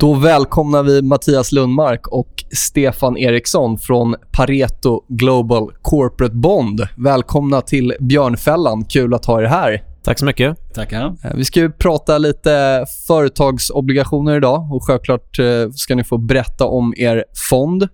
Då 0.00 0.14
välkomnar 0.14 0.82
vi 0.82 1.02
Mattias 1.02 1.52
Lundmark 1.52 2.06
och 2.06 2.44
Stefan 2.52 3.16
Eriksson 3.16 3.78
från 3.78 4.16
Pareto 4.32 5.04
Global 5.08 5.70
Corporate 5.82 6.34
Bond. 6.34 6.80
Välkomna 6.96 7.60
till 7.60 7.94
Björnfällan. 8.00 8.84
Kul 8.84 9.14
att 9.14 9.24
ha 9.24 9.42
er 9.42 9.46
här. 9.46 9.82
Tack 10.04 10.18
så 10.18 10.24
mycket. 10.24 10.74
Tackar. 10.74 11.16
Eh, 11.24 11.34
vi 11.34 11.44
ska 11.44 11.60
ju 11.60 11.70
prata 11.72 12.18
lite 12.18 12.84
företagsobligationer 13.06 14.36
idag 14.36 14.72
och 14.72 14.84
självklart 14.84 15.38
eh, 15.38 15.70
ska 15.70 15.94
ni 15.94 16.04
få 16.04 16.18
berätta 16.18 16.66
om 16.66 16.94
er 16.96 17.24
fond. 17.50 17.88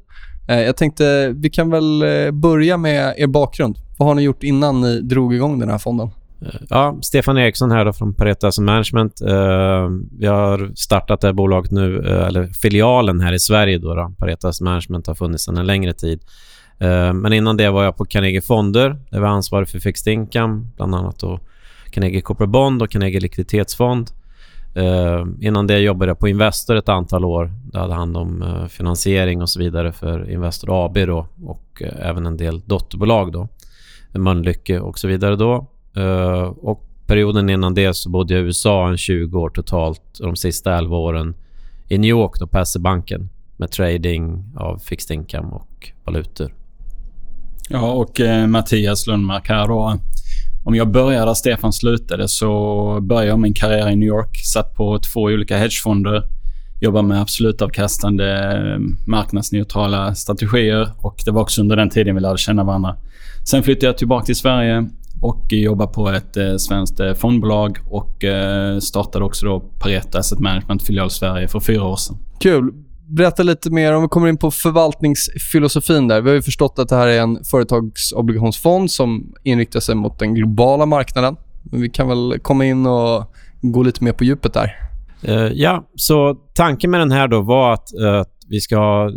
Eh, 0.48 0.60
jag 0.60 0.76
tänkte 0.76 1.28
vi 1.36 1.50
kan 1.50 1.70
väl 1.70 2.04
börja 2.32 2.76
med 2.76 3.14
er 3.18 3.26
bakgrund. 3.26 3.78
Vad 3.98 4.08
har 4.08 4.14
ni 4.14 4.22
gjort 4.22 4.42
innan 4.42 4.80
ni 4.80 5.00
drog 5.00 5.34
igång 5.34 5.58
den 5.58 5.68
här 5.68 5.78
fonden? 5.78 6.10
Ja, 6.70 6.98
Stefan 7.02 7.38
Eriksson 7.38 7.70
här 7.70 7.84
då 7.84 7.92
från 7.92 8.14
Pareto 8.14 8.46
Asset 8.46 8.64
Management. 8.64 9.22
Uh, 9.22 9.88
vi 10.18 10.26
har 10.26 10.72
startat 10.74 11.20
det 11.20 11.26
här 11.26 11.32
bolaget 11.32 11.70
nu, 11.70 11.98
uh, 11.98 12.26
eller 12.26 12.46
filialen 12.46 13.20
här 13.20 13.32
i 13.32 13.38
Sverige 13.38 13.78
då. 13.78 13.94
då. 13.94 14.14
Pareto 14.18 14.48
Asset 14.48 14.64
Management 14.64 15.06
har 15.06 15.14
funnits 15.14 15.44
sedan 15.44 15.56
en 15.56 15.66
längre 15.66 15.92
tid. 15.92 16.20
Uh, 16.82 17.12
men 17.12 17.32
innan 17.32 17.56
det 17.56 17.70
var 17.70 17.84
jag 17.84 17.96
på 17.96 18.04
Carnegie 18.04 18.42
Fonder. 18.42 18.96
Där 19.10 19.20
var 19.20 19.28
ansvarig 19.28 19.68
för 19.68 19.78
fixed 19.78 20.12
income, 20.12 20.66
bland 20.76 20.94
annat 20.94 21.18
då 21.18 21.40
Carnegie 21.90 22.20
Corporate 22.20 22.50
Bond 22.50 22.82
och 22.82 22.90
Carnegie 22.90 23.20
Likviditetsfond. 23.20 24.10
innan 25.40 25.66
det 25.66 25.78
jobbade 25.78 26.10
jag 26.10 26.18
på 26.18 26.28
Investor 26.28 26.76
ett 26.76 26.88
antal 26.88 27.24
år. 27.24 27.52
Där 27.72 27.80
hade 27.80 27.94
hand 27.94 28.16
om 28.16 28.44
finansiering 28.68 29.42
och 29.42 29.50
så 29.50 29.60
vidare 29.60 29.92
för 29.92 30.30
Investor 30.30 30.84
AB 30.84 30.94
då 31.06 31.26
och 31.44 31.82
även 31.82 32.26
en 32.26 32.36
del 32.36 32.60
dotterbolag 32.60 33.32
då. 33.32 33.48
Mölnlycke 34.12 34.80
och 34.80 34.98
så 34.98 35.08
vidare 35.08 35.36
då. 35.36 35.66
Uh, 35.96 36.42
och 36.42 36.84
perioden 37.06 37.50
innan 37.50 37.74
det 37.74 37.94
så 37.94 38.10
bodde 38.10 38.34
jag 38.34 38.42
i 38.42 38.46
USA 38.46 38.88
en 38.88 38.96
20 38.96 39.40
år 39.40 39.48
totalt 39.48 40.18
och 40.20 40.26
de 40.26 40.36
sista 40.36 40.78
11 40.78 40.96
åren 40.96 41.34
i 41.88 41.98
New 41.98 42.10
York 42.10 42.38
då 42.38 42.46
på 42.46 42.64
SE-banken 42.64 43.28
med 43.56 43.70
trading 43.70 44.44
av 44.56 44.78
fixed 44.78 45.14
income 45.14 45.48
och 45.48 45.92
valutor. 46.04 46.54
Ja, 47.68 47.92
och 47.92 48.20
eh, 48.20 48.46
Mattias 48.46 49.06
Lundmark 49.06 49.48
här 49.48 49.68
då. 49.68 49.98
Om 50.64 50.74
jag 50.74 50.90
börjar 50.90 51.26
där 51.26 51.34
Stefan 51.34 51.72
slutade 51.72 52.28
så 52.28 52.98
började 53.02 53.28
jag 53.28 53.38
min 53.38 53.54
karriär 53.54 53.90
i 53.90 53.96
New 53.96 54.08
York. 54.08 54.36
Satt 54.36 54.74
på 54.74 54.98
två 54.98 55.20
olika 55.20 55.56
hedgefonder. 55.58 56.22
Jobbade 56.80 57.08
med 57.08 57.20
absolutavkastande 57.20 58.52
eh, 58.56 58.78
marknadsneutrala 59.06 60.14
strategier 60.14 60.88
och 60.98 61.22
det 61.24 61.30
var 61.30 61.42
också 61.42 61.60
under 61.60 61.76
den 61.76 61.90
tiden 61.90 62.14
vi 62.14 62.20
lärde 62.20 62.38
känna 62.38 62.64
varandra. 62.64 62.96
Sen 63.44 63.62
flyttade 63.62 63.86
jag 63.86 63.98
tillbaka 63.98 64.24
till 64.24 64.36
Sverige 64.36 64.88
och 65.24 65.52
jobbar 65.52 65.86
på 65.86 66.10
ett 66.10 66.36
eh, 66.36 66.56
svenskt 66.56 67.00
eh, 67.00 67.14
fondbolag 67.14 67.78
och 67.90 68.24
eh, 68.24 68.78
startade 68.78 69.24
också 69.24 69.46
då 69.46 69.60
Pareto 69.60 70.18
Asset 70.18 70.38
Management 70.38 70.82
filial 70.82 71.10
Sverige 71.10 71.48
för 71.48 71.60
fyra 71.60 71.84
år 71.84 71.96
sedan. 71.96 72.16
Kul. 72.40 72.72
Berätta 73.06 73.42
lite 73.42 73.70
mer 73.70 73.94
om 73.94 74.02
vi 74.02 74.08
kommer 74.08 74.28
in 74.28 74.36
på 74.36 74.50
förvaltningsfilosofin 74.50 76.08
där. 76.08 76.20
Vi 76.20 76.28
har 76.28 76.34
ju 76.34 76.42
förstått 76.42 76.78
att 76.78 76.88
det 76.88 76.96
här 76.96 77.06
är 77.06 77.20
en 77.20 77.44
företagsobligationsfond 77.44 78.90
som 78.90 79.34
inriktar 79.42 79.80
sig 79.80 79.94
mot 79.94 80.18
den 80.18 80.34
globala 80.34 80.86
marknaden. 80.86 81.36
Men 81.62 81.80
vi 81.80 81.88
kan 81.88 82.08
väl 82.08 82.38
komma 82.42 82.64
in 82.64 82.86
och 82.86 83.34
gå 83.62 83.82
lite 83.82 84.04
mer 84.04 84.12
på 84.12 84.24
djupet 84.24 84.52
där. 84.54 84.76
Uh, 85.28 85.52
ja, 85.52 85.88
så 85.94 86.34
tanken 86.54 86.90
med 86.90 87.00
den 87.00 87.12
här 87.12 87.28
då 87.28 87.40
var 87.40 87.72
att, 87.72 87.88
uh, 88.00 88.20
att 88.20 88.32
vi 88.48 88.60
ska 88.60 88.76
ha 88.76 89.10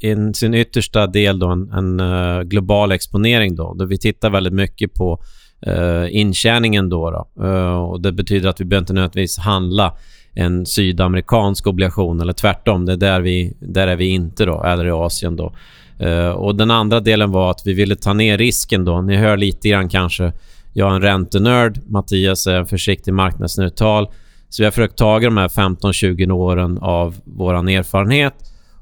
i 0.00 0.34
sin 0.34 0.54
yttersta 0.54 1.06
del 1.06 1.38
då 1.38 1.48
en, 1.48 1.70
en 1.72 2.00
uh, 2.00 2.42
global 2.42 2.92
exponering 2.92 3.56
då, 3.56 3.74
då 3.74 3.84
vi 3.84 3.98
tittar 3.98 4.30
väldigt 4.30 4.52
mycket 4.52 4.94
på 4.94 5.22
eh, 5.60 6.16
intjäningen 6.16 6.88
då. 6.88 7.10
då. 7.10 7.44
Eh, 7.46 7.82
och 7.82 8.00
det 8.00 8.12
betyder 8.12 8.48
att 8.48 8.60
vi 8.60 8.64
behöver 8.64 8.82
inte 8.82 8.92
nödvändigtvis 8.92 9.38
handla 9.38 9.94
en 10.34 10.66
sydamerikansk 10.66 11.66
obligation 11.66 12.20
eller 12.20 12.32
tvärtom. 12.32 12.86
Det 12.86 12.92
är 12.92 12.96
där, 12.96 13.20
vi, 13.20 13.56
där 13.60 13.86
är 13.86 13.96
vi 13.96 14.08
inte 14.08 14.44
då, 14.44 14.62
eller 14.62 14.86
i 14.86 14.90
Asien 14.90 15.36
då. 15.36 15.52
Eh, 15.98 16.28
och 16.28 16.54
den 16.54 16.70
andra 16.70 17.00
delen 17.00 17.30
var 17.30 17.50
att 17.50 17.62
vi 17.64 17.72
ville 17.72 17.96
ta 17.96 18.12
ner 18.12 18.38
risken 18.38 18.84
då. 18.84 19.00
Ni 19.00 19.16
hör 19.16 19.36
lite 19.36 19.68
grann 19.68 19.88
kanske. 19.88 20.32
Jag 20.72 20.90
är 20.90 20.94
en 20.94 21.02
räntenörd. 21.02 21.80
Mattias 21.86 22.46
är 22.46 22.54
en 22.54 22.66
försiktig 22.66 23.14
marknadsneutral. 23.14 24.08
Så 24.48 24.62
vi 24.62 24.64
har 24.64 24.70
försökt 24.70 24.98
ta 24.98 25.18
de 25.18 25.36
här 25.36 25.48
15-20 25.48 26.30
åren 26.30 26.78
av 26.78 27.14
vår 27.24 27.54
erfarenhet 27.70 28.34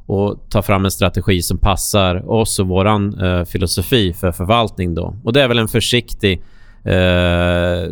och 0.06 0.46
ta 0.50 0.62
fram 0.62 0.84
en 0.84 0.90
strategi 0.90 1.42
som 1.42 1.58
passar 1.58 2.30
oss 2.30 2.58
och 2.58 2.68
vår 2.68 2.86
eh, 3.24 3.44
filosofi 3.44 4.12
för 4.12 4.32
förvaltning. 4.32 4.94
Då. 4.94 5.16
Och 5.24 5.32
Det 5.32 5.42
är 5.42 5.48
väl 5.48 5.58
en 5.58 5.68
försiktig 5.68 6.42
eh, 6.86 7.90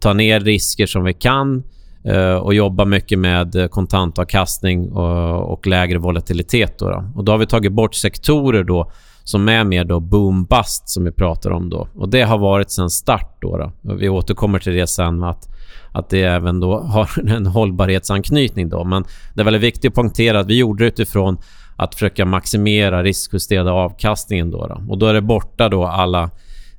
ta 0.00 0.12
ner 0.12 0.40
risker 0.40 0.86
som 0.86 1.04
vi 1.04 1.14
kan 1.14 1.62
eh, 2.04 2.34
och 2.34 2.54
jobba 2.54 2.84
mycket 2.84 3.18
med 3.18 3.70
kontantavkastning 3.70 4.92
och, 4.92 5.52
och 5.52 5.66
lägre 5.66 5.98
volatilitet. 5.98 6.78
Då, 6.78 6.90
då, 6.90 7.04
Och 7.14 7.24
då 7.24 7.32
har 7.32 7.38
vi 7.38 7.46
tagit 7.46 7.72
bort 7.72 7.94
sektorer 7.94 8.64
då 8.64 8.90
som 9.24 9.48
är 9.48 9.64
mer 9.64 9.84
då 9.84 10.00
boom-bust 10.00 10.82
som 10.88 11.04
vi 11.04 11.12
pratar 11.12 11.50
om. 11.50 11.70
då. 11.70 11.88
Och 11.94 12.08
Det 12.08 12.22
har 12.22 12.38
varit 12.38 12.70
sen 12.70 12.90
start. 12.90 13.38
Då, 13.40 13.56
då. 13.56 13.94
Vi 13.94 14.08
återkommer 14.08 14.58
till 14.58 14.72
det 14.72 14.86
sen. 14.86 15.22
Att 15.22 15.48
att 15.92 16.10
det 16.10 16.22
även 16.22 16.60
då 16.60 16.78
har 16.80 17.30
en 17.30 17.46
hållbarhetsanknytning. 17.46 18.68
Då. 18.68 18.84
Men 18.84 19.04
det 19.34 19.40
är 19.40 19.44
väldigt 19.44 19.62
viktigt 19.62 19.88
att 19.88 19.94
poängtera 19.94 20.40
att 20.40 20.46
vi 20.46 20.58
gjorde 20.58 20.84
det 20.84 20.88
utifrån 20.88 21.38
att 21.76 21.94
försöka 21.94 22.24
maximera 22.24 23.02
riskjusterade 23.02 23.70
avkastningen. 23.70 24.50
Då, 24.50 24.66
då. 24.66 24.82
Och 24.88 24.98
då 24.98 25.06
är 25.06 25.14
det 25.14 25.20
borta 25.20 25.68
då 25.68 25.84
alla 25.84 26.30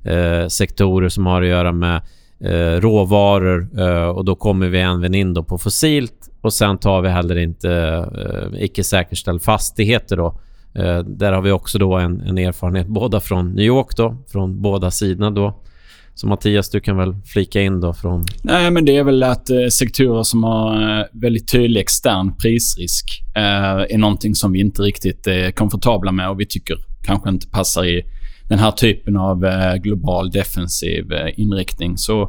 eh, 0.04 0.48
sektorer 0.48 1.08
som 1.08 1.26
har 1.26 1.42
att 1.42 1.48
göra 1.48 1.72
med 1.72 2.02
eh, 2.40 2.80
råvaror 2.80 3.68
eh, 3.78 4.08
och 4.08 4.24
då 4.24 4.34
kommer 4.34 4.68
vi 4.68 4.80
även 4.80 5.14
in 5.14 5.34
då 5.34 5.42
på 5.42 5.58
fossilt 5.58 6.30
och 6.40 6.52
sen 6.52 6.78
tar 6.78 7.02
vi 7.02 7.08
heller 7.08 7.36
inte 7.36 7.70
eh, 8.18 8.64
icke 8.64 8.84
säkerställd 8.84 9.42
fastigheter. 9.42 10.16
Då. 10.16 10.40
Eh, 10.74 10.98
där 10.98 11.32
har 11.32 11.42
vi 11.42 11.50
också 11.50 11.78
då 11.78 11.94
en, 11.94 12.20
en 12.20 12.38
erfarenhet 12.38 12.86
båda 12.86 13.20
från 13.20 13.52
New 13.52 13.64
York, 13.64 13.96
då, 13.96 14.16
från 14.32 14.62
båda 14.62 14.90
sidorna. 14.90 15.30
Då. 15.30 15.60
Så 16.14 16.26
Mattias, 16.26 16.70
du 16.70 16.80
kan 16.80 16.96
väl 16.96 17.14
flika 17.26 17.62
in 17.62 17.80
då 17.80 17.94
från... 17.94 18.24
Nej, 18.42 18.70
men 18.70 18.84
det 18.84 18.96
är 18.96 19.04
väl 19.04 19.22
att 19.22 19.50
eh, 19.50 19.66
sektorer 19.72 20.22
som 20.22 20.44
har 20.44 20.98
eh, 20.98 21.04
väldigt 21.12 21.52
tydlig 21.52 21.80
extern 21.80 22.36
prisrisk 22.36 23.22
eh, 23.36 23.94
är 23.94 23.98
någonting 23.98 24.34
som 24.34 24.52
vi 24.52 24.60
inte 24.60 24.82
riktigt 24.82 25.26
eh, 25.26 25.34
är 25.34 25.50
komfortabla 25.50 26.12
med 26.12 26.30
och 26.30 26.40
vi 26.40 26.46
tycker 26.46 26.76
kanske 27.04 27.28
inte 27.28 27.48
passar 27.48 27.84
i 27.84 28.02
den 28.48 28.58
här 28.58 28.70
typen 28.70 29.16
av 29.16 29.44
eh, 29.44 29.74
global 29.74 30.30
defensiv 30.30 31.12
eh, 31.12 31.40
inriktning. 31.40 31.98
Så 31.98 32.22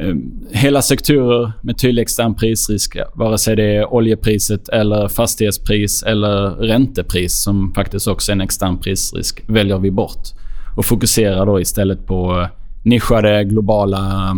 eh, 0.00 0.14
hela 0.50 0.82
sektorer 0.82 1.52
med 1.62 1.78
tydlig 1.78 2.02
extern 2.02 2.34
prisrisk, 2.34 2.96
vare 3.14 3.38
sig 3.38 3.56
det 3.56 3.76
är 3.76 3.94
oljepriset 3.94 4.68
eller 4.68 5.08
fastighetspris 5.08 6.02
eller 6.02 6.50
räntepris 6.50 7.42
som 7.42 7.72
faktiskt 7.74 8.08
också 8.08 8.32
är 8.32 8.34
en 8.34 8.40
extern 8.40 8.78
prisrisk, 8.78 9.42
väljer 9.46 9.78
vi 9.78 9.90
bort 9.90 10.28
och 10.76 10.84
fokuserar 10.84 11.46
då 11.46 11.60
istället 11.60 12.06
på 12.06 12.48
nischade 12.82 13.44
globala 13.44 14.36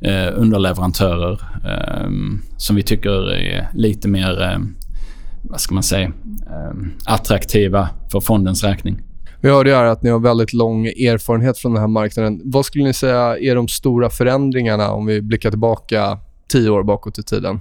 eh, 0.00 0.32
underleverantörer 0.34 1.40
eh, 1.64 2.10
som 2.56 2.76
vi 2.76 2.82
tycker 2.82 3.32
är 3.32 3.68
lite 3.74 4.08
mer, 4.08 4.42
eh, 4.42 4.58
vad 5.42 5.60
ska 5.60 5.74
man 5.74 5.82
säga, 5.82 6.12
eh, 6.46 6.76
attraktiva 7.04 7.88
för 8.12 8.20
fondens 8.20 8.64
räkning. 8.64 9.02
Vi 9.42 9.50
hörde 9.50 9.70
ju 9.70 9.76
här 9.76 9.84
att 9.84 10.02
ni 10.02 10.10
har 10.10 10.18
väldigt 10.18 10.52
lång 10.52 10.86
erfarenhet 10.86 11.58
från 11.58 11.72
den 11.72 11.80
här 11.80 11.88
marknaden. 11.88 12.40
Vad 12.44 12.66
skulle 12.66 12.84
ni 12.84 12.92
säga 12.92 13.38
är 13.38 13.54
de 13.54 13.68
stora 13.68 14.10
förändringarna 14.10 14.90
om 14.92 15.06
vi 15.06 15.22
blickar 15.22 15.50
tillbaka 15.50 16.18
tio 16.48 16.70
år 16.70 16.82
bakåt 16.82 17.18
i 17.18 17.22
tiden? 17.22 17.60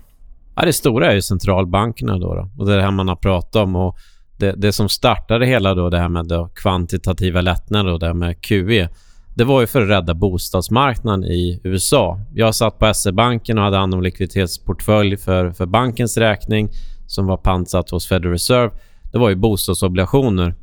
Ja, 0.56 0.66
det 0.66 0.74
stora 0.74 1.12
är 1.12 1.16
ju 1.16 1.22
centralbankerna 1.22 2.18
då, 2.18 2.36
då. 2.36 2.50
och 2.58 2.66
det 2.66 2.74
är 2.74 2.78
det 2.78 2.84
här 2.84 2.92
man 2.92 3.08
har 3.08 3.16
pratat 3.16 3.56
om. 3.56 3.76
Och 3.76 3.98
det, 4.38 4.52
det 4.52 4.74
som 4.74 4.90
startade 4.90 5.46
hela 5.46 5.74
då, 5.74 5.90
det 5.90 6.00
här 6.00 6.10
med 6.10 6.28
då 6.28 6.50
kvantitativa 6.56 7.42
lättnader 7.42 7.92
och 7.92 8.00
det 8.00 8.06
här 8.06 8.14
med 8.14 8.42
QE, 8.42 8.90
det 9.36 9.44
var 9.44 9.62
ju 9.62 9.68
för 9.68 9.82
att 9.82 9.90
rädda 9.90 10.14
bostadsmarknaden 10.14 11.24
i 11.24 11.62
USA. 11.64 12.20
Jag 12.34 12.56
satt 12.56 12.80
på 12.80 12.94
SE-banken 12.94 13.58
och 13.58 13.64
hade 13.64 13.78
hand 13.78 13.94
om 13.94 14.02
likviditetsportfölj 14.02 15.18
för, 15.18 15.52
för 15.52 15.66
bankens 15.66 16.18
räkning 16.18 16.70
som 17.08 17.28
var 17.28 17.38
pantsatt 17.38 17.90
hos 17.90 18.08
Federal 18.08 18.32
Reserve. 18.32 18.72
Det 19.12 19.18
var 19.18 19.30
ju 19.30 19.36
bostadsobligationer, 19.36 20.56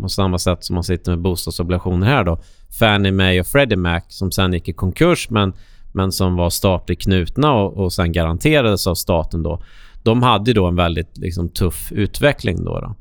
på 0.00 0.08
samma 0.08 0.38
sätt 0.38 0.64
som 0.64 0.74
man 0.74 0.84
sitter 0.84 1.10
med 1.10 1.20
bostadsobligationer 1.20 2.06
här 2.06 2.24
då. 2.24 2.38
Fannie 2.78 3.12
Mae 3.12 3.40
och 3.40 3.46
Freddie 3.46 3.76
Mac 3.76 4.00
som 4.08 4.32
sen 4.32 4.52
gick 4.52 4.68
i 4.68 4.72
konkurs 4.72 5.30
men, 5.30 5.52
men 5.92 6.12
som 6.12 6.36
var 6.36 6.50
statligt 6.50 7.02
knutna 7.02 7.52
och, 7.52 7.76
och 7.76 7.92
sen 7.92 8.12
garanterades 8.12 8.86
av 8.86 8.94
staten 8.94 9.42
då. 9.42 9.62
De 10.02 10.22
hade 10.22 10.52
då 10.52 10.66
en 10.66 10.76
väldigt 10.76 11.18
liksom, 11.18 11.48
tuff 11.48 11.92
utveckling 11.92 12.64
då. 12.64 12.80
då. 12.80 12.94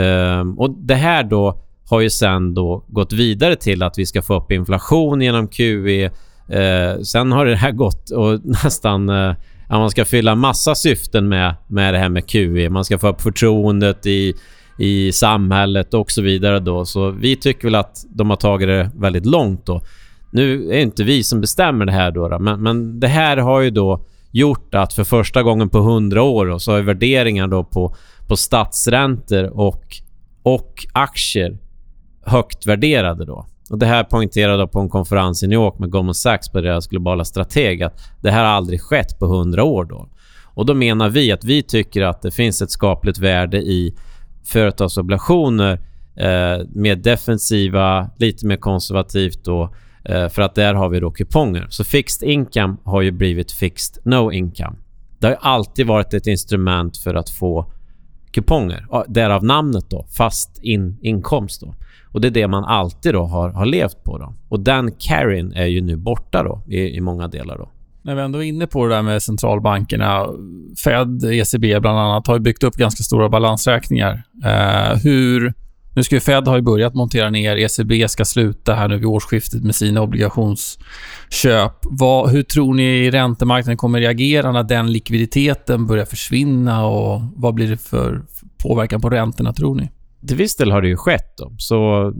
Ehm, 0.00 0.58
och 0.58 0.70
det 0.70 0.94
här 0.94 1.24
då 1.24 1.62
har 1.90 2.00
ju 2.00 2.10
sen 2.10 2.54
då 2.54 2.84
gått 2.88 3.12
vidare 3.12 3.56
till 3.56 3.82
att 3.82 3.98
vi 3.98 4.06
ska 4.06 4.22
få 4.22 4.34
upp 4.34 4.52
inflation 4.52 5.20
genom 5.20 5.48
QE. 5.48 6.10
Ehm, 6.48 7.04
sen 7.04 7.32
har 7.32 7.46
det 7.46 7.56
här 7.56 7.72
gått 7.72 8.10
och 8.10 8.40
nästan... 8.44 9.08
Eh, 9.08 9.34
att 9.68 9.78
man 9.78 9.90
ska 9.90 10.04
fylla 10.04 10.34
massa 10.34 10.74
syften 10.74 11.28
med, 11.28 11.54
med 11.66 11.94
det 11.94 11.98
här 11.98 12.08
med 12.08 12.26
QE. 12.26 12.70
Man 12.70 12.84
ska 12.84 12.98
få 12.98 13.08
upp 13.08 13.20
förtroendet 13.20 14.06
i, 14.06 14.34
i 14.78 15.12
samhället 15.12 15.94
och 15.94 16.10
så 16.10 16.22
vidare 16.22 16.60
då. 16.60 16.84
Så 16.84 17.10
vi 17.10 17.36
tycker 17.36 17.64
väl 17.64 17.74
att 17.74 18.04
de 18.08 18.30
har 18.30 18.36
tagit 18.36 18.68
det 18.68 18.90
väldigt 18.94 19.26
långt 19.26 19.66
då. 19.66 19.82
Nu 20.32 20.66
är 20.66 20.74
det 20.76 20.82
inte 20.82 21.04
vi 21.04 21.22
som 21.22 21.40
bestämmer 21.40 21.86
det 21.86 21.92
här 21.92 22.10
då, 22.10 22.28
då 22.28 22.38
men, 22.38 22.62
men 22.62 23.00
det 23.00 23.08
här 23.08 23.36
har 23.36 23.60
ju 23.60 23.70
då 23.70 24.04
gjort 24.32 24.74
att 24.74 24.92
för 24.92 25.04
första 25.04 25.42
gången 25.42 25.68
på 25.68 25.78
100 25.78 26.22
år 26.22 26.46
då, 26.46 26.58
så 26.58 26.72
har 26.72 26.80
värderingar 26.80 27.46
då 27.46 27.64
på, 27.64 27.96
på 28.28 28.36
statsräntor 28.36 29.58
och, 29.60 29.84
och 30.42 30.86
aktier 30.92 31.58
högt 32.24 32.66
värderade 32.66 33.24
då. 33.24 33.46
Och 33.70 33.78
Det 33.78 33.86
här 33.86 34.04
poängterade 34.04 34.66
på 34.66 34.80
en 34.80 34.88
konferens 34.88 35.42
i 35.42 35.46
New 35.46 35.56
York 35.56 35.78
med 35.78 35.90
Goldman 35.90 36.14
Sachs 36.14 36.48
på 36.48 36.60
deras 36.60 36.86
globala 36.86 37.24
strateg 37.24 37.82
att 37.82 38.00
det 38.22 38.30
här 38.30 38.44
har 38.44 38.50
aldrig 38.50 38.80
skett 38.80 39.18
på 39.18 39.26
100 39.26 39.64
år. 39.64 39.84
Då. 39.84 40.08
Och 40.44 40.66
då 40.66 40.74
menar 40.74 41.08
vi 41.08 41.32
att 41.32 41.44
vi 41.44 41.62
tycker 41.62 42.02
att 42.02 42.22
det 42.22 42.30
finns 42.30 42.62
ett 42.62 42.70
skapligt 42.70 43.18
värde 43.18 43.58
i 43.58 43.94
företagsobligationer 44.44 45.72
eh, 46.16 46.66
mer 46.74 46.96
defensiva, 46.96 48.10
lite 48.16 48.46
mer 48.46 48.56
konservativt 48.56 49.44
då, 49.44 49.74
eh, 50.04 50.28
för 50.28 50.42
att 50.42 50.54
där 50.54 50.74
har 50.74 50.88
vi 50.88 51.00
då 51.00 51.10
kuponger. 51.10 51.66
Så 51.70 51.84
fixed 51.84 52.28
income 52.28 52.76
har 52.84 53.02
ju 53.02 53.10
blivit 53.10 53.52
fixed 53.52 54.04
no 54.04 54.32
income. 54.32 54.76
Det 55.18 55.26
har 55.26 55.32
ju 55.32 55.40
alltid 55.40 55.86
varit 55.86 56.14
ett 56.14 56.26
instrument 56.26 56.96
för 56.96 57.14
att 57.14 57.30
få 57.30 57.72
kuponger. 58.36 58.86
Därav 59.08 59.44
namnet 59.44 59.90
då, 59.90 60.06
fast 60.16 60.58
in, 60.62 60.98
inkomst 61.02 61.60
då. 61.60 61.74
Och 62.12 62.20
det 62.20 62.28
är 62.28 62.30
det 62.30 62.48
man 62.48 62.64
alltid 62.64 63.14
då 63.14 63.24
har, 63.24 63.50
har 63.50 63.66
levt 63.66 64.04
på 64.04 64.18
då. 64.18 64.34
Och 64.48 64.60
den 64.60 64.92
carryn 64.92 65.52
är 65.52 65.66
ju 65.66 65.80
nu 65.80 65.96
borta 65.96 66.42
då 66.42 66.62
i, 66.68 66.96
i 66.96 67.00
många 67.00 67.28
delar 67.28 67.58
då. 67.58 67.68
När 68.02 68.14
vi 68.14 68.22
ändå 68.22 68.38
är 68.38 68.42
inne 68.42 68.66
på 68.66 68.86
det 68.86 68.94
där 68.94 69.02
med 69.02 69.22
centralbankerna. 69.22 70.26
Fed, 70.84 71.24
ECB 71.24 71.80
bland 71.80 71.98
annat, 71.98 72.26
har 72.26 72.34
ju 72.34 72.40
byggt 72.40 72.64
upp 72.64 72.74
ganska 72.74 73.02
stora 73.02 73.28
balansräkningar. 73.28 74.22
Eh, 74.44 74.98
hur... 75.02 75.54
Nu 75.96 76.02
ska 76.02 76.14
ju 76.14 76.20
Fed 76.20 76.48
ha 76.48 76.56
ju 76.56 76.62
börjat 76.62 76.94
montera 76.94 77.30
ner. 77.30 77.56
ECB 77.56 78.08
ska 78.08 78.24
sluta 78.24 78.74
här 78.74 78.88
nu 78.88 78.96
vid 78.96 79.06
årsskiftet 79.06 79.64
med 79.64 79.74
sina 79.74 80.02
obligationsköp. 80.02 81.72
Vad, 81.82 82.30
hur 82.30 82.42
tror 82.42 82.74
ni 82.74 83.10
räntemarknaden 83.10 83.76
kommer 83.76 84.00
reagera 84.00 84.52
när 84.52 84.62
den 84.62 84.92
likviditeten 84.92 85.86
börjar 85.86 86.04
försvinna 86.04 86.86
och 86.86 87.20
vad 87.36 87.54
blir 87.54 87.70
det 87.70 87.76
för 87.76 88.22
påverkan 88.62 89.00
på 89.00 89.10
räntorna, 89.10 89.52
tror 89.52 89.74
ni? 89.74 89.90
till 90.26 90.36
viss 90.36 90.56
del 90.56 90.70
har 90.70 90.82
det 90.82 90.88
ju 90.88 90.96
skett. 90.96 91.36
Då. 91.38 91.52
Så 91.58 92.06
eh, 92.06 92.12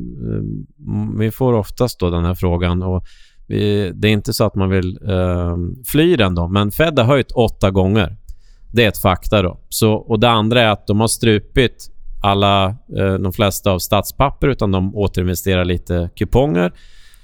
vi 1.18 1.30
får 1.30 1.52
oftast 1.52 2.00
då 2.00 2.10
den 2.10 2.24
här 2.24 2.34
frågan 2.34 2.82
och 2.82 3.04
vi, 3.46 3.92
det 3.94 4.08
är 4.08 4.12
inte 4.12 4.32
så 4.32 4.44
att 4.44 4.54
man 4.54 4.70
vill 4.70 4.98
eh, 5.08 5.56
fly 5.86 6.16
den 6.16 6.34
då, 6.34 6.48
men 6.48 6.70
Fed 6.70 6.98
har 6.98 7.06
höjt 7.06 7.32
åtta 7.32 7.70
gånger. 7.70 8.16
Det 8.72 8.84
är 8.84 8.88
ett 8.88 8.98
fakta 8.98 9.42
då. 9.42 9.60
Så, 9.68 9.92
och 9.92 10.20
det 10.20 10.30
andra 10.30 10.62
är 10.62 10.68
att 10.68 10.86
de 10.86 11.00
har 11.00 11.08
strupit 11.08 11.90
alla, 12.26 12.66
eh, 12.96 13.14
de 13.14 13.32
flesta 13.32 13.70
av 13.70 13.78
statspapper 13.78 14.48
utan 14.48 14.72
de 14.72 14.96
återinvesterar 14.96 15.64
lite 15.64 16.10
kuponger. 16.16 16.72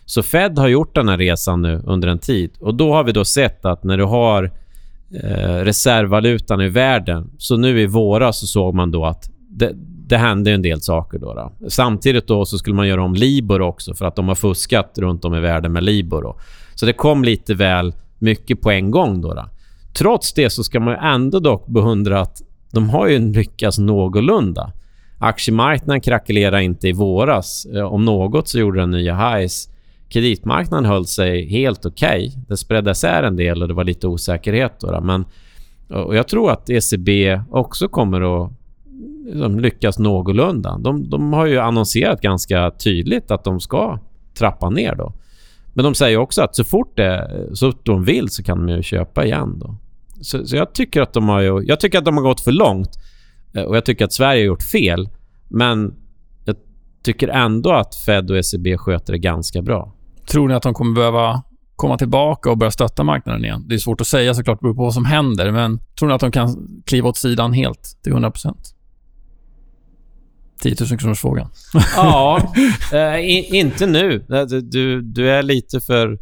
Så 0.05 0.23
Fed 0.23 0.59
har 0.59 0.69
gjort 0.69 0.95
den 0.95 1.09
här 1.09 1.19
resan 1.19 1.63
nu 1.63 1.83
under 1.85 2.09
en 2.09 2.19
tid 2.19 2.51
och 2.61 2.75
då 2.75 2.93
har 2.93 3.05
vi 3.05 3.13
då 3.13 3.25
sett 3.25 3.65
att 3.65 3.85
när 3.85 3.99
du 3.99 4.05
har 4.05 4.45
eh, 5.25 5.65
reservvalutan 5.65 6.61
i 6.61 6.69
världen, 6.69 7.31
så 7.39 7.57
nu 7.57 7.81
i 7.81 7.87
våras 7.87 8.39
så 8.39 8.47
såg 8.47 8.75
man 8.75 8.91
då 8.91 9.05
att 9.05 9.31
det, 9.49 9.73
det 10.07 10.17
hände 10.17 10.51
en 10.51 10.63
del 10.63 10.81
saker 10.81 11.19
då, 11.19 11.35
då. 11.35 11.69
Samtidigt 11.69 12.27
då 12.27 12.45
så 12.45 12.59
skulle 12.59 12.77
man 12.77 12.89
göra 12.89 13.03
om 13.03 13.15
Libor 13.15 13.61
också 13.61 13.95
för 13.95 14.07
att 14.07 14.17
de 14.17 14.29
har 14.29 14.35
fuskat 14.35 14.99
runt 14.99 15.25
om 15.25 15.35
i 15.35 15.41
världen 15.41 15.73
med 15.73 15.83
Libor. 15.83 16.23
Då. 16.23 16.37
Så 16.75 16.87
det 16.87 16.93
kom 16.93 17.25
lite 17.25 17.55
väl 17.55 17.95
mycket 18.19 18.61
på 18.61 18.71
en 18.71 18.91
gång 18.91 19.21
då. 19.21 19.35
då. 19.35 19.45
Trots 19.95 20.33
det 20.33 20.51
så 20.51 20.65
ska 20.65 20.81
man 20.81 20.95
ändå 20.95 21.39
dock 21.39 21.67
beundra 21.67 22.21
att 22.21 22.43
de 22.73 22.91
har 22.91 23.09
ju 23.09 23.33
lyckats 23.33 23.79
någorlunda. 23.79 24.73
Aktiemarknaden 25.23 26.01
krackelerade 26.01 26.63
inte 26.63 26.89
i 26.89 26.93
våras. 26.93 27.67
Eh, 27.75 27.93
om 27.93 28.05
något 28.05 28.49
så 28.49 28.59
gjorde 28.59 28.81
den 28.81 28.91
nya 28.91 29.15
highs. 29.15 29.69
Kreditmarknaden 30.09 30.85
höll 30.85 31.07
sig 31.07 31.49
helt 31.49 31.87
okej. 31.87 32.27
Okay. 32.29 32.43
Det 32.49 32.57
spredde 32.57 32.91
isär 32.91 33.23
en 33.23 33.37
del 33.37 33.63
och 33.63 33.69
det 33.69 33.75
var 33.75 33.85
lite 33.85 34.07
osäkerhet. 34.07 34.81
Då. 34.81 35.01
Men, 35.01 35.25
och 35.89 36.17
jag 36.17 36.29
tror 36.29 36.51
att 36.51 36.71
ECB 36.71 37.41
också 37.51 37.89
kommer 37.89 38.45
att 38.45 38.53
liksom 39.25 39.61
lyckas 39.61 39.99
någorlunda. 39.99 40.79
De, 40.79 41.11
de 41.11 41.33
har 41.33 41.47
ju 41.47 41.59
annonserat 41.59 42.21
ganska 42.21 42.71
tydligt 42.71 43.31
att 43.31 43.45
de 43.45 43.61
ska 43.61 43.99
trappa 44.35 44.71
ner 44.71 44.95
då. 44.95 45.13
Men 45.75 45.85
de 45.85 45.95
säger 45.95 46.17
också 46.17 46.43
att 46.43 46.57
så 46.57 46.65
fort, 46.65 46.97
det, 46.97 47.31
så 47.53 47.73
fort 47.73 47.87
de 47.87 48.05
vill 48.05 48.29
så 48.29 48.43
kan 48.43 48.67
de 48.67 48.77
ju 48.77 48.83
köpa 48.83 49.25
igen 49.25 49.59
då. 49.59 49.75
Så, 50.21 50.47
så, 50.47 50.57
jag 50.57 50.75
tycker 50.75 51.03
att 51.03 51.13
de 51.13 51.29
har 51.29 51.41
ju, 51.41 51.65
jag 51.67 51.81
tycker 51.81 51.99
att 51.99 52.05
de 52.05 52.17
har 52.17 52.25
gått 52.25 52.41
för 52.41 52.53
långt 52.53 52.99
och 53.55 53.77
jag 53.77 53.85
tycker 53.85 54.05
att 54.05 54.13
Sverige 54.13 54.43
har 54.43 54.47
gjort 54.47 54.63
fel. 54.63 55.09
Men 55.49 55.95
jag 56.45 56.57
tycker 57.03 57.29
ändå 57.29 57.73
att 57.73 57.95
Fed 57.95 58.31
och 58.31 58.37
ECB 58.37 58.79
sköter 58.79 59.13
det 59.13 59.19
ganska 59.19 59.63
bra. 59.63 59.95
Tror 60.31 60.49
ni 60.49 60.55
att 60.55 60.63
de 60.63 60.75
kommer 60.75 60.95
behöva 60.95 61.43
komma 61.77 61.99
tillbaka 61.99 62.51
och 62.51 62.59
börja 62.59 62.71
stötta 62.71 63.05
marknaden 63.05 63.45
igen? 63.45 63.65
Det 63.69 63.75
är 63.75 63.79
svårt 63.79 64.01
att 64.01 64.07
säga 64.07 64.35
såklart, 64.35 64.59
det 64.61 64.63
beror 64.63 64.75
på 64.75 64.83
vad 64.83 64.95
som 64.95 65.05
händer. 65.05 65.53
Men 65.53 65.81
tror 65.99 66.09
ni 66.09 66.15
att 66.15 66.21
de 66.21 66.33
kan 66.33 66.69
kliva 66.87 67.09
åt 67.09 67.17
sidan 67.17 67.53
helt 67.53 67.99
till 68.03 68.13
100 68.13 68.33
10 70.63 70.77
000 70.91 70.99
kronors 70.99 71.21
frågan. 71.21 71.49
ja, 71.97 72.53
äh, 72.93 73.57
inte 73.57 73.87
nu. 73.87 74.25
Du, 74.63 75.03
du 75.03 75.31
är 75.31 75.43
lite 75.43 75.81
för, 75.81 76.19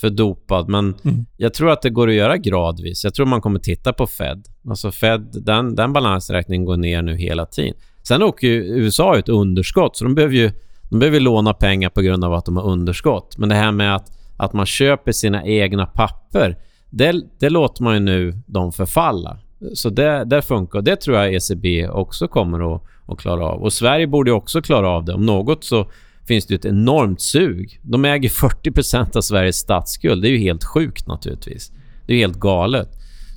för 0.00 0.10
dopad, 0.10 0.68
men 0.68 0.94
mm. 1.04 1.26
jag 1.36 1.54
tror 1.54 1.70
att 1.70 1.82
det 1.82 1.90
går 1.90 2.08
att 2.08 2.14
göra 2.14 2.36
gradvis. 2.36 3.04
Jag 3.04 3.14
tror 3.14 3.26
man 3.26 3.40
kommer 3.40 3.58
titta 3.58 3.92
på 3.92 4.06
Fed. 4.06 4.44
Alltså 4.68 4.90
Fed, 4.90 5.26
den, 5.32 5.74
den 5.74 5.92
balansräkningen 5.92 6.64
går 6.64 6.76
ner 6.76 7.02
nu 7.02 7.16
hela 7.16 7.46
tiden. 7.46 7.74
Sen 8.08 8.22
åker 8.22 8.46
ju 8.46 8.52
USA 8.54 9.18
ett 9.18 9.28
underskott, 9.28 9.96
så 9.96 10.04
de 10.04 10.14
behöver 10.14 10.34
ju 10.34 10.50
de 10.90 10.98
behöver 10.98 11.20
låna 11.20 11.54
pengar 11.54 11.88
på 11.88 12.00
grund 12.00 12.24
av 12.24 12.34
att 12.34 12.44
de 12.44 12.56
har 12.56 12.64
underskott. 12.64 13.38
Men 13.38 13.48
det 13.48 13.54
här 13.54 13.72
med 13.72 13.94
att, 13.96 14.12
att 14.36 14.52
man 14.52 14.66
köper 14.66 15.12
sina 15.12 15.44
egna 15.44 15.86
papper, 15.86 16.56
det, 16.90 17.22
det 17.38 17.50
låter 17.50 17.82
man 17.82 17.94
ju 17.94 18.00
nu 18.00 18.42
dem 18.46 18.72
förfalla. 18.72 19.38
Så 19.74 19.90
det, 19.90 20.24
det 20.24 20.42
funkar. 20.42 20.82
Det 20.82 20.96
tror 20.96 21.16
jag 21.16 21.34
ECB 21.34 21.88
också 21.88 22.28
kommer 22.28 22.74
att, 22.74 22.82
att 23.06 23.18
klara 23.18 23.44
av. 23.44 23.62
Och 23.62 23.72
Sverige 23.72 24.06
borde 24.06 24.32
också 24.32 24.62
klara 24.62 24.88
av 24.88 25.04
det. 25.04 25.14
Om 25.14 25.26
något 25.26 25.64
så 25.64 25.90
finns 26.30 26.46
det 26.46 26.54
ett 26.54 26.64
enormt 26.64 27.20
sug. 27.20 27.80
De 27.82 28.04
äger 28.04 28.28
40% 28.28 29.16
av 29.16 29.20
Sveriges 29.20 29.56
statsskuld. 29.56 30.22
Det 30.22 30.28
är 30.28 30.30
ju 30.30 30.38
helt 30.38 30.64
sjukt 30.64 31.06
naturligtvis. 31.06 31.72
Det 32.06 32.14
är 32.14 32.18
helt 32.18 32.40
galet. 32.40 32.88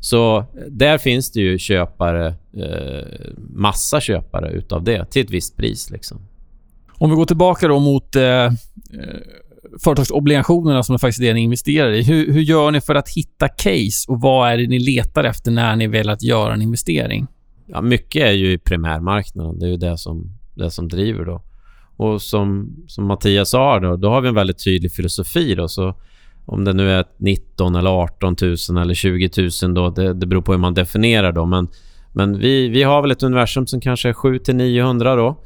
Så 0.01 0.45
där 0.69 0.97
finns 0.97 1.31
det 1.31 1.39
ju 1.39 1.57
köpare, 1.57 2.27
eh, 2.53 3.33
massa 3.37 4.01
köpare 4.01 4.51
utav 4.51 4.83
det 4.83 5.05
till 5.05 5.21
ett 5.21 5.31
visst 5.31 5.57
pris. 5.57 5.89
Liksom. 5.89 6.17
Om 6.91 7.09
vi 7.09 7.15
går 7.15 7.25
tillbaka 7.25 7.67
då 7.67 7.79
mot 7.79 8.15
eh, 8.15 8.23
eh 8.23 8.51
företagsobligationerna 9.83 10.83
som 10.83 10.93
är 10.93 10.99
faktiskt 10.99 11.21
det 11.21 11.33
ni 11.33 11.41
investerar 11.41 11.91
i. 11.91 12.03
Hur, 12.03 12.33
hur 12.33 12.41
gör 12.41 12.71
ni 12.71 12.81
för 12.81 12.95
att 12.95 13.09
hitta 13.09 13.47
case 13.47 14.11
och 14.11 14.21
vad 14.21 14.51
är 14.51 14.57
det 14.57 14.67
ni 14.67 14.79
letar 14.79 15.23
efter 15.23 15.51
när 15.51 15.75
ni 15.75 15.87
vill 15.87 16.09
att 16.09 16.23
göra 16.23 16.53
en 16.53 16.61
investering? 16.61 17.27
Ja, 17.65 17.81
mycket 17.81 18.21
är 18.23 18.31
ju 18.31 18.51
i 18.51 18.57
primärmarknaden. 18.57 19.59
Det 19.59 19.65
är 19.65 19.69
ju 19.69 19.77
det 19.77 19.97
som, 19.97 20.31
det 20.55 20.71
som 20.71 20.87
driver 20.87 21.25
då. 21.25 21.41
Och 21.97 22.21
som, 22.21 22.75
som 22.87 23.05
Mattias 23.05 23.49
sa 23.49 23.79
då, 23.79 23.95
då 23.95 24.09
har 24.09 24.21
vi 24.21 24.27
en 24.27 24.35
väldigt 24.35 24.63
tydlig 24.63 24.91
filosofi 24.91 25.55
då. 25.55 25.67
Så 25.67 25.95
om 26.45 26.63
det 26.63 26.73
nu 26.73 26.91
är 26.91 27.05
19 27.17 27.75
eller 27.75 27.89
18 27.89 28.35
000 28.41 28.77
eller 28.81 28.93
20 28.93 29.29
000 29.63 29.73
då, 29.73 29.89
det, 29.89 30.13
det 30.13 30.25
beror 30.25 30.41
på 30.41 30.51
hur 30.51 30.59
man 30.59 30.73
definierar 30.73 31.31
då. 31.31 31.45
Men, 31.45 31.67
men 32.13 32.39
vi, 32.39 32.69
vi 32.69 32.83
har 32.83 33.01
väl 33.01 33.11
ett 33.11 33.23
universum 33.23 33.67
som 33.67 33.81
kanske 33.81 34.09
är 34.09 34.13
7 34.13 34.39
till 34.39 34.55
900 34.55 35.15
då. 35.15 35.37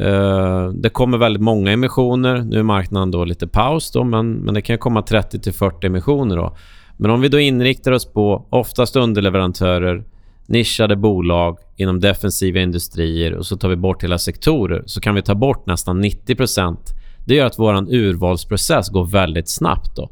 Uh, 0.00 0.68
det 0.68 0.88
kommer 0.88 1.18
väldigt 1.18 1.42
många 1.42 1.72
emissioner. 1.72 2.42
Nu 2.42 2.58
är 2.58 2.62
marknaden 2.62 3.10
då 3.10 3.24
lite 3.24 3.46
paus 3.46 3.90
då, 3.90 4.04
men, 4.04 4.32
men 4.32 4.54
det 4.54 4.62
kan 4.62 4.78
komma 4.78 5.02
30 5.02 5.40
till 5.40 5.52
40 5.52 5.86
emissioner 5.86 6.36
då. 6.36 6.56
Men 6.96 7.10
om 7.10 7.20
vi 7.20 7.28
då 7.28 7.38
inriktar 7.38 7.92
oss 7.92 8.12
på 8.12 8.46
oftast 8.50 8.96
underleverantörer 8.96 10.04
nischade 10.48 10.96
bolag 10.96 11.58
inom 11.76 12.00
defensiva 12.00 12.60
industrier 12.60 13.34
och 13.34 13.46
så 13.46 13.56
tar 13.56 13.68
vi 13.68 13.76
bort 13.76 14.04
hela 14.04 14.18
sektorer 14.18 14.82
så 14.86 15.00
kan 15.00 15.14
vi 15.14 15.22
ta 15.22 15.34
bort 15.34 15.66
nästan 15.66 16.04
90% 16.04 16.76
Det 17.24 17.34
gör 17.34 17.46
att 17.46 17.58
vår 17.58 17.94
urvalsprocess 17.94 18.88
går 18.88 19.06
väldigt 19.06 19.48
snabbt. 19.48 19.96
Då. 19.96 20.10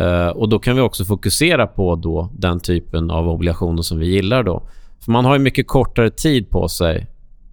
Uh, 0.00 0.28
och 0.28 0.48
Då 0.48 0.58
kan 0.58 0.76
vi 0.76 0.82
också 0.82 1.04
fokusera 1.04 1.66
på 1.66 1.96
då 1.96 2.30
den 2.32 2.60
typen 2.60 3.10
av 3.10 3.28
obligationer 3.28 3.82
som 3.82 3.98
vi 3.98 4.06
gillar. 4.06 4.42
då. 4.42 4.62
För 5.04 5.12
Man 5.12 5.24
har 5.24 5.34
ju 5.34 5.38
mycket 5.38 5.66
kortare 5.66 6.10
tid 6.10 6.50
på 6.50 6.68
sig 6.68 7.06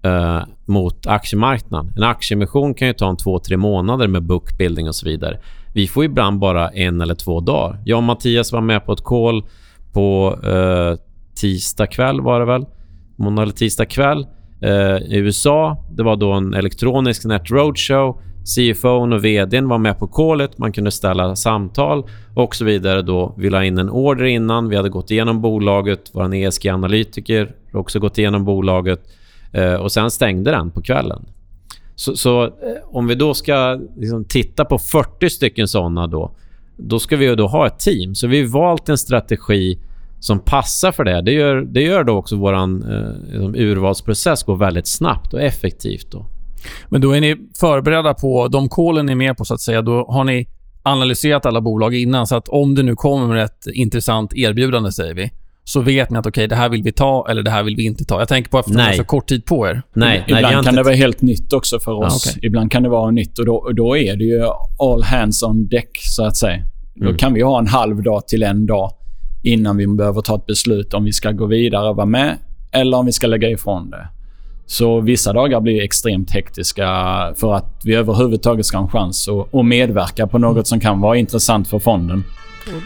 uh, 0.05 0.43
mot 0.65 1.07
aktiemarknaden. 1.07 1.93
En 1.97 2.03
aktieemission 2.03 2.73
kan 2.73 2.87
ju 2.87 2.93
ta 2.93 3.09
en 3.09 3.17
två, 3.17 3.39
tre 3.39 3.57
månader 3.57 4.07
med 4.07 4.23
bookbuilding 4.23 4.87
och 4.87 4.95
så 4.95 5.05
vidare. 5.05 5.39
Vi 5.73 5.87
får 5.87 6.05
ibland 6.05 6.39
bara 6.39 6.69
en 6.69 7.01
eller 7.01 7.15
två 7.15 7.39
dagar. 7.39 7.81
Jag 7.85 7.97
och 7.97 8.03
Mattias 8.03 8.51
var 8.51 8.61
med 8.61 8.85
på 8.85 8.93
ett 8.93 9.03
call 9.03 9.43
på 9.93 10.39
uh, 10.47 10.97
tisdag 11.35 11.87
kväll 11.87 12.21
var 12.21 12.39
det 12.39 12.45
väl. 12.45 12.65
Måndag 13.15 13.41
eller 13.41 13.53
tisdag 13.53 13.85
kväll 13.85 14.27
eh, 14.61 14.97
i 14.97 15.17
USA. 15.17 15.85
Det 15.91 16.03
var 16.03 16.15
då 16.15 16.31
en 16.31 16.53
elektronisk 16.53 17.25
net 17.25 17.51
roadshow. 17.51 18.21
CFO 18.45 18.89
och 18.89 19.25
vdn 19.25 19.67
var 19.67 19.77
med 19.77 19.99
på 19.99 20.07
callet. 20.07 20.57
Man 20.57 20.71
kunde 20.71 20.91
ställa 20.91 21.35
samtal 21.35 22.09
och 22.35 22.55
så 22.55 22.65
vidare. 22.65 23.01
Då 23.01 23.33
vi 23.37 23.49
la 23.49 23.63
in 23.63 23.77
en 23.77 23.89
order 23.89 24.25
innan. 24.25 24.69
Vi 24.69 24.75
hade 24.75 24.89
gått 24.89 25.11
igenom 25.11 25.41
bolaget. 25.41 25.99
Vår 26.13 26.35
ESG-analytiker 26.35 27.55
har 27.71 27.79
också 27.79 27.99
gått 27.99 28.17
igenom 28.17 28.45
bolaget. 28.45 28.99
Eh, 29.51 29.73
och 29.73 29.91
Sen 29.91 30.11
stängde 30.11 30.51
den 30.51 30.71
på 30.71 30.81
kvällen. 30.81 31.25
Så, 31.95 32.15
så 32.15 32.43
eh, 32.43 32.51
om 32.83 33.07
vi 33.07 33.15
då 33.15 33.33
ska 33.33 33.79
liksom 33.97 34.25
titta 34.25 34.65
på 34.65 34.77
40 34.77 35.29
stycken 35.29 35.67
såna 35.67 36.07
då, 36.07 36.31
då 36.77 36.99
ska 36.99 37.17
vi 37.17 37.35
då 37.35 37.47
ha 37.47 37.67
ett 37.67 37.79
team. 37.79 38.15
Så 38.15 38.27
vi 38.27 38.41
har 38.41 38.47
valt 38.47 38.89
en 38.89 38.97
strategi 38.97 39.79
som 40.25 40.39
passar 40.39 40.91
för 40.91 41.03
det. 41.03 41.21
Det 41.21 41.31
gör, 41.31 41.55
det 41.61 41.81
gör 41.81 42.03
då 42.03 42.13
också 42.13 42.35
vår 42.35 42.53
eh, 42.53 42.67
liksom 43.25 43.55
urvalsprocess 43.55 44.43
går 44.43 44.55
väldigt 44.55 44.87
snabbt 44.87 45.33
och 45.33 45.41
effektivt. 45.41 46.11
Då. 46.11 46.25
Men 46.89 47.01
då 47.01 47.11
är 47.11 47.21
ni 47.21 47.35
förberedda 47.59 48.13
på 48.13 48.47
de 48.47 48.69
kolen 48.69 49.05
ni 49.05 49.11
är 49.11 49.15
med 49.15 49.37
på, 49.37 49.45
så 49.45 49.53
att 49.53 49.61
säga. 49.61 49.81
Då 49.81 50.05
har 50.09 50.23
ni 50.23 50.47
analyserat 50.83 51.45
alla 51.45 51.61
bolag 51.61 51.95
innan, 51.95 52.27
så 52.27 52.35
att 52.35 52.47
om 52.47 52.75
det 52.75 52.83
nu 52.83 52.95
kommer 52.95 53.35
ett 53.35 53.67
intressant 53.73 54.33
erbjudande, 54.33 54.91
säger 54.91 55.13
vi, 55.13 55.31
så 55.63 55.81
vet 55.81 56.09
ni 56.09 56.17
att 56.17 56.25
okay, 56.25 56.47
det 56.47 56.55
här 56.55 56.69
vill 56.69 56.83
vi 56.83 56.91
ta 56.91 57.27
eller 57.29 57.43
det 57.43 57.51
här 57.51 57.63
vill 57.63 57.75
vi 57.75 57.85
inte 57.85 58.05
ta. 58.05 58.19
Jag 58.19 58.27
tänker 58.27 58.49
på 58.49 58.59
eftersom 58.59 58.77
ni 58.77 58.83
har 58.83 58.93
så 58.93 59.03
kort 59.03 59.27
tid 59.27 59.45
på 59.45 59.67
er. 59.67 59.81
Nej, 59.93 60.23
Ibland 60.27 60.55
nej, 60.55 60.63
kan 60.63 60.75
det 60.75 60.83
vara 60.83 60.95
helt 60.95 61.21
nytt 61.21 61.53
också 61.53 61.79
för 61.79 61.91
oss. 61.91 62.27
Ah, 62.27 62.29
okay. 62.29 62.47
Ibland 62.47 62.71
kan 62.71 62.83
det 62.83 62.89
vara 62.89 63.11
nytt 63.11 63.39
och 63.39 63.45
då, 63.45 63.55
och 63.55 63.75
då 63.75 63.97
är 63.97 64.15
det 64.15 64.23
ju 64.23 64.43
all 64.79 65.03
hands 65.03 65.43
on 65.43 65.67
deck, 65.67 65.89
så 66.01 66.25
att 66.25 66.37
säga. 66.37 66.55
Mm. 66.55 67.11
Då 67.11 67.17
kan 67.17 67.33
vi 67.33 67.41
ha 67.41 67.59
en 67.59 67.67
halv 67.67 68.03
dag 68.03 68.27
till 68.27 68.43
en 68.43 68.65
dag 68.65 68.91
innan 69.45 69.77
vi 69.77 69.87
behöver 69.87 70.21
ta 70.21 70.35
ett 70.35 70.45
beslut 70.45 70.93
om 70.93 71.03
vi 71.03 71.13
ska 71.13 71.31
gå 71.31 71.45
vidare 71.45 71.89
och 71.89 71.95
vara 71.95 72.05
med 72.05 72.37
eller 72.71 72.97
om 72.97 73.05
vi 73.05 73.11
ska 73.11 73.27
lägga 73.27 73.49
ifrån 73.49 73.89
det. 73.89 74.07
Så 74.65 75.01
vissa 75.01 75.33
dagar 75.33 75.61
blir 75.61 75.81
extremt 75.81 76.31
hektiska 76.31 76.85
för 77.35 77.53
att 77.53 77.81
vi 77.83 77.95
överhuvudtaget 77.95 78.65
ska 78.65 78.77
ha 78.77 78.83
en 78.83 78.89
chans 78.91 79.27
att, 79.27 79.55
att 79.55 79.65
medverka 79.65 80.27
på 80.27 80.37
något 80.37 80.67
som 80.67 80.79
kan 80.79 81.01
vara 81.01 81.17
intressant 81.17 81.67
för 81.67 81.79
fonden. 81.79 82.23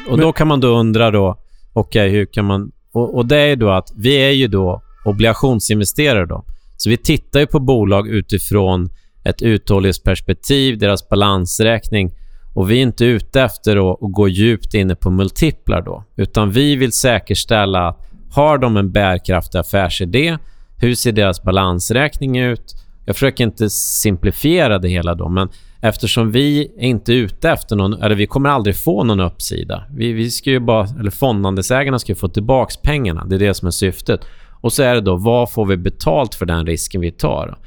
Och, 0.10 0.18
Då 0.18 0.32
kan 0.32 0.48
man 0.48 0.60
då 0.60 0.68
undra 0.68 1.12
då, 1.12 1.36
okej, 1.74 2.08
okay, 2.08 2.18
hur 2.18 2.26
kan 2.26 2.46
man... 2.46 2.72
Och, 2.92 3.16
och, 3.16 3.26
det 3.26 3.38
är 3.38 3.56
då 3.56 3.70
att 3.70 3.94
vi 3.96 4.16
är 4.16 4.32
ju 4.32 4.48
då 4.48 4.82
obligationsinvesterare 5.06 6.26
då. 6.26 6.44
Så 6.78 6.90
vi 6.90 6.98
tittar 6.98 7.40
ju 7.40 7.48
på 7.48 7.60
bolag 7.60 8.08
utifrån 8.08 8.90
ett 9.24 9.42
uthållighetsperspektiv, 9.42 10.78
deras 10.78 11.10
balansräkning 11.10 12.12
och 12.60 12.72
vi 12.72 12.78
är 12.78 12.82
inte 12.82 13.06
ute 13.06 13.42
efter 13.42 13.92
att, 13.92 13.98
gå 14.02 14.28
djupt 14.28 14.74
inne 14.74 14.96
på 14.96 15.10
multiplar 15.10 15.82
då, 15.82 16.04
utan 16.16 16.52
vi 16.52 16.76
vill 16.76 16.92
säkerställa 16.92 17.88
att 17.88 17.98
har 18.32 18.58
de 18.58 18.78
en 18.78 18.92
bärkraftig 18.92 19.60
affärsidé, 19.60 20.38
hur 20.78 20.96
ser 20.96 21.12
deras 21.12 21.44
balansräkning 21.44 22.40
ut? 22.40 22.76
Jag 23.06 23.16
försöker 23.16 23.44
inte 23.44 23.70
simplifiera 23.70 24.80
det 24.80 24.90
hela 24.90 25.16
då, 25.16 25.30
men 25.30 25.50
eftersom 25.82 26.32
vi 26.32 26.72
är 26.78 26.86
inte 26.86 27.14
ute 27.14 27.50
efter 27.50 27.76
någon, 27.76 28.02
eller 28.02 28.16
vi 28.16 28.28
kommer 28.28 28.50
aldrig 28.50 28.76
få 28.76 29.04
någon 29.04 29.20
uppsida. 29.20 29.84
Vi, 29.96 30.14
vi 30.14 30.32
ska 30.32 30.50
ju 30.50 30.60
bara, 30.60 30.88
eller 31.00 31.12
fondandelsägarna 31.12 32.00
ska 32.00 32.12
ju 32.12 32.16
få 32.16 32.28
tillbaka 32.28 32.76
pengarna. 32.84 33.26
Det 33.26 33.36
är 33.36 33.40
det 33.40 33.54
som 33.54 33.68
är 33.68 33.72
syftet. 33.72 34.22
Och 34.62 34.74
så 34.74 34.84
är 34.84 34.96
det 34.96 35.02
då, 35.02 35.16
vad 35.16 35.52
får 35.52 35.66
vi 35.66 35.78
betalt 35.78 36.36
för 36.36 36.46
den 36.46 36.66
risken 36.66 37.02
vi 37.02 37.12
tar? 37.12 37.58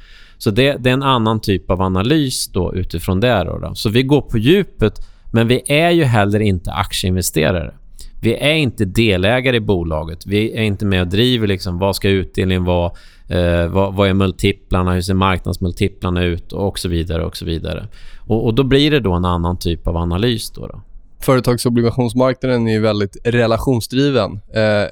Så 0.43 0.51
det, 0.51 0.77
det, 0.79 0.89
är 0.89 0.93
en 0.93 1.03
annan 1.03 1.39
typ 1.39 1.69
av 1.69 1.81
analys 1.81 2.47
då 2.47 2.75
utifrån 2.75 3.19
det. 3.19 3.43
Då, 3.43 3.57
då. 3.57 3.75
Så 3.75 3.89
vi 3.89 4.03
går 4.03 4.21
på 4.21 4.37
djupet, 4.37 4.93
men 5.31 5.47
vi 5.47 5.61
är 5.65 5.91
ju 5.91 6.03
heller 6.03 6.39
inte 6.39 6.71
aktieinvesterare. 6.71 7.73
Vi 8.21 8.35
är 8.35 8.53
inte 8.53 8.85
delägare 8.85 9.55
i 9.55 9.59
bolaget. 9.59 10.25
Vi 10.25 10.53
är 10.57 10.61
inte 10.61 10.85
med 10.85 11.01
och 11.01 11.07
driver 11.07 11.47
liksom, 11.47 11.79
vad 11.79 11.95
ska 11.95 12.09
utdelningen 12.09 12.63
vara, 12.63 12.91
eh, 13.27 13.67
vad, 13.67 13.93
vad, 13.93 14.09
är 14.09 14.13
multiplarna, 14.13 14.93
hur 14.93 15.01
ser 15.01 15.13
marknadsmultiplarna 15.13 16.23
ut 16.23 16.51
och 16.51 16.79
så 16.79 16.89
vidare. 16.89 17.25
och 17.25 17.37
så 17.37 17.45
vidare. 17.45 17.87
Och, 18.19 18.45
och 18.45 18.53
Då 18.53 18.63
blir 18.63 18.91
det 18.91 18.99
då 18.99 19.13
en 19.13 19.25
annan 19.25 19.57
typ 19.57 19.87
av 19.87 19.97
analys. 19.97 20.51
Då, 20.51 20.67
då. 20.67 20.81
Företagsobligationsmarknaden 21.19 22.67
är 22.67 22.79
väldigt 22.79 23.17
relationsdriven. 23.23 24.31
Eh, 24.53 24.87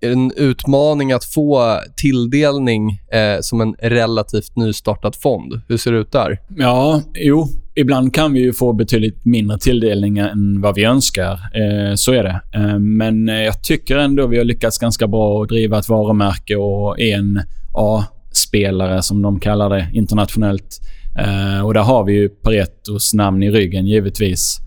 en 0.00 0.32
utmaning 0.36 1.12
att 1.12 1.24
få 1.24 1.78
tilldelning 1.96 2.90
eh, 3.12 3.40
som 3.40 3.60
en 3.60 3.74
relativt 3.78 4.56
nystartad 4.56 5.16
fond? 5.16 5.60
Hur 5.68 5.76
ser 5.76 5.92
det 5.92 5.98
ut 5.98 6.12
där? 6.12 6.40
Ja, 6.56 7.02
jo. 7.14 7.48
Ibland 7.74 8.14
kan 8.14 8.32
vi 8.32 8.40
ju 8.40 8.52
få 8.52 8.72
betydligt 8.72 9.24
mindre 9.24 9.58
tilldelning 9.58 10.18
än 10.18 10.60
vad 10.60 10.74
vi 10.74 10.84
önskar. 10.84 11.32
Eh, 11.32 11.94
så 11.94 12.12
är 12.12 12.22
det. 12.22 12.40
Eh, 12.54 12.78
men 12.78 13.28
eh, 13.28 13.34
jag 13.34 13.62
tycker 13.62 13.96
ändå 13.96 14.26
vi 14.26 14.38
har 14.38 14.44
lyckats 14.44 14.78
ganska 14.78 15.06
bra 15.06 15.42
att 15.42 15.48
driva 15.48 15.78
ett 15.78 15.88
varumärke 15.88 16.56
och 16.56 17.00
en 17.00 17.42
A-spelare, 17.74 19.02
som 19.02 19.22
de 19.22 19.40
kallar 19.40 19.70
det 19.70 19.88
internationellt. 19.92 20.80
Eh, 21.18 21.66
och 21.66 21.74
där 21.74 21.82
har 21.82 22.04
vi 22.04 22.12
ju 22.12 22.28
Paretos 22.28 23.14
namn 23.14 23.42
i 23.42 23.50
ryggen, 23.50 23.86
givetvis. 23.86 24.60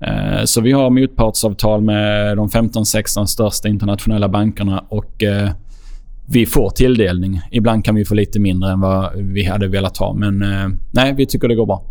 Eh, 0.00 0.44
så 0.44 0.60
vi 0.60 0.72
har 0.72 0.90
motpartsavtal 0.90 1.80
med 1.80 2.36
de 2.36 2.48
15-16 2.48 3.24
största 3.24 3.68
internationella 3.68 4.28
bankerna 4.28 4.84
och 4.88 5.22
eh, 5.22 5.50
vi 6.28 6.46
får 6.46 6.70
tilldelning. 6.70 7.40
Ibland 7.50 7.84
kan 7.84 7.94
vi 7.94 8.04
få 8.04 8.14
lite 8.14 8.40
mindre 8.40 8.72
än 8.72 8.80
vad 8.80 9.12
vi 9.16 9.44
hade 9.44 9.68
velat 9.68 9.96
ha, 9.96 10.14
men 10.14 10.42
eh, 10.42 10.68
nej, 10.92 11.14
vi 11.16 11.26
tycker 11.26 11.48
det 11.48 11.54
går 11.54 11.66
bra. 11.66 11.82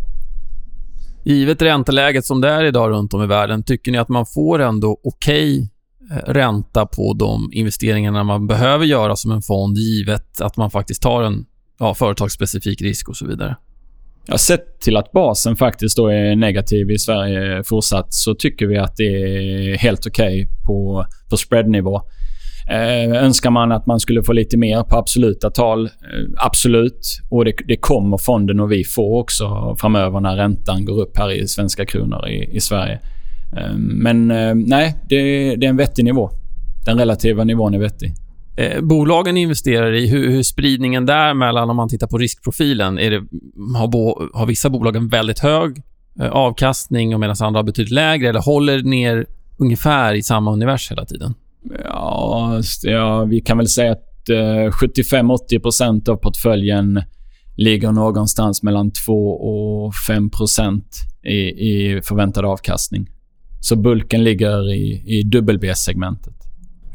Givet 1.23 1.61
ränteläget 1.61 2.25
som 2.25 2.41
det 2.41 2.49
är 2.49 2.63
idag 2.63 2.89
runt 2.91 3.13
om 3.13 3.23
i 3.23 3.27
världen, 3.27 3.63
tycker 3.63 3.91
ni 3.91 3.97
att 3.97 4.09
man 4.09 4.25
får 4.25 4.59
ändå 4.59 4.97
okej 5.03 5.57
okay 5.57 5.69
ränta 6.25 6.85
på 6.85 7.13
de 7.13 7.49
investeringarna 7.53 8.23
man 8.23 8.47
behöver 8.47 8.85
göra 8.85 9.15
som 9.15 9.31
en 9.31 9.41
fond, 9.41 9.77
givet 9.77 10.41
att 10.41 10.57
man 10.57 10.71
faktiskt 10.71 11.01
tar 11.01 11.23
en 11.23 11.45
ja, 11.79 11.93
företagsspecifik 11.93 12.81
risk 12.81 13.09
och 13.09 13.17
så 13.17 13.27
vidare? 13.27 13.55
Ja, 14.27 14.37
sett 14.37 14.79
till 14.79 14.97
att 14.97 15.11
basen 15.11 15.55
faktiskt 15.55 15.97
då 15.97 16.07
är 16.07 16.35
negativ 16.35 16.91
i 16.91 16.97
Sverige 16.97 17.63
fortsatt 17.63 18.13
så 18.13 18.35
tycker 18.35 18.65
vi 18.67 18.77
att 18.77 18.95
det 18.95 19.03
är 19.03 19.77
helt 19.77 20.07
okej 20.07 20.41
okay 20.41 20.47
på, 20.65 21.05
på 21.29 21.37
spreadnivå. 21.37 22.01
Eh, 22.69 23.23
önskar 23.23 23.49
man 23.49 23.71
att 23.71 23.85
man 23.85 23.99
skulle 23.99 24.23
få 24.23 24.33
lite 24.33 24.57
mer 24.57 24.83
på 24.83 24.97
absoluta 24.97 25.49
tal? 25.49 25.85
Eh, 25.85 25.91
absolut. 26.37 27.19
Och 27.29 27.45
det, 27.45 27.53
det, 27.67 27.77
kommer 27.77 28.17
fonden 28.17 28.59
och 28.59 28.71
vi 28.71 28.83
få 28.83 29.19
också 29.19 29.75
framöver 29.79 30.19
när 30.19 30.35
räntan 30.35 30.85
går 30.85 31.01
upp 31.01 31.17
här 31.17 31.31
i 31.31 31.47
svenska 31.47 31.85
kronor 31.85 32.27
i, 32.27 32.55
i 32.55 32.59
Sverige. 32.59 32.99
Eh, 33.57 33.75
men 33.77 34.31
eh, 34.31 34.55
nej, 34.55 34.95
det, 35.09 35.55
det 35.55 35.65
är 35.65 35.69
en 35.69 35.77
vettig 35.77 36.05
nivå. 36.05 36.29
Den 36.85 36.99
relativa 36.99 37.43
nivån 37.43 37.73
är 37.73 37.79
vettig. 37.79 38.13
Eh, 38.57 38.81
bolagen 38.81 39.37
investerar 39.37 39.93
i, 39.93 40.07
hur, 40.07 40.31
hur 40.31 40.43
spridningen 40.43 41.05
där 41.05 41.33
mellan, 41.33 41.69
om 41.69 41.75
man 41.75 41.89
tittar 41.89 42.07
på 42.07 42.17
riskprofilen, 42.17 42.99
är 42.99 43.11
det, 43.11 43.23
har, 43.77 43.87
bo, 43.87 44.29
har 44.33 44.45
vissa 44.45 44.69
bolag 44.69 44.95
en 44.95 45.07
väldigt 45.07 45.39
hög 45.39 45.81
eh, 46.19 46.29
avkastning 46.29 47.13
och 47.13 47.19
medan 47.19 47.35
andra 47.39 47.59
har 47.59 47.63
betydligt 47.63 47.93
lägre 47.93 48.29
eller 48.29 48.41
håller 48.41 48.83
ner 48.83 49.25
ungefär 49.57 50.13
i 50.13 50.23
samma 50.23 50.53
univers 50.53 50.91
hela 50.91 51.05
tiden? 51.05 51.33
Ja, 51.83 52.61
ja 52.83 53.25
vi 53.25 53.41
kan 53.41 53.57
väl 53.57 53.67
säga 53.67 53.91
att 53.91 54.29
eh, 54.29 54.89
75-80 54.89 56.09
av 56.09 56.15
portföljen 56.15 57.01
ligger 57.57 57.91
någonstans 57.91 58.63
mellan 58.63 58.91
2 58.91 59.29
och 59.29 59.93
5 60.07 60.29
i, 61.23 61.35
i 61.37 62.01
förväntad 62.03 62.45
avkastning. 62.45 63.09
Så 63.61 63.75
bulken 63.75 64.23
ligger 64.23 64.73
i, 64.73 65.03
i 65.05 65.23
WB-segmentet. 65.23 66.44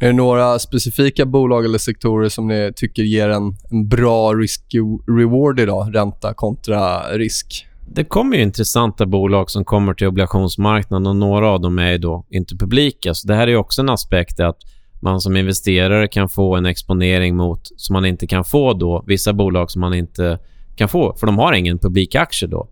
Är 0.03 0.07
det 0.07 0.13
några 0.13 0.59
specifika 0.59 1.25
bolag 1.25 1.65
eller 1.65 1.77
sektorer 1.77 2.29
som 2.29 2.47
ni 2.47 2.73
tycker 2.75 3.03
ger 3.03 3.29
en, 3.29 3.55
en 3.71 3.87
bra 3.87 4.33
risk-reward 4.33 5.59
idag? 5.59 5.95
Ränta 5.95 6.33
kontra 6.33 6.99
risk? 7.17 7.67
Det 7.87 8.03
kommer 8.03 8.35
ju 8.37 8.43
intressanta 8.43 9.05
bolag 9.05 9.49
som 9.49 9.65
kommer 9.65 9.93
till 9.93 10.07
obligationsmarknaden 10.07 11.07
och 11.07 11.15
några 11.15 11.49
av 11.49 11.61
dem 11.61 11.79
är 11.79 11.97
då 11.97 12.25
inte 12.29 12.55
publika. 12.55 13.13
Så 13.13 13.27
det 13.27 13.35
här 13.35 13.47
är 13.47 13.55
också 13.55 13.81
en 13.81 13.89
aspekt 13.89 14.39
att 14.39 14.57
man 15.01 15.21
som 15.21 15.37
investerare 15.37 16.07
kan 16.07 16.29
få 16.29 16.55
en 16.55 16.65
exponering 16.65 17.35
mot 17.35 17.61
som 17.77 17.93
man 17.93 18.05
inte 18.05 18.27
kan 18.27 18.43
få 18.43 18.73
då. 18.73 19.03
Vissa 19.07 19.33
bolag 19.33 19.71
som 19.71 19.81
man 19.81 19.93
inte 19.93 20.39
kan 20.75 20.89
få, 20.89 21.15
för 21.19 21.27
de 21.27 21.37
har 21.37 21.53
ingen 21.53 21.79
publikaktie 21.79 22.47
då. 22.47 22.67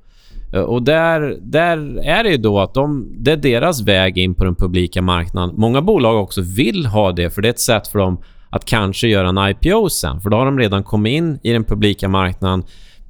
Eh, 0.53 0.61
och 0.61 0.83
där, 0.83 1.37
där 1.41 1.99
är 2.03 2.23
det 2.23 2.29
ju 2.29 2.37
då 2.37 2.59
att 2.59 2.73
de, 2.73 3.07
det 3.19 3.31
är 3.31 3.37
deras 3.37 3.81
väg 3.81 4.17
in 4.17 4.35
på 4.35 4.43
den 4.43 4.55
publika 4.55 5.01
marknaden. 5.01 5.55
Många 5.57 5.81
bolag 5.81 6.23
också 6.23 6.41
vill 6.41 6.85
ha 6.85 7.11
det, 7.11 7.29
för 7.29 7.41
det 7.41 7.47
är 7.47 7.49
ett 7.49 7.59
sätt 7.59 7.87
för 7.87 7.99
dem 7.99 8.21
att 8.49 8.65
kanske 8.65 9.07
göra 9.07 9.29
en 9.29 9.49
IPO 9.49 9.89
sen. 9.89 10.21
För 10.21 10.29
då 10.29 10.37
har 10.37 10.45
de 10.45 10.59
redan 10.59 10.83
kommit 10.83 11.11
in 11.11 11.39
i 11.43 11.53
den 11.53 11.63
publika 11.63 12.09
marknaden 12.09 12.63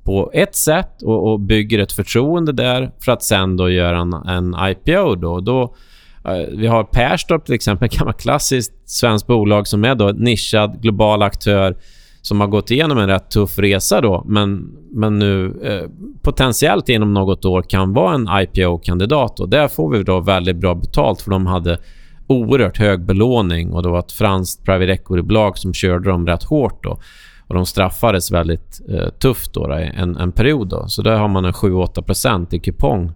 på 0.03 0.31
ett 0.33 0.55
sätt 0.55 1.01
och, 1.01 1.31
och 1.31 1.39
bygger 1.39 1.79
ett 1.79 1.91
förtroende 1.91 2.51
där 2.51 2.91
för 2.99 3.11
att 3.11 3.23
sen 3.23 3.57
då 3.57 3.69
göra 3.69 3.99
en, 3.99 4.13
en 4.13 4.55
IPO. 4.69 5.15
Då. 5.15 5.39
då 5.39 5.75
eh, 6.25 6.47
vi 6.57 6.67
har 6.67 6.83
Perstorp 6.83 7.45
till 7.45 7.55
exempel, 7.55 7.85
ett 7.85 7.97
gammalt 7.97 8.21
klassiskt 8.21 8.89
svenskt 8.89 9.27
bolag 9.27 9.67
som 9.67 9.83
är 9.85 9.95
då 9.95 10.07
nischad 10.07 10.81
global 10.81 11.21
aktör 11.21 11.75
som 12.29 12.41
har 12.41 12.47
gått 12.47 12.71
igenom 12.71 12.97
en 12.97 13.07
rätt 13.07 13.31
tuff 13.31 13.59
resa 13.59 14.01
då, 14.01 14.23
men, 14.27 14.77
men 14.91 15.19
nu 15.19 15.59
eh, 15.63 15.89
potentiellt 16.21 16.89
inom 16.89 17.13
något 17.13 17.45
år 17.45 17.61
kan 17.61 17.93
vara 17.93 18.13
en 18.13 18.27
IPO-kandidat. 18.31 19.39
och 19.39 19.49
Där 19.49 19.67
får 19.67 19.89
vi 19.89 20.03
då 20.03 20.19
väldigt 20.19 20.55
bra 20.55 20.75
betalt 20.75 21.21
för 21.21 21.31
de 21.31 21.47
hade 21.47 21.77
oerhört 22.27 22.77
hög 22.77 23.05
belåning 23.05 23.71
och 23.71 23.83
det 23.83 23.89
var 23.89 23.99
ett 23.99 24.11
franskt 24.11 24.65
private 24.65 24.91
equity-bolag 24.91 25.57
som 25.57 25.73
körde 25.73 26.09
dem 26.09 26.27
rätt 26.27 26.43
hårt. 26.43 26.83
Då. 26.83 26.99
Och 27.47 27.55
de 27.55 27.65
straffades 27.65 28.31
väldigt 28.31 28.81
eh, 28.89 29.09
tufft 29.09 29.53
då, 29.53 29.67
då, 29.67 29.73
en, 29.73 30.17
en 30.17 30.31
period. 30.31 30.67
Då. 30.67 30.87
Så 30.87 31.01
där 31.01 31.17
har 31.17 31.27
man 31.27 31.45
en 31.45 31.53
7-8 31.53 32.55
i 32.55 32.59
kupong 32.59 33.11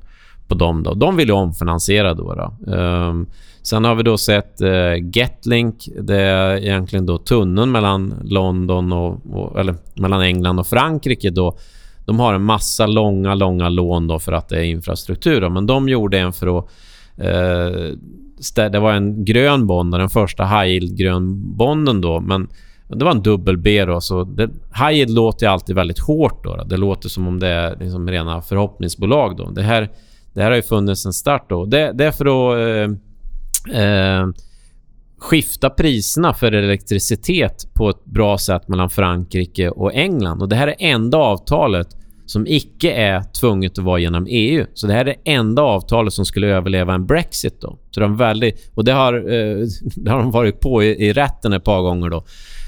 på 0.47 0.55
dem. 0.55 0.83
Då. 0.83 0.93
De 0.93 1.15
vill 1.15 1.27
ju 1.27 1.33
omfinansiera. 1.33 2.13
Då, 2.13 2.33
då. 2.33 2.71
Um, 2.73 3.27
sen 3.63 3.85
har 3.85 3.95
vi 3.95 4.03
då 4.03 4.17
sett 4.17 4.61
eh, 4.61 4.95
Getlink. 5.13 5.89
Det 6.01 6.21
är 6.21 6.57
egentligen 6.57 7.05
då 7.05 7.17
tunneln 7.17 7.71
mellan 7.71 8.13
London 8.23 8.93
och, 8.93 9.19
och, 9.31 9.59
eller 9.59 9.75
mellan 9.95 10.21
England 10.21 10.59
och 10.59 10.67
Frankrike. 10.67 11.29
Då. 11.29 11.57
De 12.05 12.19
har 12.19 12.33
en 12.33 12.43
massa 12.43 12.87
långa, 12.87 13.35
långa 13.35 13.69
lån 13.69 14.07
då 14.07 14.19
för 14.19 14.31
att 14.31 14.49
det 14.49 14.57
är 14.57 14.63
infrastruktur. 14.63 15.41
Då. 15.41 15.49
Men 15.49 15.65
de 15.65 15.89
gjorde 15.89 16.19
en 16.19 16.33
för 16.33 16.59
att... 16.59 16.69
Eh, 17.17 18.69
det 18.71 18.79
var 18.79 18.93
en 18.93 19.25
grön 19.25 19.67
bond, 19.67 19.93
den 19.93 20.09
första 20.09 20.45
high 20.45 20.67
yield 20.67 20.97
grön 20.97 21.55
bonden 21.57 22.01
då, 22.01 22.19
men 22.19 22.47
det 22.87 23.05
var 23.05 23.11
en 23.11 23.21
dubbel 23.21 23.57
B 23.57 23.85
då, 23.85 24.01
så 24.01 24.23
det, 24.23 24.43
high 24.75 24.91
yield 24.91 25.11
låter 25.11 25.47
alltid 25.47 25.75
väldigt 25.75 25.99
hårt 25.99 26.43
då, 26.43 26.55
då. 26.55 26.63
Det 26.63 26.77
låter 26.77 27.09
som 27.09 27.27
om 27.27 27.39
det 27.39 27.47
är 27.47 27.75
liksom 27.79 28.09
rena 28.09 28.41
förhoppningsbolag 28.41 29.37
då. 29.37 29.49
Det 29.49 29.61
här 29.61 29.89
det 30.33 30.41
här 30.41 30.49
har 30.49 30.55
ju 30.55 30.61
funnits 30.61 31.05
en 31.05 31.13
start 31.13 31.49
då. 31.49 31.65
Det, 31.65 31.91
det 31.93 32.05
är 32.05 32.11
för 32.11 32.25
att 32.25 32.89
eh, 32.89 32.95
eh, 33.71 34.27
skifta 35.17 35.69
priserna 35.69 36.33
för 36.33 36.51
elektricitet 36.51 37.67
på 37.73 37.89
ett 37.89 38.05
bra 38.05 38.37
sätt 38.37 38.67
mellan 38.67 38.89
Frankrike 38.89 39.69
och 39.69 39.93
England. 39.93 40.41
Och 40.41 40.49
Det 40.49 40.55
här 40.55 40.67
är 40.67 40.75
enda 40.79 41.17
avtalet 41.17 41.87
som 42.25 42.47
icke 42.47 42.91
är 42.91 43.21
tvunget 43.21 43.77
att 43.77 43.85
vara 43.85 43.99
genom 43.99 44.27
EU. 44.29 44.65
Så 44.73 44.87
det 44.87 44.93
här 44.93 44.99
är 44.99 45.05
det 45.05 45.31
enda 45.31 45.61
avtalet 45.61 46.13
som 46.13 46.25
skulle 46.25 46.47
överleva 46.47 46.93
en 46.93 47.05
Brexit. 47.05 47.61
Då. 47.61 47.77
Så 47.91 47.99
de 47.99 48.17
väldigt, 48.17 48.71
och 48.75 48.85
det 48.85 48.91
har, 48.91 49.13
eh, 49.13 49.57
det 49.95 50.11
har 50.11 50.19
de 50.19 50.31
varit 50.31 50.59
på 50.59 50.83
i, 50.83 50.87
i 51.07 51.13
rätten 51.13 51.53
ett 51.53 51.63
par 51.63 51.81
gånger. 51.81 52.09
då. 52.09 52.25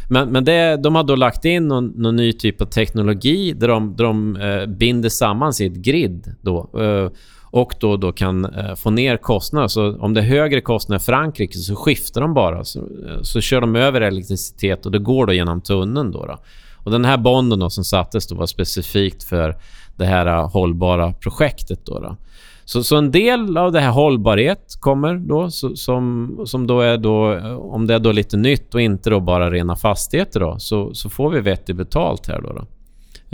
Men, 0.10 0.30
men 0.30 0.46
det, 0.46 0.78
de 0.78 0.96
har 0.96 1.04
då 1.04 1.16
lagt 1.16 1.46
in 1.46 1.68
någon, 1.68 1.86
någon 1.86 2.16
ny 2.16 2.34
typ 2.34 2.62
av 2.62 2.66
teknologi 2.66 3.54
där 3.54 3.68
de, 3.68 3.96
där 3.96 4.04
de 4.04 4.36
eh, 4.36 4.66
binder 4.66 5.10
samman 5.10 5.54
sitt 5.54 5.74
grid. 5.74 6.36
Då. 6.42 6.70
Eh, 6.80 7.12
och 7.56 7.74
då, 7.80 7.98
då 7.98 8.12
kan 8.12 8.46
eh, 8.46 8.76
få 8.76 8.90
ner 8.90 9.18
kostnader. 9.18 9.68
Så 9.68 9.98
om 9.98 10.14
det 10.14 10.22
är 10.22 10.26
högre 10.26 10.62
kostnader 10.62 11.00
i 11.00 11.04
Frankrike 11.04 11.58
så 11.58 11.76
skiftar 11.76 12.22
de 12.22 12.34
bara. 12.34 12.64
Så, 12.64 12.80
eh, 12.80 13.22
så 13.22 13.42
kör 13.42 13.62
de 13.62 13.76
över 13.76 14.02
elektricitet 14.02 14.86
och 14.86 14.92
det 14.92 15.00
går 15.00 15.26
då 15.26 15.34
genom 15.34 15.62
tunneln. 15.62 16.12
Då, 16.12 16.26
då. 16.26 16.38
Och 16.84 16.92
den 16.92 17.06
här 17.06 17.18
bonden 17.18 17.60
då 17.60 17.70
som 17.70 17.84
sattes 17.84 18.28
då 18.28 18.36
var 18.36 18.46
specifikt 18.46 19.24
för 19.24 19.56
det 19.96 20.06
här 20.06 20.26
eh, 20.26 20.50
hållbara 20.50 21.14
projektet. 21.14 21.86
Då, 21.86 22.00
då. 22.00 22.18
Så, 22.66 22.84
så 22.84 22.98
en 22.98 23.12
del 23.12 23.58
av 23.58 23.72
det 23.72 23.80
här 23.80 23.92
hållbarhet 23.92 24.78
kommer 24.80 25.16
då 25.16 25.50
som, 25.52 26.38
som 26.46 26.68
då 26.68 26.82
är 26.82 26.98
då, 26.98 27.34
eh, 27.34 27.56
om 27.56 27.88
det 27.88 27.94
är 27.94 28.00
då 28.00 28.12
lite 28.12 28.38
nytt 28.38 28.76
och 28.76 28.82
inte 28.82 29.10
då 29.10 29.20
bara 29.20 29.52
rena 29.52 29.76
fastigheter 29.76 30.40
då, 30.40 30.56
så, 30.60 30.94
så 30.94 31.10
får 31.10 31.30
vi 31.30 31.40
vettigt 31.40 31.76
betalt 31.76 32.28
här 32.28 32.42
då. 32.42 32.54
då. 32.54 32.66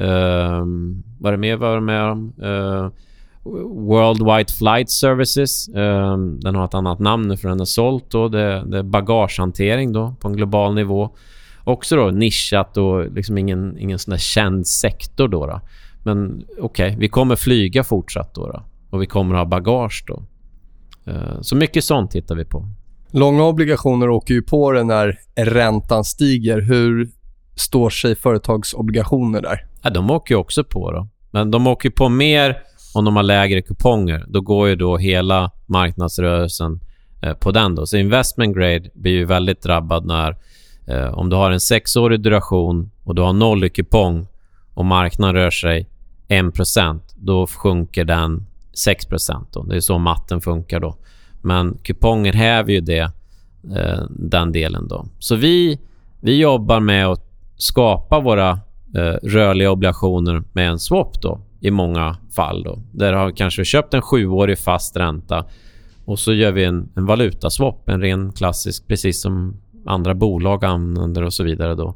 Uh, 0.03 0.65
vad 1.19 1.27
är 1.27 1.31
det 1.31 1.37
mer 1.37 1.55
var 1.55 1.75
det 1.75 1.81
med 1.81 2.03
om? 2.03 2.33
Uh, 2.43 2.89
Worldwide 3.43 4.51
Flight 4.51 4.89
Services. 4.89 5.69
Um, 5.69 6.39
den 6.39 6.55
har 6.55 6.65
ett 6.65 6.73
annat 6.73 6.99
namn 6.99 7.27
nu 7.27 7.37
för 7.37 7.49
den 7.49 7.59
är 7.59 7.65
sålt. 7.65 8.11
Då. 8.11 8.27
Det, 8.27 8.63
det 8.65 8.77
är 8.77 8.83
bagagehantering 8.83 9.93
då, 9.93 10.15
på 10.19 10.27
en 10.27 10.35
global 10.35 10.75
nivå. 10.75 11.09
Också 11.63 11.95
då 11.95 12.11
nischat 12.11 12.77
och 12.77 13.11
liksom 13.11 13.37
ingen, 13.37 13.77
ingen 13.77 13.99
sån 13.99 14.11
där 14.11 14.17
känd 14.17 14.67
sektor. 14.67 15.27
Då, 15.27 15.45
då. 15.45 15.61
Men 16.03 16.45
okej, 16.59 16.87
okay, 16.87 16.99
vi 16.99 17.07
kommer 17.07 17.35
flyga 17.35 17.83
fortsatt 17.83 18.35
då, 18.35 18.47
då, 18.47 18.63
och 18.89 19.01
vi 19.01 19.05
kommer 19.05 19.35
ha 19.35 19.45
bagage 19.45 20.03
då. 20.07 20.23
Uh, 21.11 21.41
så 21.41 21.55
mycket 21.55 21.83
sånt 21.83 22.11
tittar 22.11 22.35
vi 22.35 22.45
på. 22.45 22.67
Långa 23.11 23.43
obligationer 23.43 24.09
åker 24.09 24.33
ju 24.33 24.41
på 24.41 24.71
det 24.71 24.83
när 24.83 25.19
räntan 25.35 26.03
stiger. 26.03 26.61
Hur 26.61 27.09
står 27.55 27.89
sig 27.89 28.15
företagsobligationer 28.15 29.41
där? 29.41 29.65
Ja, 29.81 29.89
de 29.89 30.11
åker 30.11 30.35
ju 30.35 30.39
också 30.39 30.63
på. 30.63 30.91
då. 30.91 31.07
Men 31.31 31.51
de 31.51 31.67
åker 31.67 31.89
på 31.89 32.09
mer 32.09 32.57
om 32.93 33.05
de 33.05 33.15
har 33.15 33.23
lägre 33.23 33.61
kuponger, 33.61 34.25
då 34.27 34.41
går 34.41 34.67
ju 34.69 34.75
då 34.75 34.97
hela 34.97 35.51
marknadsrörelsen 35.65 36.79
eh, 37.21 37.33
på 37.33 37.51
den. 37.51 37.75
Då. 37.75 37.85
Så 37.85 37.97
investment 37.97 38.55
grade 38.55 38.89
blir 38.93 39.11
ju 39.11 39.25
väldigt 39.25 39.61
drabbad 39.61 40.05
när 40.05 40.37
eh, 40.87 41.13
om 41.13 41.29
du 41.29 41.35
har 41.35 41.51
en 41.51 41.59
sexårig 41.59 42.21
duration 42.21 42.91
och 43.03 43.15
du 43.15 43.21
har 43.21 43.33
noll 43.33 43.63
i 43.63 43.69
kupong 43.69 44.27
och 44.73 44.85
marknaden 44.85 45.35
rör 45.35 45.51
sig 45.51 45.87
1% 46.27 46.99
då 47.15 47.47
sjunker 47.47 48.05
den 48.05 48.45
6 48.73 49.07
då. 49.51 49.63
Det 49.63 49.75
är 49.75 49.79
så 49.79 49.97
matten 49.97 50.41
funkar 50.41 50.79
då. 50.79 50.95
Men 51.41 51.77
kuponger 51.83 52.33
häver 52.33 52.71
ju 52.71 52.81
det, 52.81 53.11
eh, 53.75 54.03
den 54.09 54.51
delen 54.51 54.87
då. 54.87 55.05
Så 55.19 55.35
vi, 55.35 55.79
vi 56.19 56.39
jobbar 56.39 56.79
med 56.79 57.07
att 57.07 57.25
skapa 57.57 58.19
våra 58.19 58.49
eh, 58.95 59.15
rörliga 59.23 59.71
obligationer 59.71 60.43
med 60.53 60.69
en 60.69 60.79
swap 60.79 61.21
då 61.21 61.39
i 61.61 61.71
många 61.71 62.17
fall. 62.35 62.63
Då. 62.63 62.79
Där 62.91 63.13
har 63.13 63.27
vi 63.27 63.33
kanske 63.33 63.65
köpt 63.65 63.93
en 63.93 64.01
sjuårig 64.01 64.59
fast 64.59 64.97
ränta 64.97 65.45
och 66.05 66.19
så 66.19 66.33
gör 66.33 66.51
vi 66.51 66.63
en, 66.63 66.89
en 66.95 67.05
valutaswap, 67.05 67.89
en 67.89 68.01
ren 68.01 68.31
klassisk, 68.31 68.87
precis 68.87 69.21
som 69.21 69.57
andra 69.85 70.13
bolag 70.13 70.65
använder 70.65 71.23
och 71.23 71.33
så 71.33 71.43
vidare. 71.43 71.75
Då. 71.75 71.95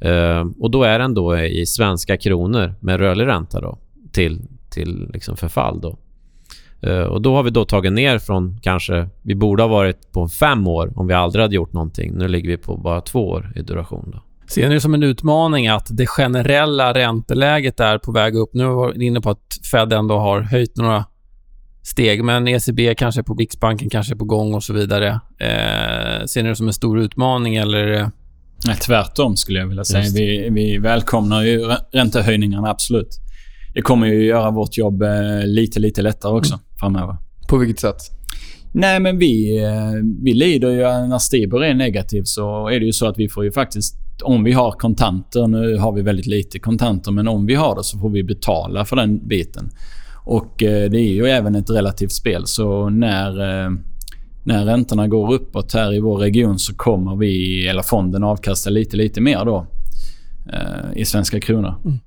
Eh, 0.00 0.44
och 0.60 0.70
då 0.70 0.82
är 0.82 0.98
den 0.98 1.14
då 1.14 1.38
i 1.38 1.66
svenska 1.66 2.16
kronor 2.16 2.74
med 2.80 3.00
rörlig 3.00 3.26
ränta 3.26 3.60
då, 3.60 3.78
till, 4.12 4.42
till 4.70 5.10
liksom 5.12 5.36
förfall. 5.36 5.80
Då. 5.80 5.98
Ehm, 6.84 7.08
och 7.08 7.22
då 7.22 7.34
har 7.34 7.42
vi 7.42 7.50
då 7.50 7.64
tagit 7.64 7.92
ner 7.92 8.18
från 8.18 8.58
kanske... 8.62 9.08
Vi 9.22 9.34
borde 9.34 9.62
ha 9.62 9.68
varit 9.68 10.12
på 10.12 10.28
fem 10.28 10.66
år 10.66 10.92
om 10.96 11.06
vi 11.06 11.14
aldrig 11.14 11.42
hade 11.42 11.54
gjort 11.54 11.72
någonting. 11.72 12.12
Nu 12.14 12.28
ligger 12.28 12.48
vi 12.48 12.56
på 12.56 12.76
bara 12.76 13.00
två 13.00 13.28
år 13.28 13.52
i 13.56 13.62
duration. 13.62 14.10
Då. 14.12 14.22
Ser 14.46 14.68
ni 14.68 14.74
det 14.74 14.80
som 14.80 14.94
en 14.94 15.02
utmaning 15.02 15.68
att 15.68 15.86
det 15.90 16.06
generella 16.06 16.94
ränteläget 16.94 17.80
är 17.80 17.98
på 17.98 18.12
väg 18.12 18.36
upp? 18.36 18.54
Nu 18.54 18.64
var 18.64 18.94
ni 18.94 19.04
inne 19.04 19.20
på 19.20 19.30
att 19.30 19.58
Fed 19.70 19.92
ändå 19.92 20.18
har 20.18 20.40
höjt 20.40 20.76
några 20.76 21.04
steg, 21.82 22.24
men 22.24 22.48
ECB 22.48 22.94
kanske 22.94 23.22
på 23.22 23.34
Riksbanken 23.34 23.90
kanske 23.90 24.14
är 24.14 24.16
på 24.16 24.24
gång 24.24 24.54
och 24.54 24.64
så 24.64 24.72
vidare. 24.72 25.08
Eh, 25.38 26.24
ser 26.26 26.42
ni 26.42 26.48
det 26.48 26.56
som 26.56 26.66
en 26.66 26.72
stor 26.72 27.00
utmaning 27.00 27.56
eller? 27.56 28.10
Nej, 28.66 28.76
tvärtom 28.76 29.36
skulle 29.36 29.58
jag 29.58 29.66
vilja 29.66 29.84
säga. 29.84 30.04
Vi, 30.14 30.48
vi 30.50 30.78
välkomnar 30.78 31.42
ju 31.42 31.76
räntehöjningarna, 31.92 32.70
absolut. 32.70 33.20
Det 33.74 33.82
kommer 33.82 34.06
ju 34.06 34.24
göra 34.24 34.50
vårt 34.50 34.76
jobb 34.76 35.02
eh, 35.02 35.10
lite, 35.44 35.80
lite 35.80 36.02
lättare 36.02 36.32
också 36.32 36.54
mm. 36.54 36.64
framöver. 36.80 37.16
På 37.48 37.56
vilket 37.56 37.80
sätt? 37.80 37.96
Nej, 38.72 39.00
men 39.00 39.18
vi, 39.18 39.62
eh, 39.62 39.92
vi 40.22 40.34
lider 40.34 40.70
ju 40.70 41.08
när 41.08 41.18
Stibor 41.18 41.64
är 41.64 41.74
negativ 41.74 42.22
så 42.24 42.68
är 42.68 42.80
det 42.80 42.86
ju 42.86 42.92
så 42.92 43.06
att 43.06 43.18
vi 43.18 43.28
får 43.28 43.44
ju 43.44 43.52
faktiskt 43.52 44.03
om 44.22 44.44
vi 44.44 44.52
har 44.52 44.72
kontanter, 44.72 45.46
nu 45.46 45.76
har 45.76 45.92
vi 45.92 46.02
väldigt 46.02 46.26
lite 46.26 46.58
kontanter, 46.58 47.12
men 47.12 47.28
om 47.28 47.46
vi 47.46 47.54
har 47.54 47.76
det 47.76 47.84
så 47.84 47.98
får 47.98 48.10
vi 48.10 48.24
betala 48.24 48.84
för 48.84 48.96
den 48.96 49.28
biten. 49.28 49.70
Och 50.24 50.62
eh, 50.62 50.90
det 50.90 50.98
är 50.98 51.12
ju 51.12 51.26
även 51.26 51.54
ett 51.54 51.70
relativt 51.70 52.12
spel, 52.12 52.46
så 52.46 52.88
när, 52.88 53.28
eh, 53.28 53.70
när 54.44 54.64
räntorna 54.64 55.08
går 55.08 55.32
uppåt 55.32 55.74
här 55.74 55.94
i 55.94 56.00
vår 56.00 56.18
region 56.18 56.58
så 56.58 56.74
kommer 56.74 57.16
vi, 57.16 57.66
eller 57.68 57.82
fonden, 57.82 58.24
avkasta 58.24 58.70
lite, 58.70 58.96
lite 58.96 59.20
mer 59.20 59.44
då 59.44 59.66
eh, 60.52 60.96
i 60.96 61.04
svenska 61.04 61.40
kronor. 61.40 61.74
Mm. 61.84 61.98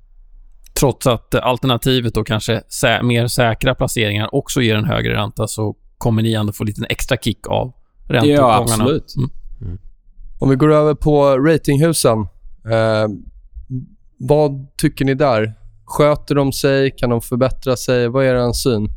Trots 0.80 1.06
att 1.06 1.34
alternativet 1.34 2.14
då 2.14 2.24
kanske 2.24 2.62
sä 2.68 3.02
mer 3.02 3.26
säkra 3.26 3.74
placeringar 3.74 4.34
också 4.34 4.60
ger 4.60 4.76
en 4.76 4.84
högre 4.84 5.14
ränta 5.14 5.46
så 5.46 5.76
kommer 5.98 6.22
ni 6.22 6.32
ändå 6.32 6.52
få 6.52 6.64
lite 6.64 6.86
extra 6.86 7.16
kick 7.16 7.46
av 7.48 7.72
ränteuppgångarna. 8.08 8.52
Ja, 8.52 8.62
absolut. 8.62 9.14
Mm. 9.16 9.30
Om 10.38 10.50
vi 10.50 10.56
går 10.56 10.72
över 10.72 10.94
på 10.94 11.38
ratinghusen. 11.38 12.18
Eh, 12.70 13.08
vad 14.18 14.76
tycker 14.76 15.04
ni 15.04 15.14
där? 15.14 15.54
Sköter 15.84 16.34
de 16.34 16.52
sig? 16.52 16.90
Kan 16.96 17.10
de 17.10 17.20
förbättra 17.20 17.76
sig? 17.76 18.08
Vad 18.08 18.24
är 18.24 18.34
er 18.34 18.52
syn? 18.52 18.88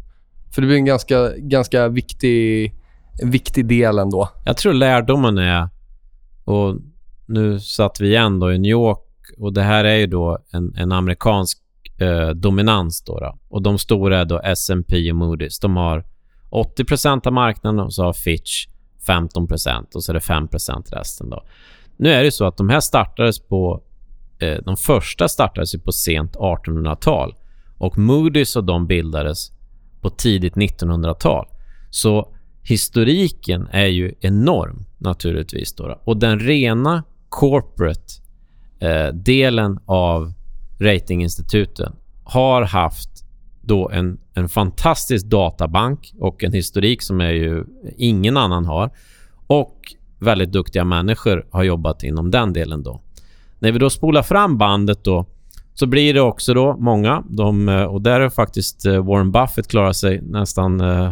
För 0.56 0.62
det 0.62 0.67
blir 0.67 0.77
en 0.77 0.86
ganska, 0.86 1.38
ganska 1.38 1.88
viktig, 1.88 2.73
viktig 3.23 3.67
del 3.67 3.99
ändå. 3.99 4.30
Jag 4.45 4.58
tror 4.58 4.73
lärdomen 4.73 5.38
är... 5.38 5.69
Och 6.45 6.77
nu 7.25 7.60
satt 7.60 8.01
vi 8.01 8.08
igen 8.08 8.39
då 8.39 8.54
i 8.54 8.60
New 8.60 8.71
York 8.71 8.99
och 9.38 9.54
det 9.54 9.62
här 9.62 9.84
är 9.84 9.95
ju 9.95 10.08
då 10.08 10.38
en, 10.51 10.75
en 10.77 10.91
amerikansk 10.91 11.58
eh, 11.99 12.30
dominans. 12.30 13.04
Då, 13.04 13.19
då, 13.19 13.38
Och 13.49 13.62
de 13.62 13.80
stora 13.80 14.19
är 14.19 14.25
då 14.25 14.39
S&P 14.43 15.12
och 15.12 15.17
Moody's. 15.17 15.62
De 15.62 15.75
har 15.75 16.06
80% 16.51 17.27
av 17.27 17.34
marknaden 17.34 17.80
och 17.80 17.93
så 17.93 18.04
har 18.04 18.13
Fitch 18.13 18.67
15% 19.07 19.95
och 19.95 20.03
så 20.03 20.11
är 20.11 20.13
det 20.13 20.19
5% 20.19 20.95
resten. 20.95 21.29
Då. 21.29 21.43
Nu 21.97 22.09
är 22.09 22.23
det 22.23 22.31
så 22.31 22.45
att 22.45 22.57
de 22.57 22.69
här 22.69 22.79
startades 22.79 23.39
på... 23.39 23.81
Eh, 24.39 24.57
de 24.65 24.77
första 24.77 25.27
startades 25.27 25.75
ju 25.75 25.79
på 25.79 25.91
sent 25.91 26.35
1800-tal 26.35 27.35
och 27.77 27.95
Moody's 27.95 28.57
och 28.57 28.63
de 28.63 28.87
bildades 28.87 29.51
på 30.01 30.09
tidigt 30.09 30.53
1900-tal. 30.53 31.47
Så 31.89 32.33
historiken 32.63 33.67
är 33.71 33.87
ju 33.87 34.13
enorm 34.19 34.85
naturligtvis. 34.97 35.73
Då, 35.73 35.99
Och 36.03 36.17
den 36.17 36.39
rena 36.39 37.03
corporate 37.29 38.13
eh, 38.79 39.07
delen 39.07 39.79
av 39.85 40.33
ratinginstituten 40.79 41.95
har 42.23 42.61
haft 42.61 43.11
då 43.62 43.89
en, 43.89 44.19
en 44.34 44.50
fantastisk 44.50 45.26
databank 45.26 46.13
och 46.19 46.43
en 46.43 46.54
historik 46.54 47.02
som 47.02 47.21
är 47.21 47.32
ju 47.32 47.65
ingen 47.97 48.38
annan 48.38 48.65
har. 48.65 48.89
Och 49.47 49.76
väldigt 50.19 50.52
duktiga 50.52 50.84
människor 50.84 51.45
har 51.52 51.63
jobbat 51.63 52.04
inom 52.04 52.32
den 52.32 52.54
delen 52.54 52.84
då. 52.84 53.02
När 53.60 53.71
vi 53.71 53.80
då 53.80 53.89
spolar 53.89 54.24
fram 54.24 54.58
bandet 54.58 55.04
då 55.04 55.26
så 55.74 55.86
blir 55.86 56.13
det 56.13 56.21
också 56.21 56.54
då 56.54 56.78
många, 56.78 57.24
de, 57.30 57.69
eh, 57.69 57.84
och 57.84 58.02
där 58.02 58.19
har 58.19 58.30
faktiskt 58.30 58.86
eh, 58.86 59.06
Warren 59.06 59.32
Buffett 59.32 59.67
klarat 59.67 59.95
sig 59.95 60.21
nästan 60.21 60.82
eh, 60.82 61.12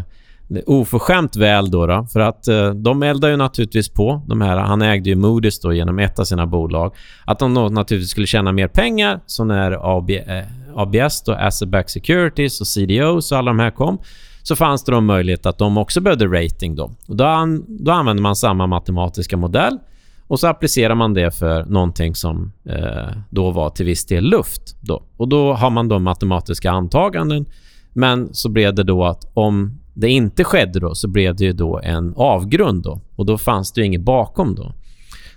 oförskämt 0.65 1.35
väl 1.35 1.71
då, 1.71 1.87
då 1.87 2.07
för 2.13 2.19
att 2.19 2.47
eh, 2.47 2.69
de 2.69 3.03
eldar 3.03 3.29
ju 3.29 3.37
naturligtvis 3.37 3.89
på 3.89 4.21
de 4.27 4.41
här, 4.41 4.57
han 4.57 4.81
ägde 4.81 5.09
ju 5.09 5.15
Moody's 5.15 5.59
då 5.63 5.73
genom 5.73 5.99
ett 5.99 6.19
av 6.19 6.23
sina 6.23 6.47
bolag, 6.47 6.95
att 7.25 7.39
de 7.39 7.53
då 7.53 7.69
naturligtvis 7.69 8.11
skulle 8.11 8.27
tjäna 8.27 8.51
mer 8.51 8.67
pengar, 8.67 9.19
så 9.25 9.43
när 9.43 9.97
AB, 9.97 10.09
eh, 10.09 10.23
ABS 10.75 11.23
då, 11.23 11.31
Asset 11.31 11.69
Back 11.69 11.89
Securities 11.89 12.61
och 12.61 12.67
CDOs 12.67 13.31
och 13.31 13.37
alla 13.37 13.51
de 13.51 13.59
här 13.59 13.71
kom, 13.71 13.97
så 14.43 14.55
fanns 14.55 14.83
det 14.83 14.91
då 14.91 15.01
möjlighet 15.01 15.45
att 15.45 15.57
de 15.57 15.77
också 15.77 16.01
behövde 16.01 16.27
rating 16.27 16.75
då. 16.75 16.91
Och 17.07 17.15
då, 17.15 17.23
an, 17.23 17.65
då 17.67 17.91
använde 17.91 18.21
man 18.21 18.35
samma 18.35 18.67
matematiska 18.67 19.37
modell 19.37 19.77
och 20.27 20.39
så 20.39 20.47
applicerar 20.47 20.95
man 20.95 21.13
det 21.13 21.31
för 21.31 21.65
någonting 21.65 22.15
som 22.15 22.51
eh, 22.65 23.17
då 23.29 23.51
var 23.51 23.69
till 23.69 23.85
viss 23.85 24.05
del 24.05 24.23
luft. 24.23 24.75
Då. 24.81 25.03
Och 25.17 25.27
då 25.27 25.53
har 25.53 25.69
man 25.69 25.87
då 25.87 25.99
matematiska 25.99 26.71
antaganden. 26.71 27.45
Men 27.93 28.33
så 28.33 28.49
blev 28.49 28.75
det 28.75 28.83
då 28.83 29.05
att 29.05 29.31
om 29.33 29.79
det 29.93 30.09
inte 30.09 30.43
skedde 30.43 30.79
då 30.79 30.95
så 30.95 31.07
blev 31.07 31.35
det 31.35 31.43
ju 31.43 31.53
då 31.53 31.79
en 31.83 32.13
avgrund 32.17 32.83
då. 32.83 33.01
Och 33.15 33.25
då 33.25 33.37
fanns 33.37 33.71
det 33.71 33.81
ju 33.81 33.87
inget 33.87 34.01
bakom 34.01 34.55
då. 34.55 34.73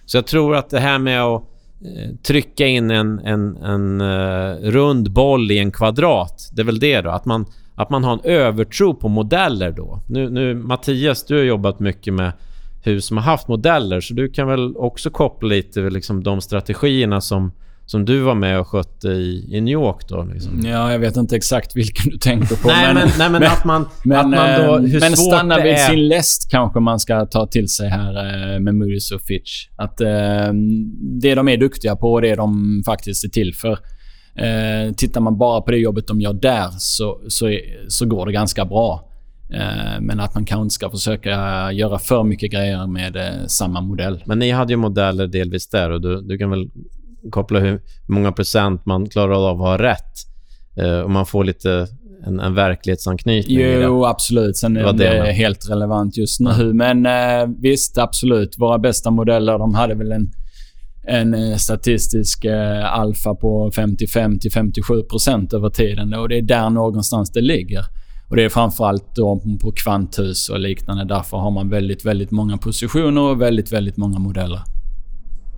Så 0.07 0.17
jag 0.17 0.27
tror 0.27 0.57
att 0.57 0.71
det 0.71 0.81
här 0.81 0.99
med 0.99 1.23
att 1.23 1.52
Eh, 1.85 2.17
trycka 2.23 2.67
in 2.67 2.91
en, 2.91 3.19
en, 3.19 3.57
en 3.57 4.01
uh, 4.01 4.71
rund 4.71 5.13
boll 5.13 5.51
i 5.51 5.59
en 5.59 5.71
kvadrat, 5.71 6.51
det 6.53 6.63
är 6.63 6.67
väl 6.67 6.79
det 6.79 7.01
då. 7.01 7.11
Att 7.11 7.25
man, 7.25 7.47
att 7.75 7.91
man 7.91 8.05
har 8.05 8.13
en 8.13 8.21
övertro 8.25 8.95
på 8.95 9.09
modeller 9.09 9.71
då. 9.71 10.03
Nu, 10.07 10.31
nu 10.31 10.55
Mattias, 10.55 11.25
du 11.27 11.37
har 11.37 11.43
jobbat 11.43 11.81
mycket 11.81 12.15
med 12.15 12.33
hus 12.83 13.07
som 13.07 13.17
har 13.17 13.25
haft 13.25 13.49
modeller. 13.49 14.01
Så 14.01 14.15
du 14.15 14.29
kan 14.29 14.49
väl 14.49 14.77
också 14.77 15.11
koppla 15.11 15.49
lite 15.49 15.81
liksom, 15.81 16.23
de 16.23 16.41
strategierna 16.41 17.21
som, 17.21 17.53
som 17.87 18.05
du 18.05 18.21
var 18.21 18.35
med 18.35 18.61
och 18.61 18.69
skötte 18.69 19.09
i, 19.09 19.57
i 19.57 19.61
New 19.61 19.73
York 19.73 20.09
då? 20.09 20.25
Liksom. 20.33 20.61
Ja, 20.65 20.93
jag 20.93 20.99
vet 20.99 21.17
inte 21.17 21.37
exakt 21.37 21.77
vilken 21.77 22.11
du 22.11 22.19
tänker 22.19 22.57
på. 22.57 22.69
nej, 22.69 22.95
men, 22.95 23.09
nej, 23.19 23.31
men, 23.31 23.43
att 23.43 23.65
man, 23.65 23.89
men, 24.05 24.19
att 24.19 24.29
man 24.31 24.67
då... 24.67 24.79
Hur 24.79 25.01
men 25.01 25.17
stanna 25.17 25.63
vid 25.63 25.73
är... 25.73 25.89
sin 25.89 26.09
läst 26.09 26.51
kanske 26.51 26.81
man 26.81 27.01
ska 27.01 27.27
ta 27.27 27.47
till 27.47 27.69
sig 27.69 27.89
här 27.89 28.17
eh, 28.17 28.61
med 28.61 28.75
Moody's 28.75 29.15
och 29.15 29.23
Fitch. 29.23 29.69
Att 29.77 30.01
eh, 30.01 30.53
det 31.21 31.35
de 31.35 31.49
är 31.49 31.57
duktiga 31.57 31.97
på, 31.97 32.21
det 32.21 32.35
de 32.35 32.83
faktiskt 32.87 33.25
är 33.25 33.29
till 33.29 33.55
för. 33.55 33.79
Eh, 34.35 34.95
tittar 34.97 35.21
man 35.21 35.39
bara 35.39 35.61
på 35.61 35.71
det 35.71 35.79
jobbet 35.79 36.07
de 36.07 36.21
gör 36.21 36.33
där 36.33 36.69
så, 36.79 37.21
så, 37.29 37.59
så 37.89 38.07
går 38.07 38.27
det 38.27 38.33
ganska 38.33 38.65
bra. 38.65 39.09
Eh, 39.55 40.01
men 40.01 40.21
att 40.21 40.35
man 40.35 40.45
kanske 40.45 40.63
inte 40.63 40.75
ska 40.75 40.91
försöka 40.91 41.31
göra 41.73 41.99
för 41.99 42.25
mycket 42.25 42.53
grejer 42.53 42.87
med 42.87 43.17
eh, 43.17 43.47
samma 43.47 43.81
modell. 43.81 44.23
Men 44.27 44.39
ni 44.39 44.51
hade 44.51 44.73
ju 44.73 44.77
modeller 44.77 45.27
delvis 45.27 45.69
där 45.69 45.91
och 45.91 46.01
du, 46.01 46.21
du 46.21 46.39
kan 46.39 46.51
väl 46.51 46.71
koppla 47.31 47.61
hur 47.61 47.81
många 48.07 48.33
procent 48.33 48.87
man 48.87 49.09
klarar 49.09 49.51
av 49.51 49.63
att 49.63 49.69
ha 49.69 49.79
rätt. 49.79 50.15
Eh, 50.77 51.01
och 51.01 51.11
man 51.11 51.27
får 51.27 51.45
lite 51.45 51.87
en, 52.27 52.41
en 52.41 52.55
verklighetsanknytning 52.55 53.59
Jo, 53.59 54.05
absolut. 54.05 54.57
Sen 54.57 54.77
är 54.77 54.93
det, 54.93 54.93
det 54.93 55.33
helt 55.33 55.71
relevant 55.71 56.17
just 56.17 56.41
nu. 56.41 56.73
Men 56.73 57.07
visst, 57.61 57.99
absolut. 57.99 58.59
Våra 58.59 58.79
bästa 58.79 59.11
modeller, 59.11 59.59
de 59.59 59.75
hade 59.75 59.95
väl 59.95 60.13
en, 60.13 60.33
en 61.09 61.59
statistisk 61.59 62.45
alfa 62.85 63.35
på 63.35 63.71
55 63.75 64.39
57% 64.39 65.55
över 65.55 65.71
tiden. 65.71 66.15
Och 66.15 66.29
det 66.29 66.39
är 66.39 66.43
där 66.43 66.71
någonstans 66.71 67.33
det 67.33 67.41
ligger. 67.41 67.85
Och 68.33 68.37
Det 68.37 68.45
är 68.45 68.49
framförallt 68.49 69.17
då 69.17 69.43
på 69.61 69.73
kvanthus 69.73 70.49
och 70.49 70.61
liknande. 70.61 71.05
Därför 71.05 71.37
har 71.37 71.51
man 71.51 71.69
väldigt, 71.69 72.05
väldigt 72.05 72.31
många 72.31 72.59
positioner 72.59 73.21
och 73.21 73.41
väldigt, 73.41 73.73
väldigt 73.73 73.97
många 73.97 74.19
modeller. 74.19 74.61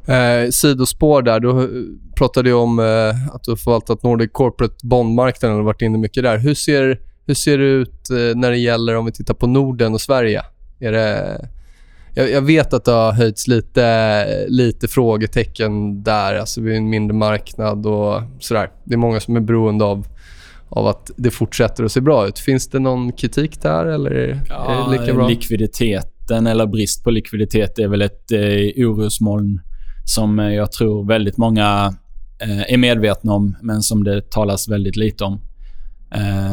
Eh, 0.06 0.50
sidospår 0.50 1.22
där. 1.22 1.40
Du 1.40 1.98
pratade 2.16 2.48
ju 2.48 2.54
om 2.54 2.78
eh, 2.78 3.34
att 3.34 3.42
du 3.44 3.50
har 3.50 3.56
förvaltat 3.56 4.02
Nordic 4.02 4.30
Corporate 4.32 4.74
Bondmarknaden 4.82 5.58
och 5.58 5.64
varit 5.64 5.82
inne 5.82 5.98
mycket 5.98 6.22
där. 6.22 6.38
Hur 6.38 6.54
ser, 6.54 7.00
hur 7.26 7.34
ser 7.34 7.58
det 7.58 7.64
ut 7.64 8.10
eh, 8.10 8.36
när 8.36 8.50
det 8.50 8.58
gäller 8.58 8.96
om 8.96 9.04
vi 9.04 9.12
tittar 9.12 9.34
på 9.34 9.46
Norden 9.46 9.94
och 9.94 10.00
Sverige? 10.00 10.42
Är 10.80 10.92
det, 10.92 11.48
jag, 12.14 12.30
jag, 12.30 12.42
vet 12.42 12.72
att 12.72 12.84
det 12.84 12.92
har 12.92 13.12
höjts 13.12 13.48
lite, 13.48 14.26
lite 14.48 14.88
frågetecken 14.88 16.02
där. 16.02 16.34
Alltså, 16.34 16.60
vi 16.60 16.72
är 16.72 16.76
en 16.76 16.90
mindre 16.90 17.16
marknad 17.16 17.86
och 17.86 18.22
sådär. 18.40 18.70
Det 18.84 18.94
är 18.94 18.98
många 18.98 19.20
som 19.20 19.36
är 19.36 19.40
beroende 19.40 19.84
av 19.84 20.06
av 20.68 20.86
att 20.86 21.10
det 21.16 21.30
fortsätter 21.30 21.84
att 21.84 21.92
se 21.92 22.00
bra 22.00 22.28
ut. 22.28 22.38
Finns 22.38 22.68
det 22.68 22.78
någon 22.78 23.12
kritik 23.12 23.62
där 23.62 23.86
eller 23.86 24.40
ja, 24.48 24.86
är 24.86 24.90
det 24.90 25.00
lika 25.00 25.14
bra? 25.14 25.28
Likviditeten 25.28 26.46
eller 26.46 26.66
brist 26.66 27.04
på 27.04 27.10
likviditet 27.10 27.78
är 27.78 27.88
väl 27.88 28.02
ett 28.02 28.32
eh, 28.32 28.88
orosmoln 28.88 29.60
som 30.04 30.38
eh, 30.38 30.52
jag 30.52 30.72
tror 30.72 31.08
väldigt 31.08 31.36
många 31.36 31.94
eh, 32.38 32.72
är 32.72 32.76
medvetna 32.76 33.32
om, 33.32 33.56
men 33.62 33.82
som 33.82 34.04
det 34.04 34.30
talas 34.30 34.68
väldigt 34.68 34.96
lite 34.96 35.24
om. 35.24 35.40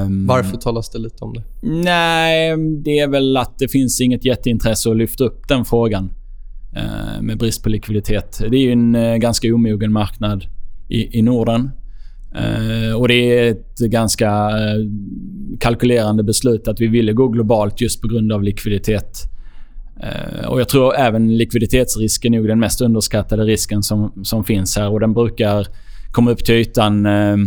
Um, 0.06 0.28
Varför 0.28 0.58
talas 0.58 0.90
det 0.90 1.00
lite 1.00 1.24
om 1.24 1.34
det? 1.34 1.44
Nej, 1.62 2.58
det 2.84 3.00
är 3.00 3.08
väl 3.08 3.38
att 3.38 3.60
det 3.60 3.68
finns 3.68 4.02
inget 4.02 4.26
jätteintresse 4.26 4.90
att 4.90 4.98
lyfta 4.98 5.24
upp 5.24 5.48
den 5.48 5.66
frågan 5.66 6.14
uh, 6.78 7.22
med 7.22 7.38
brist 7.38 7.64
på 7.64 7.70
likviditet. 7.70 8.42
Det 8.50 8.58
är 8.58 8.62
ju 8.62 8.72
en 8.72 9.20
ganska 9.20 9.54
omogen 9.54 9.92
marknad 9.92 10.46
i, 10.90 11.20
i 11.20 11.22
Norden. 11.22 11.72
Och 12.98 13.08
Det 13.08 13.14
är 13.14 13.52
ett 13.52 13.78
ganska 13.78 14.52
kalkylerande 15.60 16.24
beslut 16.24 16.68
att 16.68 16.82
vi 16.82 16.88
ville 16.88 17.14
gå 17.14 17.28
globalt 17.28 17.82
just 17.82 18.02
på 18.02 18.08
grund 18.08 18.32
av 18.32 18.44
likviditet. 18.44 19.32
Eh, 20.00 20.48
och 20.48 20.60
Jag 20.60 20.70
tror 20.70 20.96
även 20.96 21.38
likviditetsrisken 21.38 22.34
är 22.34 22.38
nog 22.38 22.48
den 22.48 22.60
mest 22.60 22.82
underskattade 22.82 23.44
risken 23.44 23.84
som, 23.84 24.14
som 24.24 24.44
finns 24.44 24.78
här. 24.78 24.90
och 24.90 25.00
Den 25.00 25.14
brukar 25.14 25.68
komma 26.12 26.32
upp 26.32 26.46
till 26.46 26.56
ytan 26.56 27.06
eh, 27.06 27.32
eh, 27.32 27.38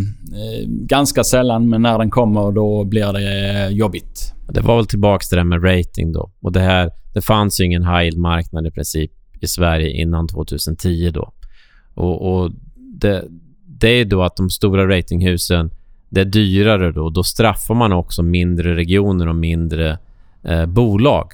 ganska 0.66 1.24
sällan, 1.24 1.68
men 1.68 1.82
när 1.82 1.98
den 1.98 2.10
kommer 2.10 2.52
då 2.52 2.84
blir 2.84 3.12
det 3.12 3.68
jobbigt. 3.70 4.32
Det 4.48 4.60
var 4.60 4.76
väl 4.76 4.86
tillbaka 4.86 5.22
till 5.22 5.36
det 5.36 5.40
där 5.40 5.44
med 5.44 5.64
rating 5.64 6.12
då. 6.12 6.30
Och 6.40 6.52
det, 6.52 6.60
här, 6.60 6.90
det 7.14 7.20
fanns 7.20 7.60
ju 7.60 7.64
ingen 7.64 7.82
high 7.82 8.02
yield-marknad 8.02 8.66
i 8.66 8.70
princip 8.70 9.10
i 9.40 9.46
Sverige 9.46 9.90
innan 9.90 10.28
2010 10.28 11.10
då. 11.14 11.32
Och, 11.94 12.34
och 12.34 12.50
det, 12.76 13.24
det 13.66 13.88
är 13.88 14.04
då 14.04 14.22
att 14.22 14.36
de 14.36 14.50
stora 14.50 14.88
ratinghusen, 14.88 15.70
det 16.08 16.20
är 16.20 16.24
dyrare 16.24 16.92
då. 16.92 17.10
Då 17.10 17.22
straffar 17.22 17.74
man 17.74 17.92
också 17.92 18.22
mindre 18.22 18.76
regioner 18.76 19.28
och 19.28 19.36
mindre 19.36 19.98
eh, 20.44 20.66
bolag 20.66 21.26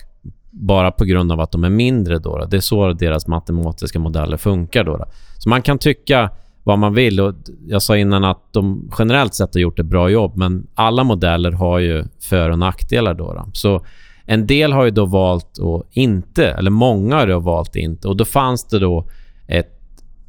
bara 0.50 0.90
på 0.90 1.04
grund 1.04 1.32
av 1.32 1.40
att 1.40 1.52
de 1.52 1.64
är 1.64 1.70
mindre. 1.70 2.18
Då, 2.18 2.38
då. 2.38 2.44
Det 2.44 2.56
är 2.56 2.60
så 2.60 2.92
deras 2.92 3.26
matematiska 3.26 3.98
modeller 3.98 4.36
funkar. 4.36 4.84
Då, 4.84 4.96
då, 4.96 5.04
Så 5.38 5.48
man 5.48 5.62
kan 5.62 5.78
tycka 5.78 6.30
vad 6.64 6.78
man 6.78 6.94
vill. 6.94 7.20
Och 7.20 7.34
jag 7.66 7.82
sa 7.82 7.96
innan 7.96 8.24
att 8.24 8.52
de 8.52 8.90
generellt 8.98 9.34
sett 9.34 9.54
har 9.54 9.60
gjort 9.60 9.78
ett 9.78 9.86
bra 9.86 10.10
jobb, 10.10 10.36
men 10.36 10.66
alla 10.74 11.04
modeller 11.04 11.52
har 11.52 11.78
ju 11.78 12.04
för 12.20 12.50
och 12.50 12.58
nackdelar. 12.58 13.14
Då, 13.14 13.32
då. 13.32 13.46
Så 13.52 13.84
en 14.24 14.46
del 14.46 14.72
har 14.72 14.84
ju 14.84 14.90
då 14.90 15.04
valt 15.06 15.58
att 15.58 15.86
inte, 15.90 16.46
eller 16.46 16.70
många 16.70 17.16
har 17.16 17.26
då 17.26 17.38
valt 17.38 17.76
inte. 17.76 18.08
Och 18.08 18.16
då 18.16 18.24
fanns 18.24 18.68
det 18.68 18.78
då 18.78 19.08
ett, 19.46 19.80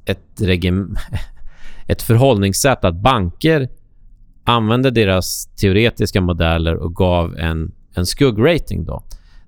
ett 0.06 0.42
regim 0.42 0.96
ett 1.88 2.02
förhållningssätt 2.02 2.86
att 2.86 2.96
banker 2.96 3.70
använde 4.44 4.92
deras 4.92 5.46
teoretiska 5.46 6.22
modeller 6.22 6.76
och 6.76 6.96
gav 6.96 7.38
en, 7.38 7.72
en 7.94 8.06
skuggrating. 8.06 8.86
Då. 8.86 9.04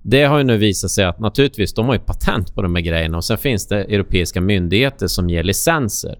Det 0.06 0.24
har 0.24 0.38
ju 0.38 0.44
nu 0.44 0.56
visat 0.56 0.90
sig 0.90 1.04
att 1.04 1.20
naturligtvis, 1.20 1.74
de 1.74 1.86
har 1.86 1.94
ju 1.94 2.00
patent 2.00 2.54
på 2.54 2.62
de 2.62 2.74
här 2.74 2.82
grejerna 2.82 3.16
och 3.16 3.24
sen 3.24 3.38
finns 3.38 3.66
det 3.66 3.76
europeiska 3.76 4.40
myndigheter 4.40 5.06
som 5.06 5.30
ger 5.30 5.42
licenser. 5.42 6.18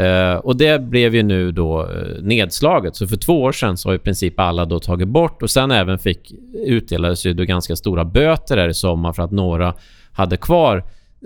Uh, 0.00 0.36
och 0.36 0.56
det 0.56 0.82
blev 0.82 1.14
ju 1.14 1.22
nu 1.22 1.52
då 1.52 1.82
uh, 1.82 2.22
nedslaget. 2.22 2.96
Så 2.96 3.08
för 3.08 3.16
två 3.16 3.42
år 3.42 3.52
sedan 3.52 3.76
så 3.76 3.88
har 3.88 3.94
i 3.94 3.98
princip 3.98 4.40
alla 4.40 4.64
då 4.64 4.80
tagit 4.80 5.08
bort 5.08 5.42
och 5.42 5.50
sen 5.50 5.70
även 5.70 5.98
fick 5.98 6.32
utdelades 6.54 7.26
ju 7.26 7.34
då 7.34 7.44
ganska 7.44 7.76
stora 7.76 8.04
böter 8.04 8.56
här 8.56 8.68
i 8.68 8.74
sommar 8.74 9.12
för 9.12 9.22
att 9.22 9.32
några 9.32 9.74
hade 10.12 10.36
kvar 10.36 10.76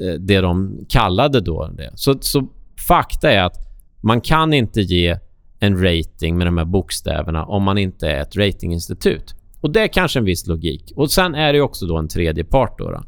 uh, 0.03 0.15
det 0.15 0.41
de 0.41 0.85
kallade 0.89 1.41
då 1.41 1.67
det. 1.67 1.91
Så, 1.95 2.19
så 2.21 2.49
fakta 2.89 3.33
är 3.33 3.43
att 3.43 3.57
man 4.01 4.21
kan 4.21 4.53
inte 4.53 4.81
ge 4.81 5.19
en 5.61 5.85
rating 5.85 6.39
med 6.39 6.47
de 6.47 6.59
här 6.59 6.65
bokstäverna 6.65 7.45
om 7.45 7.63
man 7.63 7.79
inte 7.79 8.09
är 8.09 8.21
ett 8.21 8.37
ratinginstitut. 8.37 9.35
Och 9.61 9.71
det 9.71 9.81
är 9.81 9.89
kanske 9.89 10.19
en 10.19 10.25
viss 10.25 10.47
logik. 10.47 10.93
Och 10.97 11.11
sen 11.11 11.35
är 11.35 11.53
det 11.53 11.61
också 11.61 11.87
då 11.87 11.97
en 11.97 12.09
tredje 12.09 12.45
part. 12.45 12.79
Då, 12.79 12.91
då. 12.91 13.03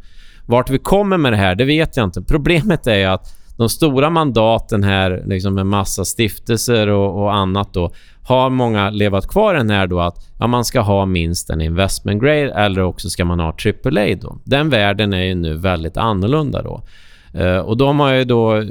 Vart 0.47 0.71
vi 0.71 0.79
kommer 0.79 1.17
med 1.17 1.33
det 1.33 1.37
här, 1.37 1.55
det 1.55 1.65
vet 1.65 1.97
jag 1.97 2.05
inte. 2.05 2.23
Problemet 2.23 2.87
är 2.87 3.09
att 3.09 3.39
de 3.57 3.69
stora 3.69 4.11
mandaten 4.11 4.85
här 4.85 5.23
liksom 5.27 5.55
med 5.55 5.67
massa 5.67 6.05
stiftelser 6.05 6.89
och, 6.89 7.23
och 7.23 7.35
annat 7.35 7.75
då 7.75 7.91
har 8.23 8.51
många 8.51 8.91
levat 8.91 9.29
kvar 9.29 9.55
den 9.55 9.71
här 9.71 9.87
då 9.87 10.01
att 10.01 10.29
ja, 10.39 10.47
man 10.47 10.65
ska 10.65 10.81
ha 10.81 11.07
minst 11.07 11.51
en 11.51 11.61
investment 11.61 12.23
grade 12.23 12.53
eller 12.53 12.83
också 12.83 13.11
ska 13.11 13.25
man 13.25 13.41
ha 13.41 13.47
AAA 13.47 14.15
då. 14.21 14.39
Den 14.45 14.71
världen 14.71 15.13
är 15.13 15.23
ju 15.23 15.35
nu 15.35 15.55
väldigt 15.55 15.97
annorlunda 15.97 16.63
då. 16.63 16.83
Uh, 17.41 17.59
och 17.59 17.77
de 17.77 18.01
har 18.01 18.13
ju 18.13 18.25
då, 18.25 18.65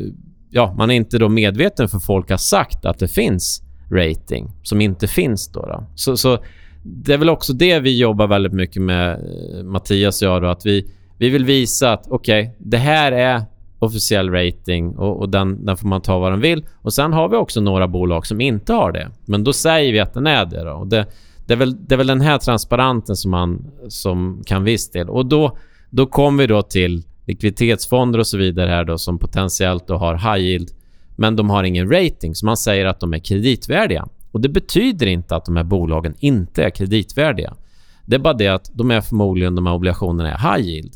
ja, 0.49 0.73
man 0.77 0.91
är 0.91 0.95
inte 0.95 1.17
då 1.17 1.29
medveten 1.29 1.87
för 1.87 1.99
folk 1.99 2.29
har 2.29 2.37
sagt 2.37 2.85
att 2.85 2.99
det 2.99 3.07
finns 3.07 3.61
rating 3.91 4.51
som 4.63 4.81
inte 4.81 5.07
finns 5.07 5.51
då. 5.51 5.65
då. 5.65 5.83
Så, 5.95 6.17
så 6.17 6.37
det 6.83 7.13
är 7.13 7.17
väl 7.17 7.29
också 7.29 7.53
det 7.53 7.79
vi 7.79 7.99
jobbar 7.99 8.27
väldigt 8.27 8.53
mycket 8.53 8.81
med, 8.81 9.11
eh, 9.11 9.63
Mattias 9.63 10.21
och 10.21 10.27
jag 10.27 10.41
då, 10.41 10.47
att 10.47 10.65
vi, 10.65 10.91
vi 11.17 11.29
vill 11.29 11.45
visa 11.45 11.93
att 11.93 12.07
okej, 12.07 12.41
okay, 12.41 12.55
det 12.57 12.77
här 12.77 13.11
är 13.11 13.41
officiell 13.79 14.29
rating 14.29 14.97
och, 14.97 15.19
och 15.19 15.29
den, 15.29 15.65
den, 15.65 15.77
får 15.77 15.87
man 15.87 16.01
ta 16.01 16.19
vad 16.19 16.31
den 16.31 16.41
vill. 16.41 16.65
Och 16.81 16.93
Sen 16.93 17.13
har 17.13 17.29
vi 17.29 17.35
också 17.35 17.61
några 17.61 17.87
bolag 17.87 18.27
som 18.27 18.41
inte 18.41 18.73
har 18.73 18.91
det. 18.91 19.09
Men 19.25 19.43
då 19.43 19.53
säger 19.53 19.93
vi 19.93 19.99
att 19.99 20.13
den 20.13 20.27
är 20.27 20.45
det. 20.45 20.63
Då. 20.63 20.71
Och 20.71 20.87
det, 20.87 21.05
det, 21.45 21.53
är 21.53 21.57
väl, 21.57 21.85
det 21.87 21.95
är 21.95 21.97
väl 21.97 22.07
den 22.07 22.21
här 22.21 22.37
transparensen 22.37 23.15
som 23.15 23.31
man 23.31 23.71
som 23.87 24.43
kan 24.45 24.63
viss 24.63 24.91
del. 24.91 25.09
Och 25.09 25.25
då, 25.25 25.57
då 25.89 26.05
kommer 26.05 26.43
vi 26.43 26.47
då 26.47 26.61
till 26.61 27.03
likviditetsfonder 27.25 28.19
och 28.19 28.27
så 28.27 28.37
vidare 28.37 28.69
här 28.69 28.83
då 28.83 28.97
som 28.97 29.19
potentiellt 29.19 29.87
då 29.87 29.95
har 29.95 30.13
high 30.13 30.45
yield 30.45 30.69
men 31.15 31.35
de 31.35 31.49
har 31.49 31.63
ingen 31.63 31.91
rating 31.91 32.35
så 32.35 32.45
man 32.45 32.57
säger 32.57 32.85
att 32.85 32.99
de 32.99 33.13
är 33.13 33.19
kreditvärdiga. 33.19 34.07
Och 34.31 34.41
Det 34.41 34.49
betyder 34.49 35.07
inte 35.07 35.35
att 35.35 35.45
de 35.45 35.55
här 35.55 35.63
bolagen 35.63 36.15
inte 36.19 36.63
är 36.63 36.69
kreditvärdiga. 36.69 37.53
Det 38.05 38.15
är 38.15 38.19
bara 38.19 38.33
det 38.33 38.47
att 38.47 38.71
de 38.73 38.91
är 38.91 39.01
förmodligen 39.01 39.55
de 39.55 39.65
här 39.65 39.73
obligationerna 39.73 40.31
är 40.31 40.37
high 40.37 40.69
yield. 40.69 40.93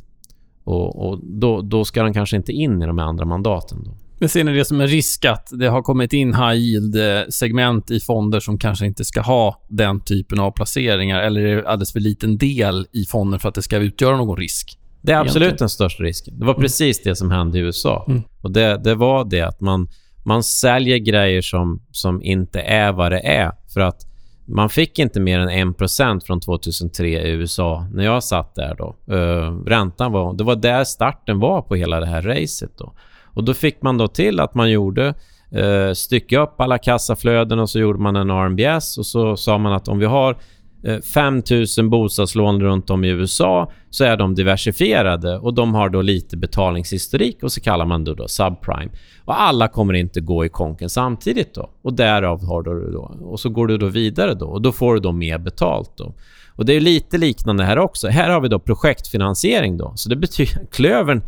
Och, 0.64 1.10
och 1.10 1.20
då, 1.24 1.62
då, 1.62 1.86
ska 1.86 2.04
de 2.04 2.14
kanske 2.14 2.36
inte 2.38 2.52
in 2.52 2.82
i 2.82 2.86
de 2.86 3.00
andra 3.00 3.26
mandaten. 3.26 3.84
Då. 3.84 3.98
Men 4.20 4.30
ser 4.30 4.44
ni 4.44 4.54
det 4.54 4.66
som 4.66 4.82
en 4.82 4.88
risk 4.88 5.26
att 5.26 5.50
det 5.52 5.68
har 5.68 5.82
kommit 5.82 6.14
in 6.14 6.34
high 6.34 6.56
yield-segment 6.56 7.92
i 7.92 8.00
fonder 8.00 8.40
som 8.40 8.58
kanske 8.58 8.86
inte 8.86 9.06
ska 9.06 9.22
ha 9.22 9.62
den 9.70 10.00
typen 10.00 10.40
av 10.40 10.52
placeringar? 10.52 11.20
Eller 11.22 11.42
är 11.42 11.56
det 11.56 11.68
alldeles 11.68 11.94
för 11.94 12.00
liten 12.00 12.38
del 12.38 12.88
i 12.92 13.06
fonden 13.06 13.40
för 13.40 13.50
att 13.50 13.56
det 13.56 13.62
ska 13.62 13.78
utgöra 13.78 14.18
någon 14.18 14.38
risk? 14.38 14.80
Det 15.02 15.12
är 15.12 15.20
absolut 15.20 15.36
egentligen? 15.36 15.58
den 15.58 15.70
största 15.70 16.04
risken. 16.04 16.40
Det 16.40 16.46
var 16.46 16.54
precis 16.54 17.04
det 17.04 17.16
som 17.16 17.32
hände 17.32 17.58
i 17.58 17.62
USA. 17.62 18.06
Mm. 18.08 18.22
Och 18.42 18.52
det, 18.52 18.82
det 18.84 18.96
var 18.96 19.26
det 19.26 19.42
att 19.42 19.62
man, 19.62 19.88
man 20.26 20.44
säljer 20.44 20.98
grejer 20.98 21.42
som, 21.42 21.82
som 21.92 22.24
inte 22.24 22.62
är 22.62 22.92
vad 22.92 23.12
det 23.12 23.20
är. 23.20 23.52
För 23.74 23.82
att 23.82 24.02
man 24.46 24.70
fick 24.70 25.00
inte 25.00 25.20
mer 25.20 25.40
än 25.40 25.74
1% 25.74 26.26
från 26.26 26.42
2003 26.42 27.08
i 27.08 27.32
USA 27.32 27.88
när 27.94 28.06
jag 28.06 28.24
satt 28.24 28.56
där 28.56 28.76
då. 28.76 28.96
Uh, 29.16 29.66
räntan 29.66 30.12
var... 30.12 30.34
Det 30.34 30.44
var 30.44 30.56
där 30.56 30.84
starten 30.84 31.40
var 31.40 31.62
på 31.62 31.76
hela 31.76 32.00
det 32.00 32.06
här 32.06 32.22
racet 32.22 32.78
då. 32.78 32.94
Och 33.24 33.44
då 33.44 33.54
fick 33.54 33.82
man 33.82 33.98
då 33.98 34.08
till 34.08 34.40
att 34.40 34.56
man 34.56 34.72
gjorde 34.72 35.14
eh, 35.52 35.66
uh, 35.66 35.94
stycka 35.94 36.40
upp 36.40 36.62
alla 36.62 36.78
kassaflöden 36.78 37.60
och 37.60 37.70
så 37.70 37.80
gjorde 37.80 38.00
man 38.00 38.16
en 38.16 38.30
RMBS 38.30 38.98
och 38.98 39.06
så 39.06 39.38
sa 39.38 39.58
man 39.58 39.74
att 39.74 39.88
om 39.88 40.00
vi 40.00 40.06
har 40.06 40.38
Eh, 40.86 41.02
5 41.02 41.44
000 41.78 41.90
bostadslån 41.90 42.62
runt 42.62 42.90
om 42.90 43.04
i 43.04 43.10
USA 43.10 43.72
så 43.90 44.04
är 44.04 44.18
de 44.18 44.36
diversifierade 44.36 45.38
och 45.38 45.54
de 45.54 45.74
har 45.74 45.90
då 45.90 46.02
lite 46.02 46.38
betalningshistorik 46.38 47.44
och 47.44 47.52
så 47.52 47.62
kallar 47.62 47.86
man 47.86 48.04
det 48.04 48.16
då 48.16 48.28
subprime. 48.28 48.92
Och 49.26 49.42
alla 49.42 49.68
kommer 49.68 49.94
inte 49.94 50.22
gå 50.22 50.46
i 50.46 50.50
konken 50.50 50.90
samtidigt 50.90 51.54
då 51.54 51.70
och 51.82 51.94
därav 51.94 52.46
har 52.46 52.62
du 52.62 52.92
då 52.92 53.18
och 53.22 53.40
så 53.40 53.50
går 53.50 53.68
du 53.68 53.78
då 53.78 53.88
vidare 53.88 54.34
då 54.34 54.46
och 54.46 54.62
då 54.62 54.72
får 54.72 54.94
du 54.94 55.00
då 55.00 55.12
mer 55.12 55.38
betalt 55.38 55.92
då. 55.98 56.14
Och 56.48 56.66
det 56.66 56.74
är 56.74 56.82
lite 56.82 57.18
liknande 57.18 57.64
här 57.64 57.80
också. 57.80 58.08
Här 58.08 58.30
har 58.30 58.42
vi 58.42 58.48
då 58.48 58.60
projektfinansiering 58.60 59.78
då. 59.78 59.94
Så 59.96 60.10
det 60.10 60.16
betyder 60.16 60.66
Klövern 60.72 61.22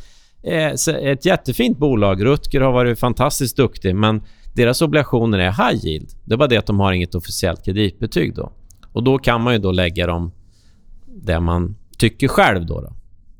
eh, 0.44 0.54
är 0.54 1.08
ett 1.08 1.26
jättefint 1.26 1.78
bolag. 1.78 2.26
Rutger 2.26 2.62
har 2.62 2.72
varit 2.72 3.00
fantastiskt 3.00 3.58
duktig 3.58 3.96
men 3.96 4.22
deras 4.56 4.82
obligationer 4.82 5.40
är 5.40 5.52
high 5.52 5.86
yield. 5.86 6.10
Det 6.26 6.34
är 6.34 6.38
bara 6.38 6.48
det 6.48 6.58
att 6.58 6.66
de 6.66 6.80
har 6.80 6.94
inget 6.94 7.16
officiellt 7.16 7.66
kreditbetyg 7.66 8.36
då. 8.36 8.52
Och 8.98 9.04
då 9.04 9.18
kan 9.18 9.42
man 9.42 9.54
ju 9.54 9.60
då 9.60 9.72
lägga 9.72 10.08
dem 10.08 10.32
där 11.06 11.40
man 11.40 11.76
tycker 11.98 12.28
själv. 12.28 12.66
Då, 12.66 12.82
då. 12.82 12.94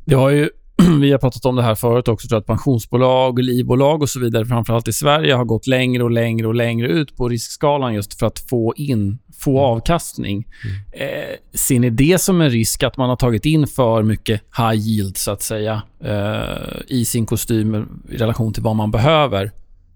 Det 0.06 0.16
har 0.16 0.30
ju, 0.30 0.50
vi 1.02 1.12
har 1.12 1.18
pratat 1.20 1.46
om 1.46 1.56
det 1.56 1.64
här 1.64 1.76
förut 1.76 2.08
också, 2.08 2.36
att 2.36 2.46
pensionsbolag, 2.46 3.40
livbolag 3.40 4.02
och 4.02 4.10
så 4.10 4.20
vidare, 4.20 4.46
framförallt 4.46 4.88
i 4.88 4.94
Sverige, 4.94 5.34
har 5.34 5.46
gått 5.46 5.68
längre 5.68 6.04
och 6.04 6.12
längre 6.12 6.48
och 6.48 6.56
längre 6.56 6.88
ut 6.88 7.16
på 7.16 7.30
riskskalan 7.30 7.94
just 7.94 8.20
för 8.20 8.28
att 8.28 8.40
få 8.40 8.74
in 8.76 9.18
få 9.40 9.52
mm. 9.60 9.64
avkastning. 9.64 10.48
Mm. 10.94 11.10
Eh, 11.10 11.36
ser 11.54 11.80
ni 11.80 11.90
det 11.90 12.22
som 12.22 12.42
en 12.42 12.50
risk 12.50 12.84
att 12.84 12.98
man 12.98 13.10
har 13.10 13.16
tagit 13.16 13.46
in 13.46 13.68
för 13.68 14.04
mycket 14.04 14.42
high 14.58 14.88
yield, 14.88 15.18
så 15.18 15.32
att 15.32 15.42
säga, 15.42 15.82
eh, 16.04 16.82
i 16.88 17.06
sin 17.06 17.26
kostym 17.26 17.76
i 18.10 18.18
relation 18.18 18.54
till 18.54 18.64
vad 18.64 18.76
man 18.76 18.92
behöver? 18.92 19.52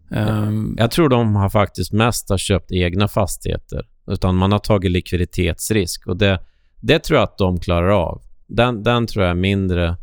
Um, 0.09 0.75
jag 0.77 0.91
tror 0.91 1.09
de 1.09 1.35
har 1.35 1.49
faktiskt 1.49 1.93
mest 1.93 2.29
har 2.29 2.37
köpt 2.37 2.71
egna 2.71 3.07
fastigheter. 3.07 3.85
Utan 4.07 4.35
man 4.35 4.51
har 4.51 4.59
tagit 4.59 4.91
likviditetsrisk. 4.91 6.07
Och 6.07 6.17
det, 6.17 6.39
det 6.79 6.99
tror 6.99 7.19
jag 7.19 7.23
att 7.23 7.37
de 7.37 7.59
klarar 7.59 7.89
av. 7.89 8.21
Den, 8.47 8.83
den 8.83 9.07
tror 9.07 9.25
jag 9.25 9.31
är 9.31 9.35
mindre, 9.35 9.95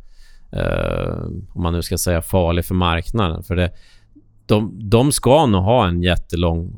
eh, 0.53 1.23
om 1.53 1.63
man 1.63 1.73
nu 1.73 1.83
ska 1.83 1.99
säga 1.99 2.23
farlig 2.23 2.65
för 2.65 2.75
marknaden. 2.75 3.43
För 3.43 3.57
det, 3.57 3.71
de, 4.47 4.73
de 4.79 5.13
ska 5.13 5.47
nog 5.47 5.63
ha 5.63 5.89
en 5.89 6.03
jättelång... 6.03 6.75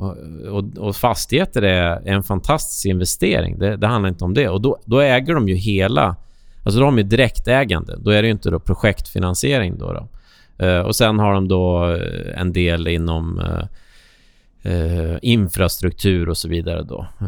Och, 0.50 0.78
och 0.78 0.96
fastigheter 0.96 1.62
är, 1.62 2.08
en 2.08 2.22
fantastisk 2.22 2.86
investering. 2.86 3.58
Det, 3.58 3.76
det, 3.76 3.86
handlar 3.86 4.08
inte 4.08 4.24
om 4.24 4.34
det. 4.34 4.48
Och 4.48 4.60
då, 4.60 4.78
då 4.84 5.00
äger 5.00 5.34
de 5.34 5.48
ju 5.48 5.54
hela... 5.54 6.16
Alltså 6.64 6.80
de 6.80 6.98
är 6.98 7.02
direktägande. 7.02 7.96
Då 7.98 8.10
är 8.10 8.22
det 8.22 8.28
ju 8.28 8.32
inte 8.32 8.50
då 8.50 8.60
projektfinansiering. 8.60 9.78
Då, 9.78 9.92
då. 9.92 10.08
Eh, 10.66 10.80
och 10.80 10.96
sen 10.96 11.18
har 11.18 11.34
de 11.34 11.48
då 11.48 11.96
en 12.34 12.52
del 12.52 12.88
inom 12.88 13.38
eh, 13.38 13.64
eh, 14.62 15.16
infrastruktur 15.22 16.28
och 16.28 16.36
så 16.36 16.48
vidare. 16.48 16.82
Då. 16.82 17.06
Eh, 17.20 17.26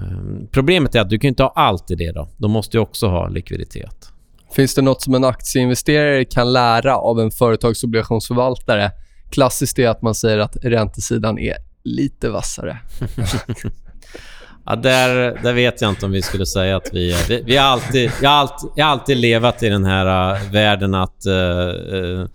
problemet 0.51 0.95
är 0.95 1.01
att 1.01 1.11
du 1.11 1.18
kan 1.18 1.29
inte 1.29 1.42
ha 1.42 1.53
allt 1.57 1.90
i 1.90 1.95
det. 1.95 2.12
Då. 2.12 2.29
De 2.37 2.51
måste 2.51 2.77
ju 2.77 2.81
också 2.81 3.07
ha 3.07 3.29
likviditet. 3.29 4.09
Finns 4.53 4.75
det 4.75 4.83
nåt 4.83 5.03
som 5.03 5.14
en 5.14 5.25
aktieinvesterare 5.25 6.25
kan 6.25 6.53
lära 6.53 6.97
av 6.97 7.21
en 7.21 7.31
företagsobligationsförvaltare? 7.31 8.90
Klassiskt 9.31 9.79
är 9.79 9.88
att 9.88 10.03
man 10.03 10.14
säger 10.14 10.38
att 10.38 10.57
räntesidan 10.62 11.38
är 11.38 11.57
lite 11.85 12.29
vassare. 12.29 12.79
ja, 14.66 14.77
där, 14.77 15.38
där 15.42 15.53
vet 15.53 15.81
jag 15.81 15.90
inte 15.90 16.07
om 16.07 16.12
vi 16.12 16.23
skulle 16.23 16.47
säga 16.47 16.77
att 16.77 16.88
vi. 16.92 17.16
Vi, 17.29 17.42
vi 17.47 17.57
har 17.57 17.66
alltid, 17.66 18.11
jag, 18.23 18.31
har 18.31 18.37
alltid, 18.37 18.71
jag 18.77 18.85
har 18.85 18.92
alltid 18.92 19.16
levat 19.16 19.62
i 19.62 19.68
den 19.68 19.85
här 19.85 20.35
uh, 20.35 20.53
världen 20.53 20.95
att 20.95 21.27
uh, 21.27 22.27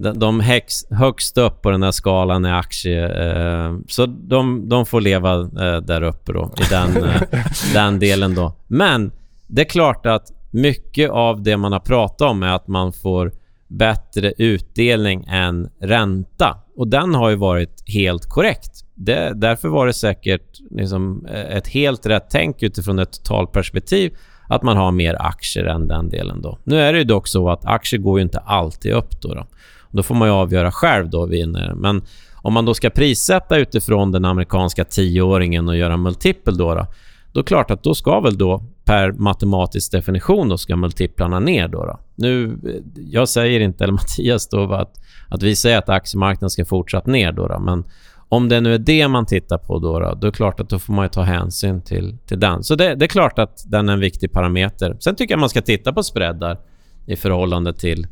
de 0.00 0.40
högst, 0.40 0.92
högst 0.92 1.38
upp 1.38 1.62
på 1.62 1.70
den 1.70 1.82
här 1.82 1.90
skalan 1.90 2.44
är 2.44 2.54
aktier. 2.54 3.36
Eh, 3.66 3.78
så 3.88 4.06
de, 4.06 4.68
de 4.68 4.86
får 4.86 5.00
leva 5.00 5.40
eh, 5.40 5.80
där 5.82 6.02
uppe 6.02 6.32
då, 6.32 6.52
i 6.58 6.62
den, 6.70 7.04
eh, 7.04 7.22
den 7.74 7.98
delen 7.98 8.34
då. 8.34 8.52
Men 8.66 9.12
det 9.46 9.60
är 9.62 9.68
klart 9.68 10.06
att 10.06 10.32
mycket 10.50 11.10
av 11.10 11.42
det 11.42 11.56
man 11.56 11.72
har 11.72 11.80
pratat 11.80 12.30
om 12.30 12.42
är 12.42 12.52
att 12.52 12.68
man 12.68 12.92
får 12.92 13.32
bättre 13.68 14.32
utdelning 14.38 15.24
än 15.28 15.70
ränta. 15.80 16.56
Och 16.76 16.88
den 16.88 17.14
har 17.14 17.30
ju 17.30 17.36
varit 17.36 17.84
helt 17.86 18.26
korrekt. 18.26 18.84
Det, 18.94 19.32
därför 19.34 19.68
var 19.68 19.86
det 19.86 19.92
säkert 19.92 20.60
liksom 20.70 21.26
ett 21.26 21.68
helt 21.68 22.06
rätt 22.06 22.26
tänk 22.30 22.62
utifrån 22.62 22.98
ett 22.98 23.12
totalperspektiv 23.12 24.12
att 24.50 24.62
man 24.62 24.76
har 24.76 24.92
mer 24.92 25.16
aktier 25.20 25.64
än 25.64 25.88
den 25.88 26.08
delen. 26.08 26.42
då. 26.42 26.58
Nu 26.64 26.80
är 26.80 26.92
det 26.92 26.98
ju 26.98 27.04
dock 27.04 27.28
så 27.28 27.50
att 27.50 27.64
aktier 27.64 28.00
går 28.00 28.18
ju 28.18 28.22
inte 28.22 28.38
alltid 28.38 28.92
upp. 28.92 29.20
Då, 29.22 29.34
då. 29.34 29.46
Då 29.90 30.02
får 30.02 30.14
man 30.14 30.28
ju 30.28 30.34
avgöra 30.34 30.72
själv 30.72 31.10
då 31.10 31.26
vinner. 31.26 31.74
Men 31.74 32.02
om 32.42 32.52
man 32.52 32.64
då 32.64 32.74
ska 32.74 32.90
prissätta 32.90 33.56
utifrån 33.56 34.12
den 34.12 34.24
amerikanska 34.24 34.84
tioåringen 34.84 35.68
och 35.68 35.76
göra 35.76 35.96
multipel 35.96 36.56
då, 36.56 36.74
då, 36.74 36.86
då 37.32 37.40
är 37.40 37.44
klart 37.44 37.70
att 37.70 37.82
då 37.82 37.94
ska 37.94 38.20
väl 38.20 38.38
då 38.38 38.64
per 38.84 39.12
matematisk 39.12 39.92
definition 39.92 40.48
då 40.48 40.58
ska 40.58 40.76
multiplarna 40.76 41.40
ner 41.40 41.68
då. 41.68 41.84
då. 41.84 41.98
Nu, 42.14 42.44
eh, 42.44 42.70
jag 42.94 43.28
säger 43.28 43.60
inte, 43.60 43.84
eller 43.84 43.92
Mattias 44.00 44.48
då, 44.48 44.72
att, 44.72 44.92
att 45.28 45.42
vi 45.42 45.56
säger 45.56 45.78
att 45.78 45.88
aktiemarknaden 45.88 46.50
ska 46.50 46.64
fortsatt 46.64 47.06
ner 47.06 47.32
då, 47.32 47.48
då 47.48 47.58
men 47.58 47.84
om 48.28 48.48
det 48.48 48.60
nu 48.60 48.74
är 48.74 48.78
det 48.78 49.08
man 49.08 49.26
tittar 49.26 49.58
på 49.58 49.78
då, 49.78 50.00
då, 50.00 50.14
då 50.14 50.26
är 50.26 50.30
det 50.30 50.36
klart 50.36 50.60
att 50.60 50.68
då 50.68 50.78
får 50.78 50.92
man 50.92 51.08
ta 51.08 51.22
hänsyn 51.22 51.82
till, 51.82 52.18
till 52.26 52.40
den. 52.40 52.64
Så 52.64 52.74
det, 52.74 52.94
det, 52.94 53.04
är 53.04 53.08
klart 53.08 53.38
att 53.38 53.64
den 53.66 53.88
är 53.88 53.92
en 53.92 54.00
viktig 54.00 54.32
parameter. 54.32 54.96
Sen 55.00 55.14
tycker 55.14 55.32
jag 55.32 55.40
man 55.40 55.48
ska 55.48 55.62
titta 55.62 55.92
på 55.92 56.02
spreadar 56.02 56.58
i 57.06 57.16
förhållande 57.16 57.74
till 57.74 58.06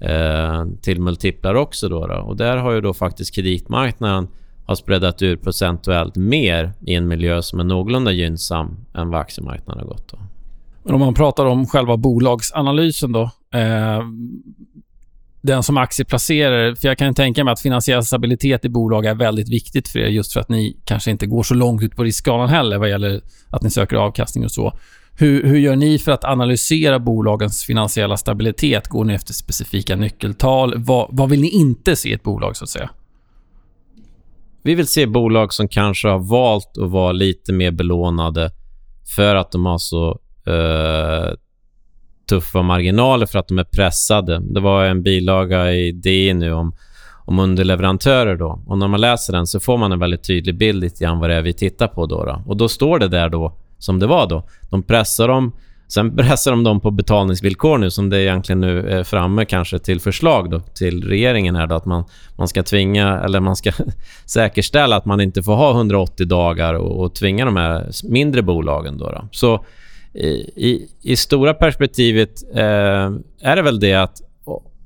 Eh, 0.00 0.66
till 0.82 1.00
multiplar 1.00 1.54
också. 1.54 1.88
Då, 1.88 2.06
då, 2.06 2.14
Och 2.14 2.36
där 2.36 2.56
har 2.56 2.72
ju 2.72 2.80
då 2.80 2.94
faktiskt 2.94 3.34
kreditmarknaden 3.34 4.28
har 4.66 4.74
spreadat 4.74 5.22
ur 5.22 5.36
procentuellt 5.36 6.16
mer 6.16 6.72
i 6.86 6.94
en 6.94 7.08
miljö 7.08 7.42
som 7.42 7.60
är 7.60 7.64
någorlunda 7.64 8.12
gynnsam 8.12 8.76
än 8.94 9.10
vad 9.10 9.20
aktiemarknaden 9.20 9.82
har 9.82 9.88
gått. 9.88 10.08
Då. 10.08 10.18
Men 10.82 10.94
om 10.94 11.00
man 11.00 11.14
pratar 11.14 11.46
om 11.46 11.66
själva 11.66 11.96
bolagsanalysen 11.96 13.12
då. 13.12 13.22
Eh, 13.54 14.00
den 15.42 15.62
som 15.62 15.76
aktieplacerare, 15.76 16.76
för 16.76 16.88
jag 16.88 16.98
kan 16.98 17.14
tänka 17.14 17.44
mig 17.44 17.52
att 17.52 17.60
finansiell 17.60 18.04
stabilitet 18.04 18.64
i 18.64 18.68
bolag 18.68 19.06
är 19.06 19.14
väldigt 19.14 19.48
viktigt 19.48 19.88
för 19.88 19.98
er 19.98 20.08
just 20.08 20.32
för 20.32 20.40
att 20.40 20.48
ni 20.48 20.76
kanske 20.84 21.10
inte 21.10 21.26
går 21.26 21.42
så 21.42 21.54
långt 21.54 21.82
ut 21.82 21.96
på 21.96 22.04
riskskalan 22.04 22.48
heller 22.48 22.78
vad 22.78 22.88
gäller 22.88 23.20
att 23.50 23.62
ni 23.62 23.70
söker 23.70 23.96
avkastning 23.96 24.44
och 24.44 24.50
så. 24.50 24.72
Hur, 25.20 25.44
hur 25.44 25.58
gör 25.58 25.76
ni 25.76 25.98
för 25.98 26.12
att 26.12 26.24
analysera 26.24 26.98
bolagens 26.98 27.64
finansiella 27.64 28.16
stabilitet? 28.16 28.88
Går 28.88 29.04
ni 29.04 29.14
efter 29.14 29.32
specifika 29.32 29.96
nyckeltal? 29.96 30.74
Vad, 30.76 31.08
vad 31.10 31.30
vill 31.30 31.40
ni 31.40 31.48
inte 31.48 31.96
se 31.96 32.08
i 32.08 32.12
ett 32.12 32.22
bolag, 32.22 32.56
så 32.56 32.64
att 32.64 32.70
säga? 32.70 32.90
vi 34.62 34.74
vill 34.74 34.86
se 34.86 35.06
bolag 35.06 35.52
som 35.52 35.68
kanske 35.68 36.08
har 36.08 36.18
valt 36.18 36.78
att 36.78 36.90
vara 36.90 37.12
lite 37.12 37.52
mer 37.52 37.70
belånade 37.70 38.50
för 39.16 39.34
att 39.34 39.52
de 39.52 39.66
har 39.66 39.78
så 39.78 40.18
eh, 40.46 41.34
tuffa 42.28 42.62
marginaler 42.62 43.26
för 43.26 43.38
att 43.38 43.48
de 43.48 43.58
är 43.58 43.64
pressade. 43.64 44.40
Det 44.54 44.60
var 44.60 44.84
en 44.84 45.02
bilaga 45.02 45.72
i 45.72 45.92
DI 45.92 46.34
nu 46.34 46.52
om, 46.52 46.74
om 47.24 47.38
underleverantörer. 47.38 48.36
Då. 48.36 48.62
Och 48.66 48.78
När 48.78 48.88
man 48.88 49.00
läser 49.00 49.32
den 49.32 49.46
så 49.46 49.60
får 49.60 49.78
man 49.78 49.92
en 49.92 49.98
väldigt 49.98 50.24
tydlig 50.24 50.58
bild 50.58 50.80
lite 50.80 51.04
grann 51.04 51.18
vad 51.18 51.30
det 51.30 51.36
är 51.36 51.42
vi 51.42 51.52
tittar 51.52 51.88
på. 51.88 52.06
Då, 52.06 52.24
då. 52.24 52.42
Och 52.46 52.56
då 52.56 52.68
står 52.68 52.98
det 52.98 53.08
där 53.08 53.28
då 53.28 53.56
som 53.80 53.98
det 53.98 54.06
var 54.06 54.26
då. 54.26 54.48
De 54.70 54.82
pressar 54.82 55.28
dem 55.28 55.52
Sen 55.90 56.16
pressar 56.16 56.50
de 56.50 56.64
dem 56.64 56.80
på 56.80 56.90
betalningsvillkor 56.90 57.78
nu 57.78 57.90
som 57.90 58.10
det 58.10 58.22
egentligen 58.22 58.60
nu 58.60 58.88
är 58.88 59.04
framme 59.04 59.44
kanske 59.44 59.78
till 59.78 60.00
förslag 60.00 60.50
då, 60.50 60.60
till 60.60 61.08
regeringen 61.08 61.56
här 61.56 61.66
då, 61.66 61.74
att 61.74 61.84
man, 61.84 62.04
man 62.36 62.48
ska 62.48 62.62
tvinga 62.62 63.20
eller 63.20 63.40
man 63.40 63.56
ska 63.56 63.72
säkerställa 64.24 64.96
att 64.96 65.04
man 65.04 65.20
inte 65.20 65.42
får 65.42 65.54
ha 65.54 65.70
180 65.70 66.26
dagar 66.26 66.74
och, 66.74 67.04
och 67.04 67.14
tvinga 67.14 67.44
de 67.44 67.56
här 67.56 67.90
mindre 68.04 68.42
bolagen 68.42 68.98
då. 68.98 69.10
då. 69.10 69.28
Så 69.32 69.64
i, 70.14 70.28
i, 70.56 70.88
i, 71.02 71.16
stora 71.16 71.54
perspektivet 71.54 72.30
eh, 72.54 73.10
är 73.40 73.56
det 73.56 73.62
väl 73.62 73.80
det 73.80 73.94
att 73.94 74.16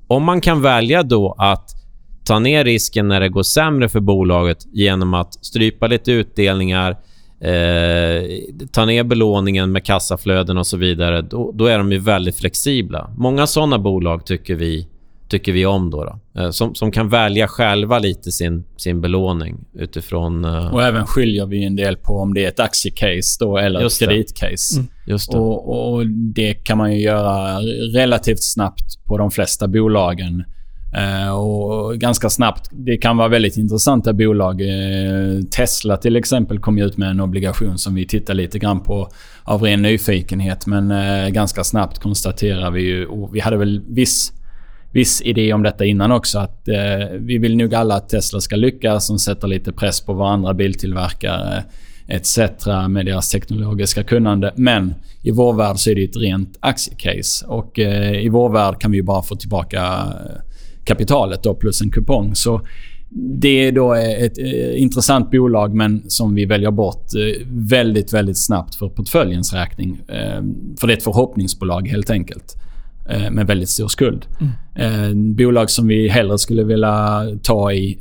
om 0.06 0.24
man 0.24 0.40
kan 0.40 0.62
välja 0.62 1.02
då 1.02 1.34
att 1.38 1.70
ta 2.24 2.38
ner 2.38 2.64
risken 2.64 3.08
när 3.08 3.20
det 3.20 3.28
går 3.28 3.42
sämre 3.42 3.88
för 3.88 4.00
bolaget 4.00 4.58
genom 4.72 5.14
att 5.14 5.44
strypa 5.44 5.86
lite 5.86 6.12
utdelningar, 6.12 6.96
eh, 7.40 8.22
ta 8.72 8.84
ner 8.84 9.04
belåningen 9.04 9.72
med 9.72 9.84
kassaflöden 9.84 10.58
och 10.58 10.66
så 10.66 10.76
vidare, 10.76 11.22
då, 11.22 11.52
då 11.54 11.66
är 11.66 11.78
de 11.78 11.92
ju 11.92 11.98
väldigt 11.98 12.36
flexibla. 12.36 13.10
Många 13.16 13.46
såna 13.46 13.78
bolag 13.78 14.26
tycker 14.26 14.54
vi, 14.54 14.88
tycker 15.28 15.52
vi 15.52 15.66
om. 15.66 15.90
Då, 15.90 16.04
då 16.04 16.42
eh, 16.42 16.50
som, 16.50 16.74
som 16.74 16.90
kan 16.92 17.08
välja 17.08 17.48
själva 17.48 17.98
lite 17.98 18.32
sin, 18.32 18.64
sin 18.76 19.00
belåning 19.00 19.56
utifrån... 19.74 20.44
Eh... 20.44 20.74
Och 20.74 20.82
även 20.82 21.06
skiljer 21.06 21.46
vi 21.46 21.64
en 21.64 21.76
del 21.76 21.96
på 21.96 22.18
om 22.18 22.34
det 22.34 22.44
är 22.44 22.48
ett 22.48 22.60
aktiecase 22.60 23.36
då 23.40 23.58
eller 23.58 23.86
ett 23.86 23.98
kreditcase. 23.98 24.76
Mm. 24.76 24.88
Just 25.06 25.32
det. 25.32 25.38
Och, 25.38 25.92
och, 25.92 26.06
det 26.06 26.54
kan 26.54 26.78
man 26.78 26.92
ju 26.92 27.00
göra 27.00 27.58
relativt 27.94 28.42
snabbt 28.42 29.04
på 29.04 29.18
de 29.18 29.30
flesta 29.30 29.68
bolagen. 29.68 30.44
Eh, 30.96 31.30
och 31.30 31.98
ganska 31.98 32.30
snabbt. 32.30 32.68
Det 32.72 32.96
kan 32.96 33.16
vara 33.16 33.28
väldigt 33.28 33.56
intressanta 33.56 34.12
bolag. 34.12 34.60
Eh, 34.60 35.42
Tesla 35.56 35.96
till 35.96 36.16
exempel 36.16 36.58
kom 36.58 36.78
ut 36.78 36.96
med 36.96 37.10
en 37.10 37.20
obligation 37.20 37.78
som 37.78 37.94
vi 37.94 38.06
tittar 38.06 38.34
lite 38.34 38.58
grann 38.58 38.80
på 38.80 39.08
av 39.44 39.62
ren 39.62 39.82
nyfikenhet. 39.82 40.66
Men 40.66 40.90
eh, 40.90 41.28
ganska 41.28 41.64
snabbt 41.64 41.98
konstaterar 41.98 42.70
vi 42.70 42.82
ju, 42.82 43.06
och 43.06 43.36
vi 43.36 43.40
hade 43.40 43.56
väl 43.56 43.82
viss, 43.88 44.32
viss 44.92 45.22
idé 45.22 45.52
om 45.52 45.62
detta 45.62 45.84
innan 45.84 46.12
också, 46.12 46.38
att 46.38 46.68
vi 47.18 47.38
vill 47.38 47.56
nog 47.56 47.74
alla 47.74 47.94
att 47.94 48.08
Tesla 48.08 48.40
ska 48.40 48.56
lyckas. 48.56 49.06
Som 49.06 49.18
sätter 49.18 49.48
lite 49.48 49.72
press 49.72 50.00
på 50.00 50.12
varandra 50.12 50.54
biltillverkare 50.54 51.64
etc. 52.06 52.38
med 52.88 53.06
deras 53.06 53.30
teknologiska 53.30 54.02
kunnande. 54.02 54.52
Men 54.56 54.94
i 55.22 55.30
vår 55.30 55.52
värld 55.52 55.76
så 55.76 55.90
är 55.90 55.94
det 55.94 56.04
ett 56.04 56.16
rent 56.16 56.58
aktiecase. 56.60 57.46
Och 57.46 57.78
i 58.22 58.28
vår 58.28 58.48
värld 58.48 58.80
kan 58.80 58.90
vi 58.90 59.02
bara 59.02 59.22
få 59.22 59.36
tillbaka 59.36 59.80
kapitalet 60.84 61.42
då 61.42 61.54
plus 61.54 61.80
en 61.80 61.90
kupong. 61.90 62.34
Så 62.34 62.60
det 63.16 63.48
är 63.48 63.72
då 63.72 63.94
ett 63.94 64.38
eh, 64.38 64.82
intressant 64.82 65.30
bolag 65.30 65.74
men 65.74 66.10
som 66.10 66.34
vi 66.34 66.44
väljer 66.44 66.70
bort 66.70 67.14
eh, 67.14 67.46
väldigt, 67.48 68.12
väldigt 68.12 68.38
snabbt 68.38 68.74
för 68.74 68.88
portföljens 68.88 69.52
räkning. 69.52 70.00
Eh, 70.08 70.42
för 70.80 70.86
det 70.86 70.92
är 70.92 70.96
ett 70.96 71.04
förhoppningsbolag 71.04 71.88
helt 71.88 72.10
enkelt. 72.10 72.56
Med 73.30 73.46
väldigt 73.46 73.68
stor 73.68 73.88
skuld. 73.88 74.26
Mm. 74.76 75.34
Bolag 75.36 75.70
som 75.70 75.88
vi 75.88 76.08
hellre 76.08 76.38
skulle 76.38 76.64
vilja 76.64 77.26
ta 77.42 77.72
i 77.72 77.98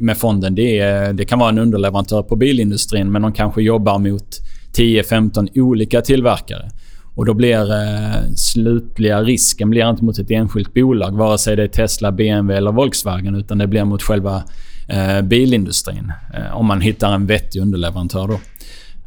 med 0.00 0.16
fonden 0.16 0.54
det, 0.54 0.78
är, 0.78 1.12
det 1.12 1.24
kan 1.24 1.38
vara 1.38 1.48
en 1.48 1.58
underleverantör 1.58 2.22
på 2.22 2.36
bilindustrin 2.36 3.12
men 3.12 3.22
de 3.22 3.32
kanske 3.32 3.62
jobbar 3.62 3.98
mot 3.98 4.40
10-15 4.76 5.48
olika 5.54 6.00
tillverkare. 6.00 6.70
Och 7.14 7.26
då 7.26 7.34
blir 7.34 7.72
eh, 7.72 8.22
slutliga 8.36 9.22
risken 9.22 9.70
blir 9.70 9.90
inte 9.90 10.04
mot 10.04 10.18
ett 10.18 10.30
enskilt 10.30 10.74
bolag, 10.74 11.16
vare 11.16 11.38
sig 11.38 11.56
det 11.56 11.62
är 11.62 11.68
Tesla, 11.68 12.12
BMW 12.12 12.56
eller 12.56 12.72
Volkswagen, 12.72 13.34
utan 13.34 13.58
det 13.58 13.66
blir 13.66 13.84
mot 13.84 14.02
själva 14.02 14.42
eh, 14.88 15.22
bilindustrin. 15.22 16.12
Eh, 16.34 16.56
om 16.56 16.66
man 16.66 16.80
hittar 16.80 17.12
en 17.12 17.26
vettig 17.26 17.60
underleverantör 17.60 18.28
då. 18.28 18.40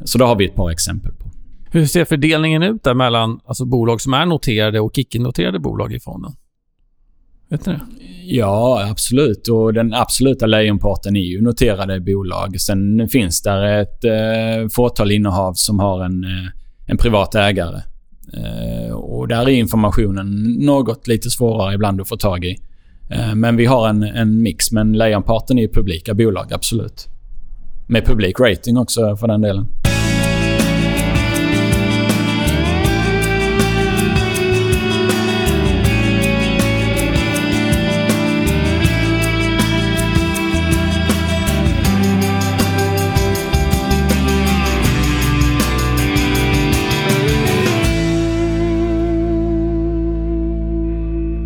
Så 0.04 0.18
då 0.18 0.26
har 0.26 0.36
vi 0.36 0.46
ett 0.46 0.56
par 0.56 0.70
exempel 0.70 1.12
på. 1.12 1.30
Hur 1.72 1.86
ser 1.86 2.06
fördelningen 2.06 2.64
ut 2.64 2.84
där 2.84 2.94
mellan 2.94 3.40
alltså, 3.46 3.66
bolag 3.66 4.02
som 4.02 4.14
är 4.14 4.26
noterade 4.26 4.80
och 4.80 4.98
icke-noterade 4.98 5.60
bolag 5.60 5.94
i 5.94 6.00
fonden? 6.00 6.32
Vet 7.50 7.66
ni 7.66 7.74
det? 7.74 7.82
Ja, 8.26 8.88
absolut. 8.92 9.48
Och 9.48 9.74
den 9.74 9.94
absoluta 9.94 10.46
lejonparten 10.46 11.16
är 11.16 11.22
ju 11.22 11.42
noterade 11.42 12.00
bolag. 12.00 12.62
Sen 12.62 13.10
finns 13.10 13.42
där 13.42 13.82
ett 13.82 14.04
eh, 14.04 14.70
fåtal 14.72 15.12
innehav 15.12 15.54
som 15.54 15.80
har 15.80 16.06
en, 16.06 16.24
eh, 16.24 16.50
en 16.88 16.98
privat 16.98 17.36
ägare. 17.36 17.82
Eh, 18.34 18.94
och 18.94 19.28
där 19.28 19.42
är 19.42 19.54
informationen 19.54 20.54
något 20.60 21.08
lite 21.08 21.30
svårare 21.30 21.74
ibland 21.74 22.02
att 22.02 22.08
få 22.08 22.18
tag 22.18 22.46
i. 22.46 22.58
Eh, 23.10 23.36
men 23.36 23.56
vi 23.56 23.66
har 23.66 23.90
en, 23.90 24.04
en 24.04 24.42
mix. 24.42 24.72
Men 24.72 24.94
lejonparten 24.94 25.60
är 25.60 25.68
publika 25.68 26.14
bolag, 26.14 26.54
absolut. 26.54 27.08
Med 27.88 28.06
publik 28.06 28.40
rating 28.40 28.78
också 28.78 29.18
för 29.18 29.28
den 29.28 29.42
delen. 29.42 29.68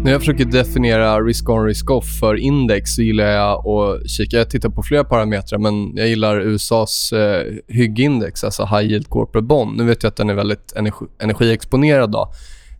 När 0.08 0.12
jag 0.12 0.22
försöker 0.22 0.46
definiera 0.46 1.20
risk-on, 1.22 1.65
risk-off 1.65 2.20
för 2.20 2.36
index 2.36 2.91
så 2.96 3.02
gillar 3.02 3.26
jag 3.26 3.67
att 3.67 4.10
kika. 4.10 4.38
Jag 4.38 4.50
tittar 4.50 4.70
på 4.70 4.84
flera 4.84 5.04
parametrar, 5.04 5.60
men 5.60 5.96
jag 5.96 6.08
gillar 6.08 6.39
USAs 6.41 7.13
eh, 7.13 7.54
hyggindex, 7.67 8.43
alltså 8.43 8.65
High 8.65 8.86
Yield 8.86 9.10
Corporate 9.10 9.46
Bond. 9.46 9.78
Nu 9.78 9.84
vet 9.84 10.04
jag 10.04 10.10
att 10.10 10.15
den 10.15 10.30
är 10.30 10.34
väldigt 10.34 10.74
energi 10.76 11.06
energiexponerad. 11.20 12.12
Då. 12.12 12.32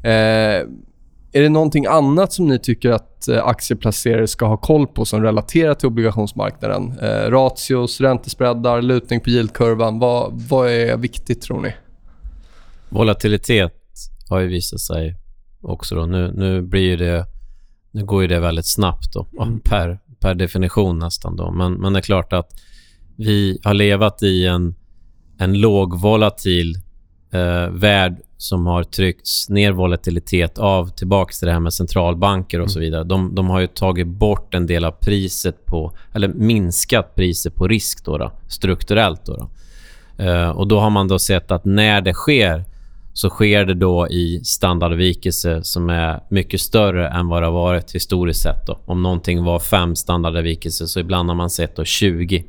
Eh, 0.04 0.12
är 1.32 1.42
det 1.42 1.50
någonting 1.50 1.86
annat 1.86 2.34
som 2.34 2.48
ni 2.48 2.60
tycker 2.60 2.92
att 2.92 3.28
eh, 3.28 3.48
aktieplacerare 3.48 4.28
ska 4.28 4.46
ha 4.46 4.58
koll 4.58 4.88
på 4.88 5.06
som 5.06 5.24
relaterar 5.24 5.74
till 5.74 5.88
obligationsmarknaden? 5.88 7.00
Eh, 7.02 7.32
ratios, 7.32 8.02
räntespreadar, 8.02 8.82
lutning 8.82 9.20
på 9.20 9.30
yieldkurvan. 9.30 10.00
Vad, 10.00 10.42
vad 10.50 10.70
är 10.70 10.98
viktigt, 10.98 11.42
tror 11.42 11.62
ni? 11.62 11.74
Volatilitet 12.90 13.74
har 14.30 14.40
ju 14.40 14.48
visat 14.48 14.80
sig 14.80 15.27
också 15.62 15.96
då. 15.96 16.06
Nu, 16.06 16.34
nu 16.36 16.62
blir 16.62 16.98
det... 16.98 17.26
Nu 17.92 18.06
går 18.06 18.22
ju 18.22 18.28
det 18.28 18.40
väldigt 18.40 18.68
snabbt 18.68 19.14
då, 19.14 19.28
mm. 19.42 19.60
per, 19.64 20.00
per 20.20 20.36
definition 20.36 21.00
nästan 21.00 21.36
då. 21.36 21.52
Men, 21.52 21.74
men 21.74 21.94
det 21.94 22.00
är 22.00 22.02
klart 22.02 22.34
att 22.34 22.52
vi 23.16 23.60
har 23.64 23.74
levat 23.74 24.24
i 24.24 24.46
en, 24.46 24.76
en 25.38 25.60
lågvolatil 25.60 26.76
eh, 27.32 27.70
värld 27.70 28.18
som 28.38 28.66
har 28.66 28.84
tryckts 28.84 29.50
ner 29.50 29.72
volatilitet 29.72 30.58
av 30.58 30.90
tillbaka 30.90 31.32
till 31.32 31.46
det 31.46 31.54
här 31.54 31.60
med 31.60 31.74
centralbanker 31.74 32.62
och 32.62 32.72
så 32.72 32.80
mm. 32.80 32.86
vidare. 32.86 33.04
De, 33.04 33.36
de 33.36 33.50
har 33.50 33.60
ju 33.60 33.68
tagit 33.68 34.08
bort 34.08 34.54
en 34.54 34.68
del 34.68 34.86
av 34.86 34.92
priset 34.92 35.66
på, 35.66 35.94
eller 36.14 36.28
minskat 36.28 37.16
priset 37.16 37.56
på 37.56 37.68
risk 37.68 38.06
då, 38.06 38.18
då 38.18 38.32
strukturellt. 38.48 39.26
Då, 39.26 39.36
då. 39.36 39.50
Eh, 40.24 40.50
och 40.50 40.68
då 40.68 40.80
har 40.80 40.90
man 40.90 41.08
då 41.08 41.20
sett 41.20 41.52
att 41.52 41.66
när 41.66 42.02
det 42.02 42.14
sker 42.14 42.66
så 43.18 43.30
sker 43.30 43.66
det 43.66 43.74
då 43.74 44.08
i 44.08 44.42
standardavvikelse 44.44 45.64
som 45.64 45.90
är 45.90 46.24
mycket 46.30 46.62
större 46.62 47.08
än 47.10 47.28
vad 47.28 47.42
det 47.42 47.46
har 47.46 47.54
varit 47.54 47.96
historiskt 47.96 48.42
sett. 48.42 48.68
Då. 48.68 48.80
Om 48.86 49.04
någonting 49.04 49.44
var 49.44 49.60
fem 49.60 49.96
standardavvikelser 49.96 50.86
så 50.86 51.00
ibland 51.00 51.30
har 51.30 51.36
man 51.36 51.50
sett 51.50 51.76
då 51.76 51.86
20. 51.86 52.46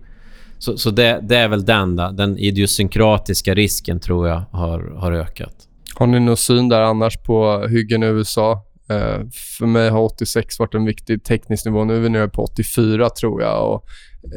Så, 0.58 0.78
så 0.78 0.90
det, 0.90 1.20
det, 1.22 1.36
är 1.36 1.48
väl 1.48 1.64
den, 1.64 1.96
där. 1.96 2.12
den 2.12 2.38
idiosynkratiska 2.38 3.54
risken 3.54 4.00
tror 4.00 4.28
jag 4.28 4.42
har, 4.50 4.94
har 4.96 5.12
ökat. 5.12 5.54
Har 5.94 6.06
ni 6.06 6.20
någon 6.20 6.36
syn 6.36 6.68
där 6.68 6.80
annars 6.80 7.16
på 7.16 7.66
hyggen 7.68 8.02
i 8.02 8.06
USA? 8.06 8.52
Eh, 8.90 9.20
för 9.58 9.66
mig 9.66 9.90
har 9.90 10.00
86 10.00 10.58
varit 10.58 10.74
en 10.74 10.84
viktig 10.84 11.24
teknisk 11.24 11.64
nivå. 11.64 11.84
Nu 11.84 11.96
är 11.96 12.00
vi 12.00 12.08
nere 12.08 12.28
på 12.28 12.42
84 12.42 13.10
tror 13.10 13.42
jag. 13.42 13.74
Och 13.74 13.84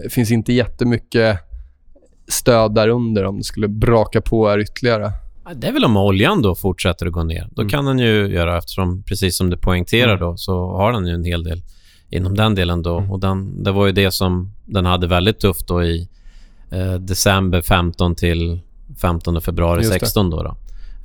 det 0.04 0.10
finns 0.10 0.32
inte 0.32 0.54
jättemycket 0.54 1.40
stöd 2.28 2.76
därunder 2.76 3.26
om 3.26 3.38
det 3.38 3.44
skulle 3.44 3.68
braka 3.68 4.22
på 4.22 4.50
här 4.50 4.60
ytterligare. 4.60 5.12
Det 5.56 5.68
är 5.68 5.72
väl 5.72 5.86
om 5.86 5.98
oljan 5.98 6.42
då 6.42 6.56
fortsätter 6.56 7.06
att 7.06 7.12
gå 7.12 7.24
ner. 7.24 7.50
Då 7.52 7.62
mm. 7.62 7.70
kan 7.70 7.86
den 7.86 8.00
ju 8.00 8.28
göra, 8.28 8.58
eftersom 8.58 9.04
precis 9.04 9.38
som 9.38 9.50
du 9.50 9.58
poängterar 9.58 10.16
mm. 10.16 10.20
då, 10.20 10.38
så 10.38 10.72
har 10.72 10.92
den 10.92 11.08
ju 11.08 11.14
en 11.14 11.24
hel 11.24 11.44
del 11.44 11.62
inom 12.10 12.38
den 12.38 12.56
delen 12.56 12.82
då. 12.82 12.98
Mm. 12.98 13.12
Och 13.12 13.20
den, 13.20 13.64
det 13.64 13.72
var 13.72 13.86
ju 13.86 13.92
det 13.92 14.12
som 14.12 14.54
den 14.66 14.86
hade 14.86 15.08
väldigt 15.08 15.40
tufft 15.40 15.68
då 15.68 15.84
i 15.84 16.08
eh, 16.72 16.94
december 16.94 17.62
15 17.62 18.16
till 18.16 18.60
15 19.02 19.42
februari 19.42 19.84
16 19.84 20.30
då. 20.30 20.44
då. 20.44 20.56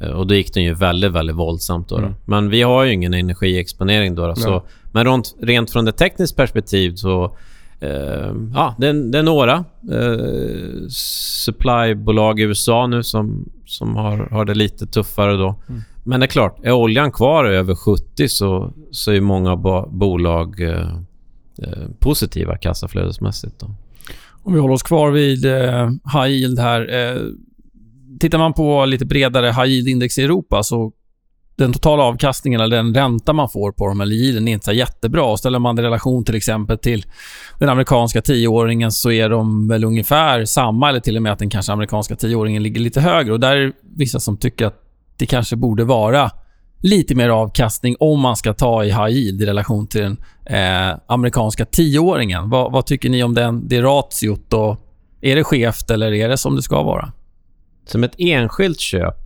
Eh, 0.01 0.11
och 0.11 0.27
då 0.27 0.35
gick 0.35 0.55
den 0.55 0.63
ju 0.63 0.75
väldigt, 0.75 1.13
väldigt 1.13 1.37
våldsamt. 1.37 1.89
Då, 1.89 1.97
då. 1.97 2.03
Mm. 2.03 2.15
Men 2.25 2.51
vi 2.51 2.63
har 2.63 2.85
ju 2.85 2.93
ingen 2.93 3.15
energiexponering 3.15 4.15
då. 4.15 4.27
då 4.27 4.35
så, 4.35 4.63
men 4.93 5.07
rent, 5.07 5.35
rent 5.41 5.71
från 5.71 5.89
ett 5.89 5.97
tekniskt 5.97 6.37
perspektiv 6.37 6.95
så 6.95 7.37
Eh, 7.81 8.33
ja, 8.55 8.75
det 8.79 8.87
är, 8.87 9.23
några 9.23 9.65
eh, 9.93 10.89
supplybolag 10.89 12.41
i 12.41 12.43
USA 12.43 12.87
nu 12.87 13.03
som, 13.03 13.49
som 13.67 13.97
har, 13.97 14.17
har 14.17 14.45
det 14.45 14.55
lite 14.55 14.87
tuffare 14.87 15.37
då. 15.37 15.55
Mm. 15.69 15.83
Men 16.05 16.21
det 16.21 16.27
är 16.27 16.29
klart, 16.29 16.59
är 16.63 16.73
oljan 16.73 17.13
kvar 17.13 17.45
över 17.45 17.75
70 17.75 18.29
så, 18.29 18.73
så 18.91 19.13
är 19.13 19.21
många 19.21 19.57
bo 19.57 19.89
bolag 19.91 20.61
eh, 20.61 20.97
eh, 21.63 21.89
positiva 21.99 22.57
kassaflödesmässigt. 22.57 23.61
Då. 23.61 23.75
Om 24.43 24.53
vi 24.53 24.61
håller 24.61 24.75
oss 24.75 24.83
kvar 24.83 25.11
vid 25.11 25.45
eh, 25.45 25.91
high 26.15 26.27
yield 26.27 26.59
här. 26.59 26.95
Eh, 26.95 27.23
tittar 28.21 28.39
man 28.39 28.53
på 28.53 28.85
lite 28.85 29.07
bredare 29.07 29.47
high 29.47 29.67
yield-index 29.67 30.19
i 30.19 30.23
Europa 30.23 30.63
så 30.63 30.93
den 31.57 31.73
totala 31.73 32.03
avkastningen 32.03 32.61
eller 32.61 32.77
den 32.77 32.95
ränta 32.95 33.33
man 33.33 33.49
får 33.49 33.73
på 33.73 33.87
dem, 33.87 34.01
eller 34.01 34.15
yielden, 34.15 34.49
är 34.49 34.53
inte 34.53 34.65
så 34.65 34.73
jättebra. 34.73 35.25
Och 35.25 35.39
ställer 35.39 35.59
man 35.59 35.77
det 35.77 35.83
i 35.83 35.85
relation 35.85 36.25
till 36.25 36.35
exempel 36.35 36.79
till 36.79 37.05
den 37.59 37.69
amerikanska 37.69 38.23
tioåringen 38.23 38.93
så 38.93 39.11
är 39.11 39.29
de 39.29 39.69
väl 39.69 39.85
ungefär 39.85 40.45
samma 40.45 40.89
eller 40.89 41.01
till 41.01 41.17
och 41.17 41.23
med 41.23 41.33
att 41.33 41.39
den 41.39 41.51
kanske 41.51 41.73
amerikanska 41.73 42.17
tioåringen 42.17 42.63
ligger 42.63 42.81
lite 42.81 43.01
högre. 43.01 43.33
Och 43.33 43.41
där 43.41 43.57
är 43.57 43.73
vissa 43.97 44.21
som 44.21 44.37
tycker 44.37 44.67
att 44.67 44.83
det 45.17 45.27
kanske 45.27 45.57
borde 45.57 45.85
vara 45.85 46.31
lite 46.83 47.15
mer 47.15 47.29
avkastning 47.29 47.97
om 48.01 48.21
man 48.21 48.37
ska 48.37 48.53
ta 48.53 48.85
i 48.85 48.89
high 48.89 49.09
yield 49.09 49.43
i 49.43 49.47
relation 49.47 49.87
till 49.87 50.01
den 50.01 50.17
eh, 50.47 50.99
amerikanska 51.07 51.65
tioåringen. 51.65 52.51
Vad, 52.51 52.73
vad 52.73 52.87
tycker 52.87 53.11
ni 53.11 53.23
om 53.23 53.35
den, 53.35 53.69
det 53.69 53.83
ratiot? 53.83 54.53
Och 54.53 54.77
är 55.21 55.37
det 55.37 55.45
skevt 55.45 55.91
eller 55.91 56.13
är 56.13 56.29
det 56.29 56.37
som 56.37 56.57
det 56.57 56.63
ska 56.63 56.83
vara? 56.83 57.13
Som 57.87 58.05
ett 58.05 58.15
enskilt 58.19 58.81
köp, 58.81 59.17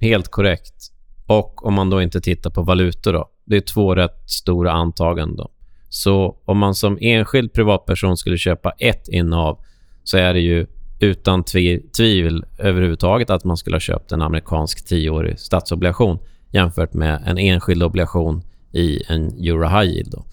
helt 0.00 0.28
korrekt. 0.28 0.95
Och 1.26 1.66
om 1.66 1.74
man 1.74 1.90
då 1.90 2.02
inte 2.02 2.20
tittar 2.20 2.50
på 2.50 2.62
valutor 2.62 3.12
då. 3.12 3.30
Det 3.44 3.56
är 3.56 3.60
två 3.60 3.94
rätt 3.94 4.22
stora 4.26 4.72
antaganden 4.72 5.36
då. 5.36 5.50
Så 5.88 6.36
om 6.44 6.58
man 6.58 6.74
som 6.74 6.98
enskild 7.00 7.52
privatperson 7.52 8.16
skulle 8.16 8.38
köpa 8.38 8.70
ett 8.70 9.08
innehav 9.08 9.58
så 10.04 10.18
är 10.18 10.34
det 10.34 10.40
ju 10.40 10.66
utan 11.00 11.44
tvi 11.44 11.80
tvivel 11.96 12.44
överhuvudtaget 12.58 13.30
att 13.30 13.44
man 13.44 13.56
skulle 13.56 13.74
ha 13.74 13.80
köpt 13.80 14.12
en 14.12 14.22
amerikansk 14.22 14.86
tioårig 14.86 15.40
statsobligation 15.40 16.18
jämfört 16.50 16.92
med 16.92 17.22
en 17.26 17.38
enskild 17.38 17.82
obligation 17.82 18.42
i 18.72 19.02
en 19.08 19.26
euro 19.26 19.68
high 19.68 19.90
yield. 19.90 20.10
Då. 20.10 20.24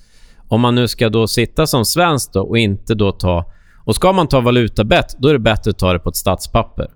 Om 0.48 0.62
man 0.62 0.76
nu 0.76 0.88
ska 0.88 1.10
då 1.10 1.28
sitta 1.28 1.68
som 1.68 1.86
svensk 1.86 2.34
då 2.34 2.41
och 2.41 2.58
inte 2.58 2.96
då 2.96 3.12
ta... 3.12 3.52
Och 3.86 3.96
ska 3.96 4.14
man 4.14 4.28
ta 4.28 4.41
valutabett, 4.41 5.16
då 5.20 5.28
är 5.28 5.34
det 5.34 5.39
bättre 5.39 5.72
att 5.72 5.80
ta 5.80 5.94
det 5.94 6.00
på 6.00 6.10
ett 6.10 6.16
statspapper. 6.16 6.88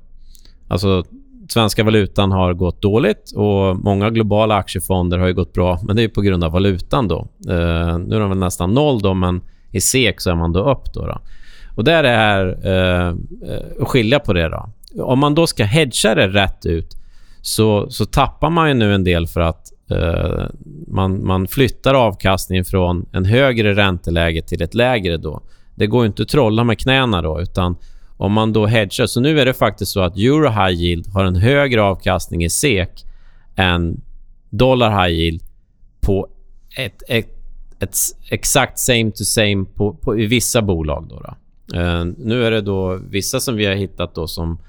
Alltså, 0.67 1.03
svenska 1.49 1.83
valutan 1.83 2.31
har 2.31 2.53
gått 2.53 2.81
dåligt 2.81 3.31
och 3.35 3.75
många 3.75 4.09
globala 4.09 4.55
aktiefonder 4.55 5.17
har 5.17 5.27
ju 5.27 5.33
gått 5.33 5.53
bra, 5.53 5.79
men 5.83 5.95
det 5.95 6.03
är 6.03 6.07
på 6.07 6.21
grund 6.21 6.43
av 6.43 6.51
valutan 6.51 7.07
då. 7.07 7.27
Eh, 7.47 7.97
nu 7.97 8.15
är 8.15 8.19
de 8.19 8.29
väl 8.29 8.37
nästan 8.37 8.73
noll 8.73 9.01
då, 9.01 9.13
men 9.13 9.41
i 9.71 9.81
SEK 9.81 10.21
så 10.21 10.29
är 10.29 10.35
man 10.35 10.53
då 10.53 10.71
upp 10.71 10.93
då. 10.93 11.05
då. 11.05 11.21
Och 11.75 11.83
där 11.83 12.03
är 12.03 12.59
eh, 12.65 13.07
eh, 13.07 13.81
att 13.81 13.87
skilja 13.87 14.19
på 14.19 14.33
det 14.33 14.49
då. 14.49 14.69
Om 15.03 15.19
man 15.19 15.35
då 15.35 15.47
ska 15.47 15.63
hedga 15.63 16.15
det 16.15 16.27
rätt 16.27 16.65
ut 16.65 16.97
så, 17.41 17.89
så 17.89 18.05
tappar 18.05 18.49
man 18.49 18.67
ju 18.67 18.73
nu 18.73 18.93
en 18.93 19.03
del 19.03 19.27
för 19.27 19.41
att 19.41 19.71
eh, 19.91 20.45
man, 20.87 21.25
man 21.25 21.47
flyttar 21.47 21.93
avkastningen 21.93 22.65
från 22.65 23.05
en 23.11 23.25
högre 23.25 23.73
ränteläge 23.75 24.41
till 24.41 24.61
ett 24.61 24.73
lägre 24.73 25.17
då. 25.17 25.41
Det 25.75 25.87
går 25.87 26.03
ju 26.03 26.07
inte 26.07 26.21
att 26.21 26.29
trolla 26.29 26.63
med 26.63 26.79
knäna 26.79 27.21
då, 27.21 27.41
utan 27.41 27.75
om 28.17 28.31
man 28.31 28.53
då 28.53 28.65
hedgar... 28.65 29.05
Så 29.05 29.21
nu 29.21 29.39
är 29.39 29.45
det 29.45 29.53
faktiskt 29.53 29.91
så 29.91 30.01
att 30.01 30.17
euro 30.17 30.49
high 30.49 30.81
yield 30.81 31.07
har 31.07 31.25
en 31.25 31.35
högre 31.35 31.81
avkastning 31.81 32.43
i 32.43 32.49
SEK 32.49 33.05
än 33.55 34.01
dollar 34.49 34.89
high 34.89 35.19
yield 35.19 35.43
på 36.01 36.27
ett, 36.77 37.03
ett, 37.07 37.29
ett 37.79 37.95
exakt 38.29 38.79
same 38.79 39.11
to 39.11 39.23
same 39.23 39.65
på, 39.75 39.93
på, 39.93 40.19
i 40.19 40.25
vissa 40.25 40.61
bolag. 40.61 41.05
Då, 41.09 41.19
då. 41.19 41.33
Uh, 41.79 42.05
nu 42.17 42.45
är 42.45 42.51
det 42.51 42.61
då 42.61 42.99
vissa 43.09 43.39
som 43.39 43.55
vi 43.55 43.65
har 43.65 43.75
hittat 43.75 44.15
då 44.15 44.27
som, 44.27 44.59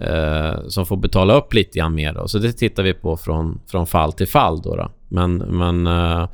uh, 0.00 0.68
som 0.68 0.86
får 0.86 0.96
betala 0.96 1.34
upp 1.34 1.54
lite 1.54 1.78
grann 1.78 1.94
mer. 1.94 2.12
Då. 2.12 2.28
Så 2.28 2.38
det 2.38 2.52
tittar 2.52 2.82
vi 2.82 2.94
på 2.94 3.16
från, 3.16 3.60
från 3.66 3.86
fall 3.86 4.12
till 4.12 4.28
fall. 4.28 4.62
Då, 4.62 4.76
då. 4.76 4.90
Men, 5.08 5.36
men 5.36 5.86
uh, 5.86 6.28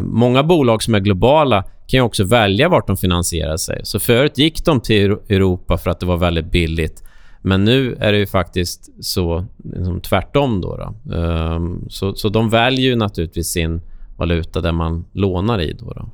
många 0.00 0.42
bolag 0.42 0.82
som 0.82 0.94
är 0.94 1.00
globala 1.00 1.64
kan 1.86 2.00
också 2.00 2.24
välja 2.24 2.68
vart 2.68 2.86
de 2.86 2.96
finansierar 2.96 3.56
sig. 3.56 3.80
Så 3.84 3.98
förut 3.98 4.38
gick 4.38 4.64
de 4.64 4.80
till 4.80 5.10
Europa 5.10 5.78
för 5.78 5.90
att 5.90 6.00
det 6.00 6.06
var 6.06 6.16
väldigt 6.16 6.50
billigt. 6.50 7.02
Men 7.42 7.64
nu 7.64 7.96
är 8.00 8.12
det 8.12 8.18
ju 8.18 8.26
faktiskt 8.26 9.04
så 9.04 9.46
liksom 9.64 10.00
tvärtom. 10.00 10.60
Då, 10.60 10.76
då. 10.76 11.14
Um, 11.16 11.84
så, 11.88 12.14
så 12.14 12.28
de 12.28 12.50
väljer 12.50 12.96
naturligtvis 12.96 13.48
sin 13.48 13.80
valuta 14.18 14.60
där 14.60 14.72
man 14.72 15.04
lånar 15.12 15.60
i. 15.60 15.72
Då, 15.72 15.92
då. 15.92 16.10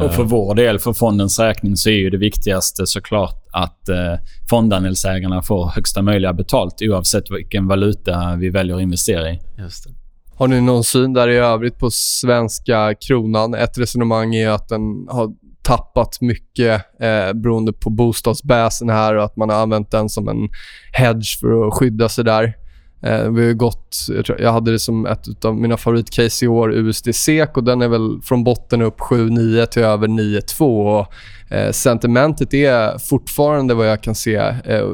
Och 0.00 0.14
för 0.14 0.24
vår 0.24 0.54
del, 0.54 0.78
för 0.78 0.92
fondens 0.92 1.38
räkning, 1.38 1.76
så 1.76 1.90
är 1.90 1.94
ju 1.94 2.10
det 2.10 2.16
viktigaste 2.16 2.86
såklart 2.86 3.44
att 3.52 3.88
eh, 3.88 4.14
fondandelsägarna 4.50 5.42
får 5.42 5.66
högsta 5.66 6.02
möjliga 6.02 6.32
betalt 6.32 6.74
oavsett 6.82 7.30
vilken 7.30 7.66
valuta 7.66 8.36
vi 8.36 8.50
väljer 8.50 8.76
att 8.76 8.82
investera 8.82 9.30
i. 9.30 9.40
Just 9.58 9.84
det. 9.84 10.01
Har 10.36 10.48
ni 10.48 10.60
någon 10.60 10.84
syn 10.84 11.12
där 11.12 11.28
i 11.28 11.36
övrigt 11.36 11.78
på 11.78 11.90
svenska 11.90 12.94
kronan? 12.94 13.54
Ett 13.54 13.78
resonemang 13.78 14.34
är 14.34 14.48
att 14.48 14.68
den 14.68 15.06
har 15.08 15.32
tappat 15.62 16.20
mycket 16.20 17.00
eh, 17.00 17.32
beroende 17.32 17.72
på 17.72 17.90
bostadsbäsen 17.90 18.88
här 18.88 19.14
och 19.14 19.24
att 19.24 19.36
man 19.36 19.48
har 19.48 19.56
använt 19.56 19.90
den 19.90 20.08
som 20.08 20.28
en 20.28 20.48
hedge 20.92 21.40
för 21.40 21.68
att 21.68 21.74
skydda 21.74 22.08
sig 22.08 22.24
där. 22.24 22.56
Eh, 23.02 23.30
vi 23.30 23.46
har 23.46 23.52
gått, 23.52 23.96
jag, 24.08 24.24
tror, 24.24 24.40
jag, 24.40 24.52
hade 24.52 24.72
det 24.72 24.78
som 24.78 25.06
ett 25.06 25.44
av 25.44 25.56
mina 25.56 25.76
favoritcase 25.76 26.44
i 26.44 26.48
år, 26.48 26.72
USD-SEK 26.74 27.56
och 27.56 27.64
den 27.64 27.82
är 27.82 27.88
väl 27.88 28.20
från 28.22 28.44
botten 28.44 28.82
upp 28.82 29.00
7,9 29.00 29.66
till 29.66 29.82
över 29.82 30.08
9,2. 30.08 31.06
Eh, 31.50 31.70
sentimentet 31.70 32.54
är 32.54 32.98
fortfarande 32.98 33.74
vad 33.74 33.88
jag 33.88 34.02
kan 34.02 34.14
se 34.14 34.36
eh, 34.64 34.88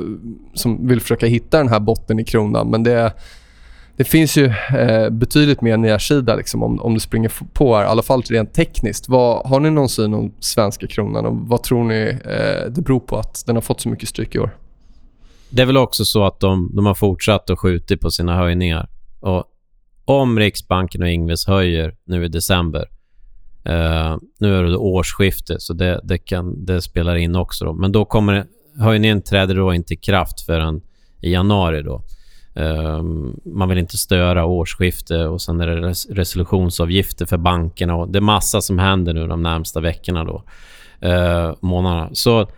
som 0.55 0.89
vill 0.89 1.01
försöka 1.01 1.27
hitta 1.27 1.59
den 1.59 1.69
här 1.69 1.81
botten 1.81 2.19
i 2.19 2.25
kronan 2.25 2.71
men 2.71 2.83
det 2.83 3.13
det 3.99 4.05
finns 4.05 4.37
ju 4.37 4.47
eh, 4.79 5.11
betydligt 5.11 5.61
mer 5.61 5.77
nedsida 5.77 6.35
liksom, 6.35 6.63
om, 6.63 6.81
om 6.81 6.95
du 6.95 7.01
springer 7.01 7.33
på 7.53 7.77
här, 7.77 7.85
i 7.85 7.87
alla 7.87 8.03
fall 8.03 8.23
rent 8.23 8.55
tekniskt. 8.55 9.09
Vad, 9.09 9.47
har 9.47 9.61
ni 9.61 9.71
någon 9.71 9.89
syn 9.89 10.15
om 10.15 10.33
svenska 10.41 10.87
kronan 10.87 11.27
och 11.27 11.37
vad 11.37 11.63
tror 11.63 11.85
ni 11.85 12.19
eh, 12.25 12.71
det 12.71 12.83
beror 12.83 13.01
på 13.01 13.19
att 13.19 13.47
den 13.47 13.57
har 13.57 13.61
fått 13.61 13.81
så 13.81 13.89
mycket 13.89 14.09
stryk 14.09 14.35
i 14.35 14.39
år? 14.39 14.57
Det 15.51 15.63
är 15.63 15.67
väl 15.67 15.77
också 15.77 16.05
så 16.05 16.25
att 16.25 16.41
de, 16.41 16.71
de 16.77 16.87
har 16.87 16.95
fortsatt 16.95 17.51
att 17.51 17.59
skjuta 17.59 17.97
på 17.97 18.11
sina 18.11 18.37
höjningar. 18.37 18.89
Och 19.21 19.45
om 20.05 20.39
Riksbanken 20.39 21.03
och 21.03 21.09
Ingves 21.09 21.47
höjer 21.47 21.95
nu 22.05 22.25
i 22.25 22.29
december, 22.29 22.89
eh, 23.65 24.17
nu 24.41 24.59
är 24.59 24.63
det 24.63 24.77
årsskifte 24.77 25.57
så 25.59 25.73
det, 25.73 26.01
det, 26.05 26.19
kan, 26.19 26.65
det 26.65 26.83
spelar 26.83 27.17
in 27.17 27.37
också. 27.37 27.65
Då. 27.65 27.73
Men 27.73 27.93
då 27.93 28.05
kommer 28.05 28.47
höjningen 28.81 29.23
träder 29.23 29.55
då 29.55 29.75
inte 29.75 29.95
i 29.95 29.97
kraft 29.97 30.41
förrän 30.41 30.81
i 31.21 31.33
januari. 31.33 31.83
då. 31.83 32.03
Ehm, 32.59 33.41
man 33.45 33.69
vill 33.69 33.79
inte 33.79 33.97
störa 33.97 34.45
årsskifte 34.45 35.27
och 35.27 35.43
sen 35.43 35.61
är 35.61 35.67
det 35.67 35.93
resolutionsavgifter 36.11 37.27
för 37.27 37.37
bankerna 37.37 37.95
och 37.95 38.09
det 38.09 38.19
är 38.19 38.21
massa 38.21 38.61
som 38.61 38.79
händer 38.79 39.15
nu 39.15 39.27
de 39.27 39.43
närmsta 39.43 39.81
veckorna 39.81 40.25
då, 40.25 40.43
eh, 41.09 41.55
månaderna. 41.61 42.11
Så, 42.13 42.49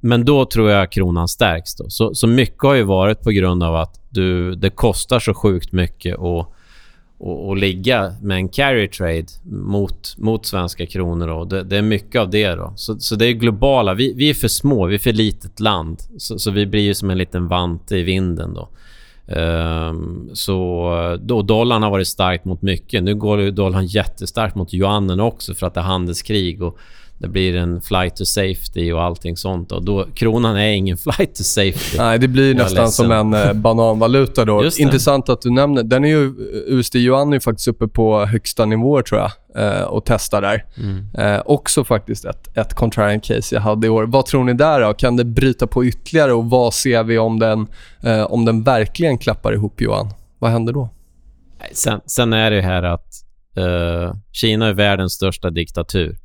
men 0.00 0.24
då 0.24 0.44
tror 0.44 0.70
jag 0.70 0.92
kronan 0.92 1.28
stärks. 1.28 1.74
Då. 1.76 1.90
Så, 1.90 2.14
så 2.14 2.26
mycket 2.26 2.62
har 2.62 2.74
ju 2.74 2.82
varit 2.82 3.22
på 3.22 3.30
grund 3.30 3.62
av 3.62 3.76
att 3.76 4.00
du, 4.10 4.54
det 4.54 4.70
kostar 4.70 5.18
så 5.18 5.34
sjukt 5.34 5.72
mycket 5.72 6.18
att 6.18 6.48
och 7.18 7.56
ligga 7.56 8.14
med 8.22 8.36
en 8.36 8.48
carry 8.48 8.88
trade 8.88 9.26
mot, 9.44 10.14
mot 10.18 10.46
svenska 10.46 10.86
kronor. 10.86 11.26
Då. 11.26 11.44
Det, 11.44 11.62
det 11.62 11.76
är 11.76 11.82
mycket 11.82 12.20
av 12.20 12.30
det. 12.30 12.54
då. 12.54 12.72
Så, 12.76 12.98
så 12.98 13.16
det 13.16 13.26
är 13.26 13.32
globala. 13.32 13.94
Vi, 13.94 14.12
vi 14.16 14.30
är 14.30 14.34
för 14.34 14.48
små, 14.48 14.86
vi 14.86 14.94
är 14.94 14.98
för 14.98 15.12
litet 15.12 15.60
land. 15.60 15.98
Så, 16.18 16.38
så 16.38 16.50
vi 16.50 16.66
blir 16.66 16.82
ju 16.82 16.94
som 16.94 17.10
en 17.10 17.18
liten 17.18 17.48
vante 17.48 17.96
i 17.96 18.02
vinden. 18.02 18.54
då. 18.54 18.68
Um, 19.26 20.30
så 20.32 21.18
då 21.20 21.42
dollarn 21.42 21.82
har 21.82 21.90
varit 21.90 22.08
starkt 22.08 22.44
mot 22.44 22.62
mycket. 22.62 23.02
Nu 23.02 23.14
går 23.14 23.50
dollarn 23.50 23.86
jättestarkt 23.86 24.54
mot 24.54 24.74
yuanen 24.74 25.20
också 25.20 25.54
för 25.54 25.66
att 25.66 25.74
det 25.74 25.80
är 25.80 25.84
handelskrig 25.84 26.62
och 26.62 26.78
det 27.24 27.30
blir 27.30 27.56
en 27.56 27.80
flight 27.80 28.16
to 28.16 28.24
safety 28.24 28.92
och 28.92 29.02
allting 29.02 29.36
sånt. 29.36 29.72
Och 29.72 29.84
då, 29.84 30.06
kronan 30.14 30.56
är 30.56 30.72
ingen 30.72 30.96
flight 30.96 31.34
to 31.34 31.42
safety. 31.42 31.98
Nej, 31.98 32.18
det 32.18 32.28
blir 32.28 32.54
nästan 32.54 32.88
som 32.88 33.10
en 33.12 33.34
eh, 33.34 33.52
bananvaluta 33.52 34.44
då. 34.44 34.64
Intressant 34.78 35.28
att 35.28 35.42
du 35.42 35.50
nämner. 35.50 35.82
Den 35.82 36.04
är 36.04 36.08
ju, 36.08 36.34
USD 36.66 36.96
yuan 36.96 37.32
är 37.32 37.40
faktiskt 37.40 37.68
uppe 37.68 37.88
på 37.88 38.24
högsta 38.24 38.64
nivåer 38.64 39.02
tror 39.02 39.20
jag 39.20 39.30
eh, 39.78 39.82
och 39.82 40.04
testar 40.04 40.42
där. 40.42 40.64
Mm. 40.76 41.06
Eh, 41.18 41.42
också 41.46 41.84
faktiskt 41.84 42.24
ett, 42.24 42.56
ett 42.56 42.74
contrarian 42.74 43.20
case 43.20 43.54
jag 43.54 43.62
hade 43.62 43.86
i 43.86 43.90
år. 43.90 44.04
Vad 44.06 44.26
tror 44.26 44.44
ni 44.44 44.54
där 44.54 44.80
då? 44.80 44.94
Kan 44.94 45.16
det 45.16 45.24
bryta 45.24 45.66
på 45.66 45.84
ytterligare 45.84 46.32
och 46.32 46.50
vad 46.50 46.74
ser 46.74 47.02
vi 47.02 47.18
om 47.18 47.38
den, 47.38 47.66
eh, 48.02 48.22
om 48.22 48.44
den 48.44 48.62
verkligen 48.62 49.18
klappar 49.18 49.52
ihop 49.52 49.82
yuan? 49.82 50.08
Vad 50.38 50.50
händer 50.50 50.72
då? 50.72 50.88
Sen, 51.72 52.00
sen 52.06 52.32
är 52.32 52.50
det 52.50 52.62
här 52.62 52.82
att 52.82 53.08
uh, 53.58 54.14
Kina 54.32 54.66
är 54.66 54.72
världens 54.72 55.12
största 55.12 55.50
diktatur 55.50 56.16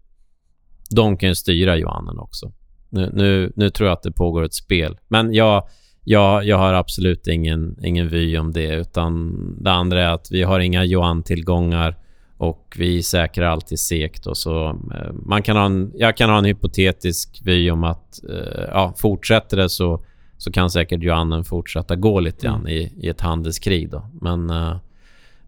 de 0.90 1.18
kan 1.18 1.30
ju 1.30 1.36
styra 1.36 1.78
yuanen 1.78 2.20
också. 2.20 2.52
Nu, 2.90 3.10
nu, 3.14 3.52
nu 3.56 3.70
tror 3.70 3.90
jag 3.90 3.94
att 3.94 4.04
det 4.04 4.12
pågår 4.12 4.44
ett 4.44 4.54
spel. 4.54 4.98
Men 5.08 5.34
jag, 5.34 5.68
jag, 6.04 6.46
jag 6.46 6.58
har 6.58 6.74
absolut 6.74 7.28
ingen, 7.28 7.78
ingen 7.84 8.08
vy 8.08 8.38
om 8.38 8.52
det. 8.52 8.76
Utan 8.76 9.36
Det 9.64 9.72
andra 9.72 10.04
är 10.04 10.10
att 10.10 10.32
vi 10.32 10.44
har 10.44 10.60
inga 10.60 10.86
yuan-tillgångar 10.86 11.98
och 12.38 12.76
vi 12.78 13.04
säkrar 13.04 13.46
alltid 13.46 13.80
sekt. 13.80 14.26
Och 14.28 14.38
så, 14.38 14.68
eh, 14.70 15.14
man 15.26 15.44
kan 15.44 15.58
ha 15.58 15.66
en, 15.66 15.92
jag 15.96 16.18
kan 16.18 16.30
ha 16.30 16.38
en 16.38 16.46
hypotetisk 16.46 17.42
vy 17.44 17.72
om 17.72 17.84
att 17.84 18.24
eh, 18.30 18.64
ja, 18.68 18.94
fortsätter 18.98 19.58
det 19.58 19.70
så, 19.70 20.04
så 20.38 20.52
kan 20.52 20.70
säkert 20.70 21.04
yuanen 21.04 21.44
fortsätta 21.44 21.96
gå 21.96 22.20
lite 22.20 22.48
grann 22.48 22.60
mm. 22.60 22.72
i, 22.72 22.94
i 22.98 23.10
ett 23.10 23.22
handelskrig. 23.22 23.90
Då. 23.90 24.06
Men, 24.22 24.50
eh, 24.50 24.76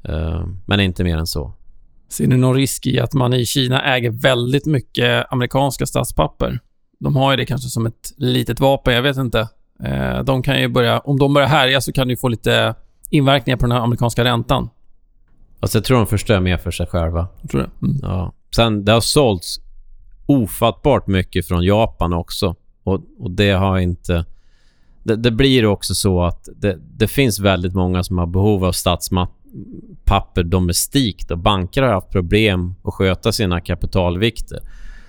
eh, 0.04 0.46
men 0.66 0.80
inte 0.80 1.04
mer 1.04 1.18
än 1.18 1.28
så. 1.28 1.54
Ser 2.12 2.28
ni 2.28 2.38
någon 2.38 2.55
risk 2.55 2.88
i 2.88 2.99
att 2.99 3.14
man 3.14 3.34
i 3.34 3.45
Kina 3.45 3.95
äger 3.95 4.09
väldigt 4.09 4.66
mycket 4.66 5.34
amerikanska 5.34 5.86
statspapper? 5.86 6.59
De 6.99 7.16
har 7.16 7.32
ju 7.32 7.38
det 7.38 7.45
kanske 7.45 7.70
som 7.70 7.86
ett 7.86 8.14
litet 8.18 8.59
vapen, 8.59 8.93
jag 8.93 9.01
vet 9.01 9.18
inte. 9.18 9.39
Eh, 9.84 10.24
de 10.24 10.43
kan 10.43 10.62
ju 10.62 10.68
börja, 10.68 10.99
om 10.99 11.20
de 11.20 11.34
börjar 11.34 11.47
härja 11.47 11.82
så 11.82 11.91
kan 11.91 12.07
det 12.07 12.18
få 12.18 12.28
lite 12.28 12.76
inverkningar 13.09 13.57
på 13.57 13.68
den 13.68 13.78
amerikanska 13.78 14.24
räntan. 14.24 14.70
Alltså 15.59 15.78
jag 15.78 15.86
tror 15.86 15.97
de 15.97 16.07
förstör 16.07 16.39
mer 16.39 16.57
för 16.57 16.72
sig 16.72 16.88
själva. 16.88 17.28
Jag 17.41 17.51
tror 17.51 17.62
det. 17.62 17.86
Mm. 17.86 17.97
Ja. 18.01 18.34
Sen, 18.55 18.86
det 18.86 18.91
har 18.91 19.01
sålts 19.01 19.59
ofattbart 20.26 21.07
mycket 21.07 21.47
från 21.47 21.64
Japan 21.64 22.14
också. 22.14 22.55
Och, 22.84 23.01
och 23.20 23.32
det 23.32 23.51
har 23.51 23.80
inte... 23.80 24.26
Det, 25.03 25.16
det 25.16 25.32
blir 25.32 25.66
också 25.66 25.95
så 25.95 26.24
att 26.24 26.49
det, 26.55 26.78
det, 26.97 27.07
finns 27.07 27.39
väldigt 27.39 27.74
många 27.74 28.03
som 28.03 28.18
har 28.18 28.26
behov 28.26 28.66
av 28.66 28.72
papper 30.06 30.43
domestikt 30.43 31.32
och 31.32 31.38
banker 31.38 31.82
har 31.82 31.93
haft 31.93 32.10
problem 32.10 32.76
att 32.84 32.93
sköta 32.93 33.32
sina 33.32 33.62
kapitalvikter. 33.62 34.60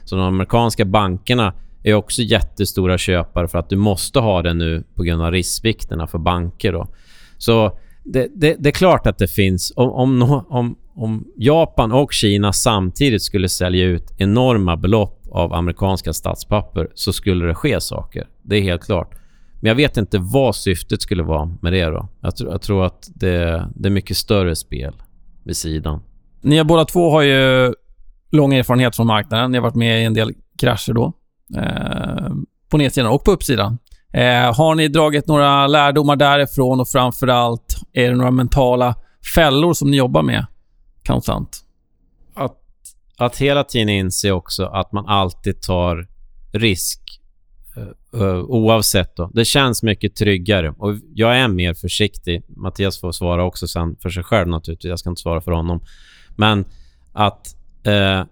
Så 0.05 0.16
de 0.16 0.24
amerikanska 0.24 0.84
bankerna 0.84 1.55
är 1.82 1.95
också 1.95 2.22
jättestora 2.22 2.99
köpare 2.99 3.49
för 3.49 3.59
att 3.59 3.68
du 3.68 3.76
måste 3.76 4.20
ha 4.20 4.43
det 4.43 4.55
nu 4.55 4.84
på 4.95 5.03
grund 5.03 5.22
av 5.22 5.30
riskvikterna 5.30 6.07
för 6.07 6.18
banker. 6.18 6.72
Då. 6.72 6.86
Så 7.38 7.78
det, 8.05 8.28
det, 8.34 8.57
det, 8.59 8.68
är 8.68 8.72
klart 8.72 9.07
att 9.07 9.18
det 9.18 9.28
finns... 9.28 9.72
Om, 9.76 10.22
om, 10.22 10.45
om, 10.49 10.76
om 10.95 11.24
Japan 11.36 11.93
och 11.93 12.12
Kina 12.12 12.53
samtidigt 12.53 13.22
skulle 13.22 13.49
sälja 13.49 13.84
ut 13.84 14.12
enorma 14.18 14.76
belopp 14.76 15.26
av 15.30 15.53
amerikanska 15.53 16.12
statspapper 16.12 16.88
så 16.95 17.12
skulle 17.12 17.47
det 17.47 17.55
ske 17.55 17.80
saker. 17.80 18.26
Det 18.43 18.57
är 18.57 18.62
helt 18.62 18.84
klart. 18.84 19.14
Men 19.62 19.68
jag 19.68 19.74
vet 19.74 19.96
inte 19.96 20.18
vad 20.18 20.56
syftet 20.56 21.02
skulle 21.02 21.22
vara 21.22 21.56
med 21.62 21.72
det. 21.72 21.84
då. 21.84 22.08
Jag, 22.20 22.36
tr 22.36 22.44
jag 22.44 22.62
tror 22.62 22.84
att 22.84 23.10
det, 23.14 23.68
det, 23.74 23.88
är 23.88 23.90
mycket 23.90 24.16
större 24.16 24.56
spel 24.56 24.94
vid 25.44 25.56
sidan. 25.56 26.02
Ni 26.40 26.64
båda 26.64 26.84
två 26.84 27.10
har 27.10 27.22
ju 27.22 27.74
lång 28.30 28.54
erfarenhet 28.54 28.96
från 28.96 29.06
marknaden. 29.06 29.50
Ni 29.50 29.58
har 29.58 29.62
varit 29.62 29.74
med 29.74 30.02
i 30.02 30.04
en 30.04 30.14
del 30.14 30.34
krascher 30.58 30.92
då. 30.92 31.12
Eh, 31.56 32.32
på 32.70 32.78
nedsidan 32.78 33.10
och 33.10 33.24
på 33.24 33.30
uppsidan. 33.30 33.78
Eh, 34.12 34.56
har 34.56 34.74
ni 34.74 34.88
dragit 34.88 35.26
några 35.26 35.66
lärdomar 35.66 36.16
därifrån 36.16 36.80
och 36.80 36.88
framför 36.88 37.26
allt 37.26 37.76
är 37.92 38.10
det 38.10 38.16
några 38.16 38.30
mentala 38.30 38.94
fällor 39.34 39.72
som 39.72 39.90
ni 39.90 39.96
jobbar 39.96 40.22
med 40.22 40.46
konstant? 41.06 41.60
Att, 42.34 42.58
att 43.18 43.36
hela 43.36 43.64
tiden 43.64 43.88
inse 43.88 44.32
också 44.32 44.64
att 44.64 44.92
man 44.92 45.06
alltid 45.06 45.62
tar 45.62 46.06
risk 46.52 47.22
Eh, 47.77 48.20
eh, 48.20 48.39
oavsett. 48.39 49.16
Då. 49.16 49.31
Det 49.35 49.45
känns 49.45 49.83
mycket 49.83 50.16
tryggare 50.16 50.75
och 50.79 50.95
jag 51.14 51.37
är 51.37 51.49
mer 51.49 51.75
försiktig. 51.75 52.43
Mattias 52.49 53.01
får 53.01 53.12
svara 53.12 53.45
också 53.45 53.68
sen 53.68 53.97
för 54.03 54.11
sig 54.11 54.23
själv 54.23 54.49
naturligtvis. 54.49 54.89
Jag 54.89 54.99
ska 54.99 55.11
inte 55.11 55.23
svara 55.23 55.41
för 55.41 55.53
honom. 55.53 55.81
Men 56.37 56.64
att, 57.12 57.57
eh, 57.85 58.25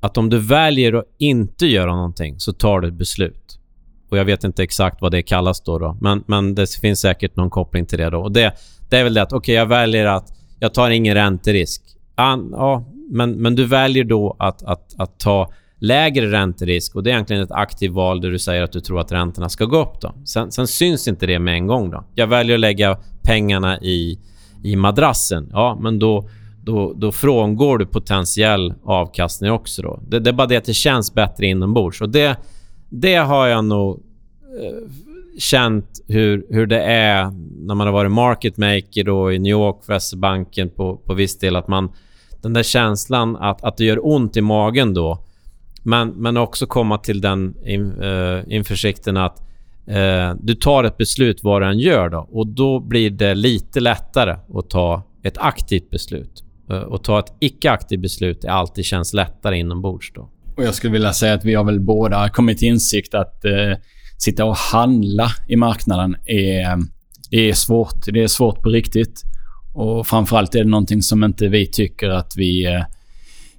att 0.00 0.18
om 0.18 0.30
du 0.30 0.38
väljer 0.38 0.92
att 0.92 1.04
inte 1.18 1.66
göra 1.66 1.96
någonting 1.96 2.40
så 2.40 2.52
tar 2.52 2.80
du 2.80 2.88
ett 2.88 2.94
beslut. 2.94 3.58
Och 4.10 4.18
jag 4.18 4.24
vet 4.24 4.44
inte 4.44 4.62
exakt 4.62 5.00
vad 5.00 5.12
det 5.12 5.22
kallas 5.22 5.60
då. 5.60 5.78
då. 5.78 5.96
Men, 6.00 6.24
men 6.26 6.54
det 6.54 6.70
finns 6.80 7.00
säkert 7.00 7.36
någon 7.36 7.50
koppling 7.50 7.86
till 7.86 7.98
det 7.98 8.10
då. 8.10 8.22
Och 8.22 8.32
det, 8.32 8.52
det 8.88 8.98
är 8.98 9.04
väl 9.04 9.14
det 9.14 9.22
att 9.22 9.32
okej, 9.32 9.38
okay, 9.38 9.54
jag 9.54 9.66
väljer 9.66 10.06
att 10.06 10.32
jag 10.58 10.74
tar 10.74 10.90
ingen 10.90 11.14
ränterisk. 11.14 11.82
An, 12.14 12.48
ja, 12.52 12.84
men, 13.10 13.32
men 13.32 13.54
du 13.54 13.64
väljer 13.64 14.04
då 14.04 14.36
att, 14.38 14.62
att, 14.62 14.94
att 14.98 15.18
ta 15.18 15.52
lägre 15.86 16.30
ränterisk 16.30 16.96
och 16.96 17.02
det 17.02 17.10
är 17.10 17.12
egentligen 17.12 17.42
ett 17.42 17.52
aktivt 17.52 17.92
val 17.92 18.20
där 18.20 18.30
du 18.30 18.38
säger 18.38 18.62
att 18.62 18.72
du 18.72 18.80
tror 18.80 19.00
att 19.00 19.12
räntorna 19.12 19.48
ska 19.48 19.64
gå 19.64 19.82
upp. 19.82 20.00
Då. 20.00 20.14
Sen, 20.24 20.52
sen 20.52 20.66
syns 20.66 21.08
inte 21.08 21.26
det 21.26 21.38
med 21.38 21.54
en 21.54 21.66
gång. 21.66 21.90
då. 21.90 22.04
Jag 22.14 22.26
väljer 22.26 22.54
att 22.54 22.60
lägga 22.60 22.98
pengarna 23.22 23.80
i, 23.80 24.18
i 24.62 24.76
madrassen. 24.76 25.50
Ja, 25.52 25.78
men 25.80 25.98
då, 25.98 26.28
då, 26.64 26.92
då 26.92 27.12
frångår 27.12 27.78
du 27.78 27.86
potentiell 27.86 28.74
avkastning 28.84 29.50
också. 29.50 29.82
Då. 29.82 30.00
Det, 30.08 30.20
det 30.20 30.30
är 30.30 30.34
bara 30.34 30.46
det 30.46 30.56
att 30.56 30.64
det 30.64 30.74
känns 30.74 31.14
bättre 31.14 31.46
inombords. 31.46 32.00
Och 32.00 32.08
det, 32.08 32.36
det 32.88 33.14
har 33.14 33.46
jag 33.46 33.64
nog 33.64 34.02
eh, 34.62 34.90
känt 35.38 36.00
hur, 36.06 36.46
hur 36.50 36.66
det 36.66 36.82
är 36.82 37.30
när 37.66 37.74
man 37.74 37.86
har 37.86 37.94
varit 37.94 38.12
market 38.12 38.56
maker 38.56 39.04
då 39.04 39.32
i 39.32 39.38
New 39.38 39.50
York 39.50 39.76
Västerbanken 39.86 40.70
på, 40.70 40.96
på 40.96 41.14
viss 41.14 41.38
del. 41.38 41.56
Att 41.56 41.68
man, 41.68 41.92
den 42.42 42.52
där 42.52 42.62
känslan 42.62 43.36
att, 43.36 43.64
att 43.64 43.76
det 43.76 43.84
gör 43.84 44.06
ont 44.06 44.36
i 44.36 44.40
magen 44.40 44.94
då. 44.94 45.18
Men, 45.86 46.08
men 46.08 46.36
också 46.36 46.66
komma 46.66 46.98
till 46.98 47.20
den 47.20 47.54
in, 47.64 47.92
uh, 47.92 48.42
införsikten 48.48 49.16
att 49.16 49.42
uh, 49.90 50.34
du 50.40 50.54
tar 50.54 50.84
ett 50.84 50.96
beslut 50.96 51.40
vad 51.42 51.62
du 51.62 51.66
än 51.66 51.78
gör 51.78 52.08
då. 52.08 52.28
Och 52.30 52.46
då 52.46 52.80
blir 52.80 53.10
det 53.10 53.34
lite 53.34 53.80
lättare 53.80 54.36
att 54.54 54.70
ta 54.70 55.02
ett 55.22 55.38
aktivt 55.38 55.90
beslut. 55.90 56.44
Uh, 56.70 56.78
och 56.78 57.04
ta 57.04 57.18
ett 57.18 57.32
icke-aktivt 57.40 58.00
beslut 58.00 58.44
är 58.44 58.48
alltid 58.48 58.84
känns 58.84 59.12
lättare 59.12 59.58
inombords 59.58 60.12
då. 60.14 60.28
Och 60.56 60.64
jag 60.64 60.74
skulle 60.74 60.92
vilja 60.92 61.12
säga 61.12 61.34
att 61.34 61.44
vi 61.44 61.54
har 61.54 61.64
väl 61.64 61.80
båda 61.80 62.28
kommit 62.28 62.58
till 62.58 62.68
insikt 62.68 63.14
att 63.14 63.44
eh, 63.44 63.78
sitta 64.18 64.44
och 64.44 64.56
handla 64.56 65.30
i 65.48 65.56
marknaden 65.56 66.16
är, 66.24 66.78
det 67.30 67.50
är 67.50 67.54
svårt. 67.54 68.04
Det 68.06 68.22
är 68.22 68.28
svårt 68.28 68.62
på 68.62 68.68
riktigt. 68.68 69.22
Och 69.74 70.06
framförallt 70.06 70.54
är 70.54 70.58
det 70.58 70.70
någonting 70.70 71.02
som 71.02 71.24
inte 71.24 71.48
vi 71.48 71.66
tycker 71.66 72.08
att 72.08 72.32
vi, 72.36 72.66
eh, 72.66 72.82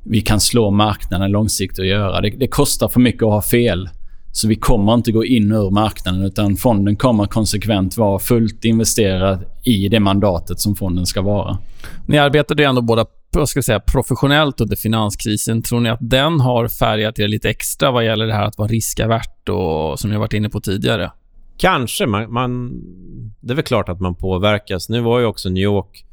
vi 0.10 0.22
kan 0.22 0.40
slå 0.40 0.72
marknaden 0.72 1.32
långsiktigt 1.32 1.80
och 1.80 1.86
göra. 1.86 2.22
Det, 2.22 2.30
det 2.30 2.48
kostar 2.48 2.88
för 2.88 3.00
mycket 3.00 3.24
att 3.24 3.30
ha 3.30 3.42
fel. 3.42 3.90
Så 4.32 4.48
vi 4.48 4.56
kommer 4.56 4.94
inte 4.94 5.12
gå 5.12 5.26
in 5.26 5.52
ur 5.52 5.70
marknaden 5.70 6.24
utan 6.24 6.56
fonden 6.56 6.96
kommer 6.96 7.26
konsekvent 7.26 7.98
vara 7.98 8.20
fullt 8.20 8.66
investerad 8.66 9.46
i 9.64 9.90
det 9.90 10.00
mandatet 10.00 10.60
som 10.60 10.76
fonden 10.76 11.06
ska 11.06 11.22
vara. 11.22 11.58
Ni 12.06 12.18
arbetade 12.18 12.64
ju 12.64 12.70
ändå 12.70 12.82
båda 12.82 13.06
vad 13.32 13.50
ska 13.50 13.58
jag 13.58 13.66
säga, 13.66 13.80
professionellt 13.80 14.62
under 14.62 14.76
finanskrisen. 14.76 15.62
Tror 15.62 15.80
ni 15.80 15.90
att 15.90 16.00
den 16.02 16.40
har 16.40 16.68
färgat 16.68 17.20
er 17.20 17.28
lite 17.28 17.50
extra 17.50 17.92
vad 17.92 18.06
gäller 18.06 18.28
det 18.28 18.34
här 18.34 18.46
att 18.46 18.58
vara 18.58 18.68
riskavärt 18.68 19.50
och 19.50 20.00
som 20.00 20.12
jag 20.12 20.20
varit 20.20 20.34
inne 20.34 20.50
på 20.50 20.62
tidigare? 20.62 21.12
Kanske. 21.58 22.06
Man, 22.06 22.34
man, 22.34 22.82
det 23.42 23.54
är 23.54 23.56
väl 23.56 23.66
klart 23.66 23.90
att 23.90 24.00
man 24.00 24.16
påverkas. 24.16 24.90
Nu 24.90 25.02
var 25.02 25.20
ju 25.20 25.26
också 25.26 25.50
New 25.50 25.64
York... 25.64 26.04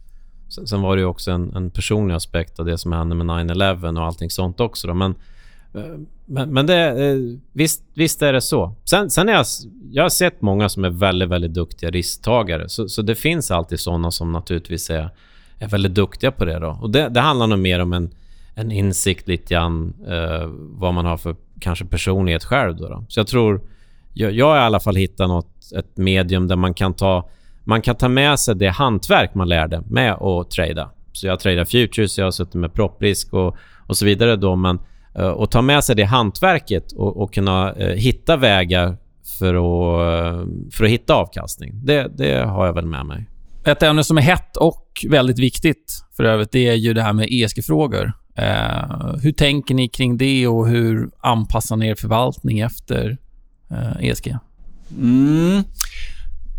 Sen 0.66 0.82
var 0.82 0.96
det 0.96 1.00
ju 1.00 1.07
också 1.07 1.30
en, 1.30 1.57
en 1.57 1.70
personlig 1.70 2.14
aspekt 2.14 2.59
av 2.59 2.66
det 2.66 2.78
som 2.78 2.92
hände 2.92 3.14
med 3.14 3.26
9-11 3.26 3.98
och 3.98 4.05
allting 4.05 4.30
sånt 4.30 4.61
också. 4.61 4.86
Då. 4.88 4.94
Men, 4.94 5.14
eh, 5.74 5.82
men, 6.26 6.52
men 6.52 6.66
det, 6.66 7.07
eh, 7.11 7.16
visst, 7.52 7.82
visst 7.94 8.22
är 8.22 8.32
det 8.32 8.40
så. 8.40 8.74
Sen, 8.84 9.11
sen 9.11 9.28
är 9.28 9.32
jag, 9.32 9.46
jag 9.90 10.02
har 10.02 10.11
sett 10.11 10.42
många 10.42 10.68
som 10.68 10.84
är 10.84 10.90
väldigt, 10.90 11.28
väldigt 11.28 11.55
duktiga 11.55 11.90
risktagare. 11.90 12.68
Så, 12.68 12.88
så 12.88 13.02
det 13.02 13.14
finns 13.14 13.50
alltid 13.50 13.80
såna 13.80 14.11
som 14.11 14.32
naturligtvis 14.32 14.90
är 14.90 15.11
är 15.59 15.68
väldigt 15.68 15.94
duktiga 15.94 16.32
på 16.32 16.44
det. 16.44 16.59
Då. 16.59 16.78
Och 16.80 16.90
det, 16.90 17.09
det 17.09 17.20
handlar 17.20 17.46
nog 17.46 17.59
mer 17.59 17.80
om 17.80 17.92
en, 17.92 18.11
en 18.55 18.72
insikt 18.72 19.28
lite 19.28 19.55
grann 19.55 19.94
eh, 20.09 20.48
vad 20.59 20.94
man 20.94 21.05
har 21.05 21.16
för 21.16 21.36
kanske 21.61 21.84
personlighet 21.84 22.44
själv. 22.44 22.76
Då, 22.76 22.88
då. 22.88 23.05
Så 23.09 23.20
jag 23.20 23.26
tror... 23.26 23.61
Jag, 24.16 24.32
jag 24.32 24.46
har 24.46 24.57
i 24.57 24.61
alla 24.61 24.80
fall 24.80 24.96
hittat 24.96 25.28
något, 25.28 25.72
ett 25.76 25.96
medium 25.96 26.48
där 26.48 26.57
man 26.57 26.74
kan 26.74 26.94
ta 26.94 27.28
man 27.64 27.82
kan 27.82 27.96
ta 27.96 28.08
med 28.08 28.38
sig 28.38 28.54
det 28.54 28.68
hantverk 28.68 29.34
man 29.34 29.48
lärde 29.48 29.82
med 29.86 30.12
att 30.12 30.50
trada. 30.50 30.90
Så 31.12 31.26
jag 31.26 31.40
tradar 31.40 31.64
futures, 31.64 32.18
jag 32.18 32.26
har 32.26 32.30
suttit 32.30 32.54
med 32.54 32.72
propprisk 32.72 33.32
och, 33.32 33.56
och 33.86 33.96
så 33.96 34.04
vidare 34.04 34.36
då. 34.36 34.56
Men, 34.56 34.78
uh, 35.18 35.26
och 35.26 35.50
ta 35.50 35.62
med 35.62 35.84
sig 35.84 35.96
det 35.96 36.04
hantverket 36.04 36.92
och, 36.92 37.22
och 37.22 37.34
kunna 37.34 37.72
uh, 37.72 37.86
hitta 37.86 38.36
vägar 38.36 38.96
för 39.38 39.54
att, 39.54 40.34
uh, 40.34 40.46
för 40.72 40.84
att 40.84 40.90
hitta 40.90 41.14
avkastning. 41.14 41.80
Det, 41.84 42.10
det 42.16 42.44
har 42.44 42.66
jag 42.66 42.72
väl 42.72 42.86
med 42.86 43.06
mig. 43.06 43.26
Ett 43.66 43.82
ämne 43.82 44.04
som 44.04 44.18
är 44.18 44.22
hett 44.22 44.56
och 44.56 44.84
och 44.94 45.10
väldigt 45.10 45.38
viktigt 45.38 46.04
för 46.16 46.24
övrigt, 46.24 46.52
det 46.52 46.68
är 46.68 46.74
ju 46.74 46.94
det 46.94 47.02
här 47.02 47.12
med 47.12 47.28
ESG-frågor. 47.30 48.12
Eh, 48.36 49.16
hur 49.22 49.32
tänker 49.32 49.74
ni 49.74 49.88
kring 49.88 50.16
det 50.16 50.46
och 50.46 50.68
hur 50.68 51.10
anpassar 51.20 51.76
ni 51.76 51.88
er 51.88 51.94
förvaltning 51.94 52.60
efter 52.60 53.18
eh, 53.70 54.08
ESG? 54.08 54.36
Mm. 54.98 55.62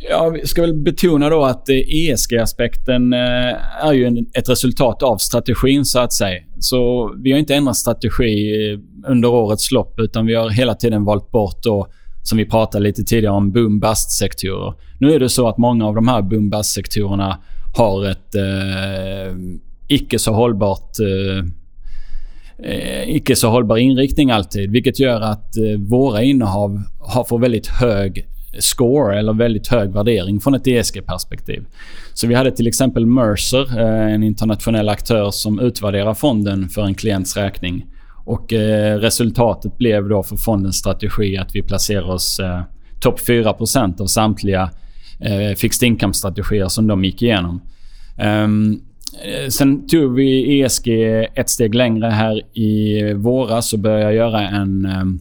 Ja, 0.09 0.35
ska 0.43 0.61
väl 0.61 0.73
betona 0.73 1.29
då 1.29 1.43
att 1.43 1.69
eh, 1.69 1.75
ESG-aspekten 1.75 3.13
eh, 3.13 3.85
är 3.85 3.93
ju 3.93 4.25
ett 4.33 4.49
resultat 4.49 5.03
av 5.03 5.17
strategin 5.17 5.85
så 5.85 5.99
att 5.99 6.13
säga. 6.13 6.41
Så 6.59 7.11
vi 7.23 7.31
har 7.31 7.39
inte 7.39 7.55
ändrat 7.55 7.75
strategi 7.75 8.71
eh, 8.71 8.79
under 9.11 9.29
årets 9.29 9.71
lopp 9.71 9.99
utan 9.99 10.25
vi 10.25 10.35
har 10.35 10.49
hela 10.49 10.75
tiden 10.75 11.05
valt 11.05 11.31
bort 11.31 11.63
då, 11.63 11.87
som 12.23 12.37
vi 12.37 12.45
pratade 12.45 12.83
lite 12.83 13.03
tidigare 13.03 13.33
om, 13.33 13.51
boom-bust-sektorer. 13.51 14.73
Nu 14.99 15.13
är 15.13 15.19
det 15.19 15.29
så 15.29 15.47
att 15.47 15.57
många 15.57 15.85
av 15.85 15.95
de 15.95 16.07
här 16.07 16.21
boom-bust-sektorerna 16.21 17.37
har 17.75 18.05
ett 18.09 18.35
eh, 18.35 19.35
icke 19.87 20.19
så 20.19 20.33
hållbart 20.33 20.99
eh, 20.99 21.49
icke 23.07 23.35
så 23.35 23.49
hållbar 23.49 23.77
inriktning 23.77 24.31
alltid. 24.31 24.71
Vilket 24.71 24.99
gör 24.99 25.21
att 25.21 25.53
våra 25.89 26.23
innehav 26.23 26.81
har 26.99 27.39
väldigt 27.39 27.67
hög 27.67 28.27
score 28.59 29.19
eller 29.19 29.33
väldigt 29.33 29.67
hög 29.67 29.91
värdering 29.91 30.39
från 30.39 30.55
ett 30.55 30.67
ESG-perspektiv. 30.67 31.65
Så 32.13 32.27
vi 32.27 32.33
hade 32.33 32.51
till 32.51 32.67
exempel 32.67 33.05
Mercer, 33.05 33.79
eh, 33.79 34.13
en 34.13 34.23
internationell 34.23 34.89
aktör 34.89 35.31
som 35.31 35.59
utvärderar 35.59 36.13
fonden 36.13 36.69
för 36.69 36.81
en 36.81 36.95
klients 36.95 37.37
räkning. 37.37 37.85
Och 38.25 38.53
eh, 38.53 38.97
resultatet 38.99 39.77
blev 39.77 40.09
då 40.09 40.23
för 40.23 40.35
fondens 40.35 40.75
strategi 40.75 41.37
att 41.37 41.55
vi 41.55 41.61
placerar 41.61 42.09
oss 42.09 42.39
eh, 42.39 42.61
topp 42.99 43.19
4% 43.27 44.01
av 44.01 44.05
samtliga 44.05 44.69
eh, 45.19 45.55
fixed 45.55 45.87
income-strategier 45.87 46.67
som 46.67 46.87
de 46.87 47.05
gick 47.05 47.21
igenom. 47.21 47.61
Um, 48.43 48.81
sen 49.49 49.87
tog 49.87 50.15
vi 50.15 50.61
ESG 50.61 50.87
ett 51.35 51.49
steg 51.49 51.75
längre 51.75 52.07
här 52.07 52.57
i 52.57 53.13
våras 53.13 53.73
och 53.73 53.79
började 53.79 54.13
göra 54.13 54.47
en, 54.47 54.85
ehm, 54.85 55.19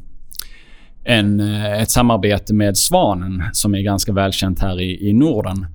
en, 1.05 1.41
eh, 1.41 1.83
ett 1.83 1.91
samarbete 1.91 2.55
med 2.55 2.77
Svanen 2.77 3.43
som 3.53 3.75
är 3.75 3.81
ganska 3.81 4.13
välkänt 4.13 4.61
här 4.61 4.81
i, 4.81 5.09
i 5.09 5.13
Norden. 5.13 5.67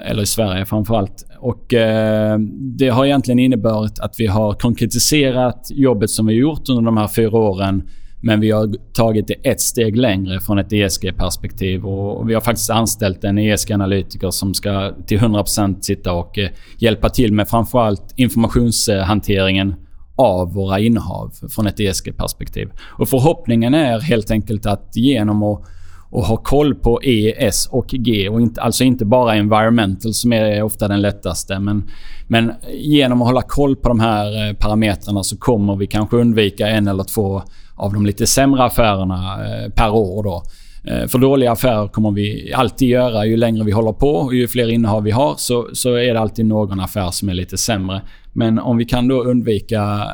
Eller 0.00 0.22
i 0.22 0.26
Sverige 0.26 0.64
framförallt. 0.64 1.26
Och 1.38 1.74
eh, 1.74 2.38
Det 2.78 2.88
har 2.88 3.06
egentligen 3.06 3.38
inneburit 3.38 3.98
att 3.98 4.14
vi 4.18 4.26
har 4.26 4.52
konkretiserat 4.52 5.68
jobbet 5.70 6.10
som 6.10 6.26
vi 6.26 6.34
gjort 6.34 6.68
under 6.68 6.82
de 6.82 6.96
här 6.96 7.08
fyra 7.08 7.38
åren. 7.38 7.82
Men 8.22 8.40
vi 8.40 8.50
har 8.50 8.74
tagit 8.92 9.28
det 9.28 9.34
ett 9.34 9.60
steg 9.60 9.96
längre 9.96 10.40
från 10.40 10.58
ett 10.58 10.72
ESG-perspektiv. 10.72 11.86
och 11.86 12.30
Vi 12.30 12.34
har 12.34 12.40
faktiskt 12.40 12.70
anställt 12.70 13.24
en 13.24 13.38
ESG-analytiker 13.38 14.30
som 14.30 14.54
ska 14.54 14.92
till 15.06 15.18
100% 15.18 15.80
sitta 15.80 16.12
och 16.12 16.38
eh, 16.38 16.48
hjälpa 16.78 17.08
till 17.08 17.32
med 17.32 17.48
framförallt 17.48 18.14
informationshanteringen 18.16 19.74
av 20.20 20.52
våra 20.52 20.78
innehav 20.80 21.32
från 21.50 21.66
ett 21.66 21.80
ESG-perspektiv. 21.80 22.68
Och 22.98 23.08
Förhoppningen 23.08 23.74
är 23.74 24.00
helt 24.00 24.30
enkelt 24.30 24.66
att 24.66 24.90
genom 24.96 25.42
att 25.42 25.64
och 26.10 26.24
ha 26.24 26.36
koll 26.36 26.74
på 26.74 27.02
E, 27.02 27.34
S 27.38 27.68
och 27.70 27.86
G. 27.88 28.28
Och 28.28 28.40
inte, 28.40 28.60
alltså 28.60 28.84
inte 28.84 29.04
bara 29.04 29.34
environmental 29.34 30.14
som 30.14 30.32
är 30.32 30.62
ofta 30.62 30.88
den 30.88 31.00
lättaste. 31.00 31.58
Men, 31.58 31.90
men 32.28 32.52
genom 32.72 33.22
att 33.22 33.28
hålla 33.28 33.42
koll 33.42 33.76
på 33.76 33.88
de 33.88 34.00
här 34.00 34.48
eh, 34.48 34.54
parametrarna 34.54 35.22
så 35.22 35.36
kommer 35.38 35.76
vi 35.76 35.86
kanske 35.86 36.16
undvika 36.16 36.68
en 36.68 36.88
eller 36.88 37.04
två 37.04 37.42
av 37.76 37.92
de 37.92 38.06
lite 38.06 38.26
sämre 38.26 38.64
affärerna 38.64 39.16
eh, 39.16 39.70
per 39.70 39.90
år. 39.90 40.22
Då. 40.22 40.42
Eh, 40.84 41.06
för 41.08 41.18
dåliga 41.18 41.52
affärer 41.52 41.88
kommer 41.88 42.10
vi 42.10 42.52
alltid 42.54 42.88
göra. 42.88 43.26
Ju 43.26 43.36
längre 43.36 43.64
vi 43.64 43.72
håller 43.72 43.92
på 43.92 44.10
och 44.10 44.34
ju 44.34 44.48
fler 44.48 44.68
innehav 44.68 45.02
vi 45.02 45.10
har 45.10 45.34
så, 45.36 45.68
så 45.72 45.94
är 45.94 46.14
det 46.14 46.20
alltid 46.20 46.46
någon 46.46 46.80
affär 46.80 47.10
som 47.10 47.28
är 47.28 47.34
lite 47.34 47.58
sämre. 47.58 48.02
Men 48.32 48.58
om 48.58 48.76
vi 48.76 48.84
kan 48.84 49.08
då 49.08 49.22
undvika 49.22 50.06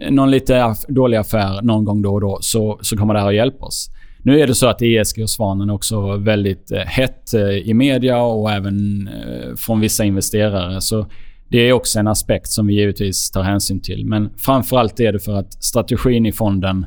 eh, 0.00 0.10
någon 0.10 0.30
lite 0.30 0.74
dålig 0.88 1.16
affär 1.16 1.62
någon 1.62 1.84
gång 1.84 2.02
då 2.02 2.14
och 2.14 2.20
då 2.20 2.38
så, 2.40 2.78
så 2.82 2.96
kommer 2.96 3.14
det 3.14 3.20
här 3.20 3.28
att 3.28 3.34
hjälpa 3.34 3.66
oss. 3.66 3.90
Nu 4.22 4.40
är 4.40 4.46
det 4.46 4.54
så 4.54 4.66
att 4.66 4.82
ESG 4.82 5.22
och 5.22 5.30
Svanen 5.30 5.70
också 5.70 6.16
väldigt 6.16 6.72
eh, 6.72 6.78
hett 6.78 7.34
eh, 7.34 7.50
i 7.50 7.74
media 7.74 8.22
och 8.22 8.50
även 8.50 9.08
från 9.56 9.80
vissa 9.80 10.04
investerare. 10.04 10.80
Så 10.80 11.06
det 11.48 11.58
är 11.58 11.72
också 11.72 11.98
en 11.98 12.06
aspekt 12.06 12.48
som 12.48 12.66
vi 12.66 12.74
givetvis 12.74 13.30
tar 13.30 13.42
hänsyn 13.42 13.80
till. 13.80 14.06
Men 14.06 14.30
framförallt 14.38 15.00
är 15.00 15.12
det 15.12 15.18
för 15.18 15.34
att 15.34 15.64
strategin 15.64 16.26
i 16.26 16.32
fonden 16.32 16.86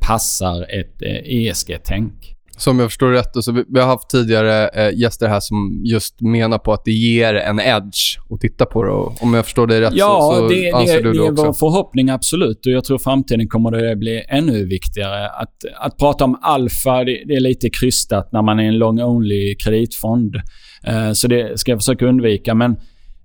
passar 0.00 0.62
ett 0.62 1.02
ESG-tänk. 1.24 2.31
Som 2.56 2.78
jag 2.78 2.88
förstår 2.88 3.10
rätt, 3.10 3.44
så 3.44 3.52
vi, 3.52 3.64
vi 3.68 3.80
har 3.80 3.86
haft 3.86 4.10
tidigare 4.10 4.68
eh, 4.68 4.98
gäster 4.98 5.28
här 5.28 5.40
som 5.40 5.82
just 5.84 6.20
menar 6.20 6.58
på 6.58 6.72
att 6.72 6.84
det 6.84 6.92
ger 6.92 7.34
en 7.34 7.60
edge 7.60 8.18
att 8.30 8.40
titta 8.40 8.66
på 8.66 8.82
det. 8.84 8.90
Och 8.90 9.22
om 9.22 9.34
jag 9.34 9.44
förstår 9.44 9.66
det 9.66 9.80
rätt 9.80 9.92
ja, 9.94 10.32
så, 10.34 10.38
så 10.38 10.48
det, 10.48 10.72
anser 10.72 10.94
det, 10.94 11.02
du 11.02 11.12
det, 11.12 11.20
också? 11.20 11.24
Ja, 11.24 11.30
det 11.32 11.42
är 11.42 11.46
vår 11.46 11.52
förhoppning 11.52 12.10
absolut. 12.10 12.66
Och 12.66 12.72
jag 12.72 12.84
tror 12.84 12.98
framtiden 12.98 13.48
kommer 13.48 13.70
det 13.70 13.96
bli 13.96 14.24
ännu 14.28 14.66
viktigare. 14.66 15.28
Att, 15.28 15.54
att 15.80 15.98
prata 15.98 16.24
om 16.24 16.38
alfa, 16.42 17.04
det, 17.04 17.22
det 17.26 17.34
är 17.34 17.40
lite 17.40 17.70
krystat 17.70 18.32
när 18.32 18.42
man 18.42 18.58
är 18.58 18.64
en 18.64 18.78
long-only 18.78 19.54
kreditfond. 19.54 20.36
Eh, 20.84 21.12
så 21.12 21.28
det 21.28 21.60
ska 21.60 21.70
jag 21.70 21.78
försöka 21.78 22.06
undvika. 22.06 22.54
Men, 22.54 22.76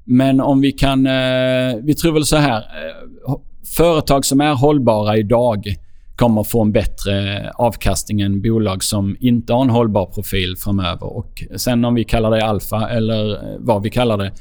men 0.06 0.42
om 0.42 0.62
vi 0.62 0.72
kan... 0.72 1.08
Eh, 1.08 1.76
vi 1.84 1.96
tror 1.96 2.14
väl 2.14 2.26
så 2.26 2.38
här. 2.38 2.64
Företag 3.78 4.26
som 4.26 4.42
är 4.42 4.54
hållbara 4.54 5.18
idag 5.18 5.76
kommer 6.18 6.44
få 6.44 6.62
en 6.62 6.72
bättre 6.72 7.50
avkastning 7.56 8.22
än 8.22 8.42
bolag 8.42 8.84
som 8.84 9.18
inte 9.20 9.54
har 9.54 9.62
en 9.62 9.70
hållbar 9.70 10.06
profil 10.06 10.56
framöver. 10.58 11.18
Och 11.18 11.44
sen 11.56 11.86
om 11.86 11.96
vi 11.96 12.04
kallar 12.04 12.32
det 12.32 12.46
alfa 12.46 12.90
eller 12.90 13.40
vad 13.60 13.84
vi 13.84 13.90
kallar 13.90 14.18
det, 14.18 14.32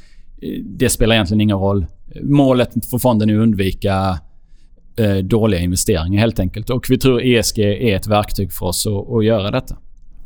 det 0.65 0.89
spelar 0.89 1.15
egentligen 1.15 1.41
ingen 1.41 1.59
roll. 1.59 1.87
Målet 2.23 2.91
för 2.91 2.99
fonden 2.99 3.31
är 3.31 3.35
att 3.35 3.43
undvika 3.43 4.19
eh, 4.99 5.17
dåliga 5.17 5.61
investeringar 5.61 6.21
helt 6.21 6.41
enkelt. 6.41 6.71
Och 6.71 6.87
vi 6.89 6.99
tror 6.99 7.23
ESG 7.23 7.59
är 7.59 7.97
ett 7.97 8.07
verktyg 8.07 8.53
för 8.53 8.67
oss 8.67 8.87
att, 8.87 9.17
att 9.17 9.25
göra 9.25 9.51
detta. 9.51 9.77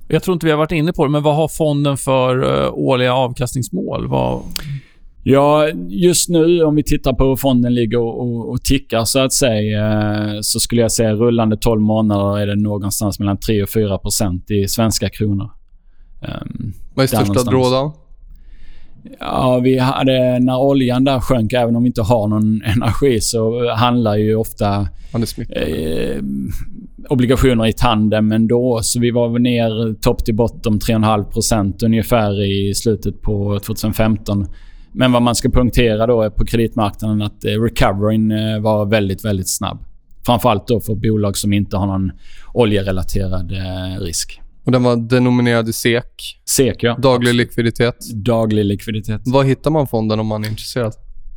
Jag 0.09 0.23
tror 0.23 0.33
inte 0.33 0.47
vi 0.47 0.53
har 0.53 0.59
varit 0.59 0.73
inne 0.73 0.93
på 0.93 1.05
det, 1.05 1.11
men 1.11 1.23
vad 1.23 1.37
har 1.37 1.49
fonden 1.49 1.97
för 1.97 2.65
eh, 2.65 2.73
årliga 2.75 3.15
avkastningsmål? 3.15 4.09
Vad... 4.09 4.43
Ja, 5.23 5.69
just 5.89 6.29
nu 6.29 6.63
om 6.63 6.77
vi 6.77 6.83
tittar 6.83 7.13
på 7.13 7.25
hur 7.25 7.37
fonden 7.37 7.75
ligger 7.75 7.99
och, 7.99 8.21
och, 8.21 8.51
och 8.51 8.63
tickar 8.63 9.05
så 9.05 9.19
att 9.19 9.33
säga 9.33 10.43
så 10.43 10.61
skulle 10.61 10.81
jag 10.83 10.93
säga 10.93 11.13
rullande 11.15 11.57
12 11.57 11.81
månader 11.81 12.39
är 12.39 12.47
det 12.47 12.57
någonstans 12.57 13.19
mellan 13.19 13.37
3 13.37 13.63
och 13.63 13.71
4 13.71 13.99
procent 13.99 14.51
i 14.51 14.69
svenska 14.69 15.09
kronor. 15.09 15.51
Um, 16.21 16.73
Vad 16.95 17.03
är 17.03 17.07
största 17.07 17.43
drawdown? 17.43 17.93
Ja, 19.21 19.59
vi 19.59 19.79
hade 19.79 20.39
när 20.39 20.59
oljan 20.59 21.05
där 21.05 21.21
sjönk, 21.21 21.53
även 21.53 21.77
om 21.77 21.83
vi 21.83 21.87
inte 21.87 22.03
har 22.03 22.29
någon 22.29 22.63
energi, 22.65 23.21
så 23.21 23.71
handlar 23.75 24.17
ju 24.17 24.35
ofta 24.35 24.89
eh, 25.49 26.23
obligationer 27.09 27.67
i 27.67 27.73
tandem 27.73 28.33
ändå. 28.33 28.81
Så 28.83 29.01
vi 29.01 29.11
var 29.11 29.39
ner 29.39 29.95
topp 29.95 30.25
till 30.25 30.35
botten 30.35 30.79
3,5% 30.79 31.85
ungefär 31.85 32.43
i 32.43 32.75
slutet 32.75 33.23
på 33.23 33.59
2015. 33.59 34.47
Men 34.93 35.13
vad 35.13 35.23
man 35.23 35.35
ska 35.35 35.49
punktera 35.51 36.07
då 36.07 36.23
är 36.23 36.31
på 36.31 36.45
kreditmarknaden 36.45 37.23
att 37.23 37.45
eh, 37.45 37.49
recoveryn 37.49 38.31
eh, 38.31 38.61
var 38.61 38.87
väldigt, 38.87 39.25
väldigt 39.25 39.49
snabb. 39.49 39.85
Framförallt 40.27 40.67
då 40.67 40.81
för 40.81 40.95
bolag 40.95 41.37
som 41.37 41.53
inte 41.53 41.77
har 41.77 41.87
någon 41.87 42.13
oljerelaterad 42.55 43.53
eh, 43.53 44.01
risk. 44.01 44.41
Och 44.65 44.73
den 44.73 44.83
var 44.83 44.97
denominerad 44.97 45.69
i 45.69 45.73
SEK? 45.73 46.41
SEK, 46.45 46.83
ja. 46.83 46.97
Daglig 46.97 47.35
likviditet? 47.35 47.97
Daglig 48.15 48.65
likviditet. 48.65 49.21
Var 49.25 49.45
hittar 49.45 49.71
man 49.71 49.87
fonden 49.87 50.21
om 50.21 50.27
man 50.27 50.45
är 50.45 50.49
intresserad? 50.49 50.93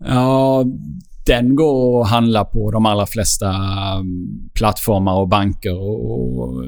Ja, 0.05 0.65
den 1.25 1.55
går 1.55 2.01
att 2.01 2.09
handla 2.09 2.45
på 2.45 2.71
de 2.71 2.85
allra 2.85 3.05
flesta 3.05 3.49
mm, 3.95 4.49
plattformar 4.53 5.19
och 5.19 5.27
banker. 5.27 5.79
och, 5.79 6.39
och 6.39 6.63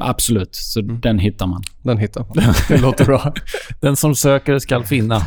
Absolut, 0.00 0.54
så 0.54 0.80
mm. 0.80 1.00
den 1.00 1.18
hittar 1.18 1.46
man. 1.46 1.62
Den 1.82 1.98
hittar 1.98 2.20
man. 2.20 2.54
Det 2.68 2.78
låter 2.78 3.04
bra. 3.04 3.34
den 3.80 3.96
som 3.96 4.14
söker 4.14 4.58
ska 4.58 4.82
finna. 4.82 5.26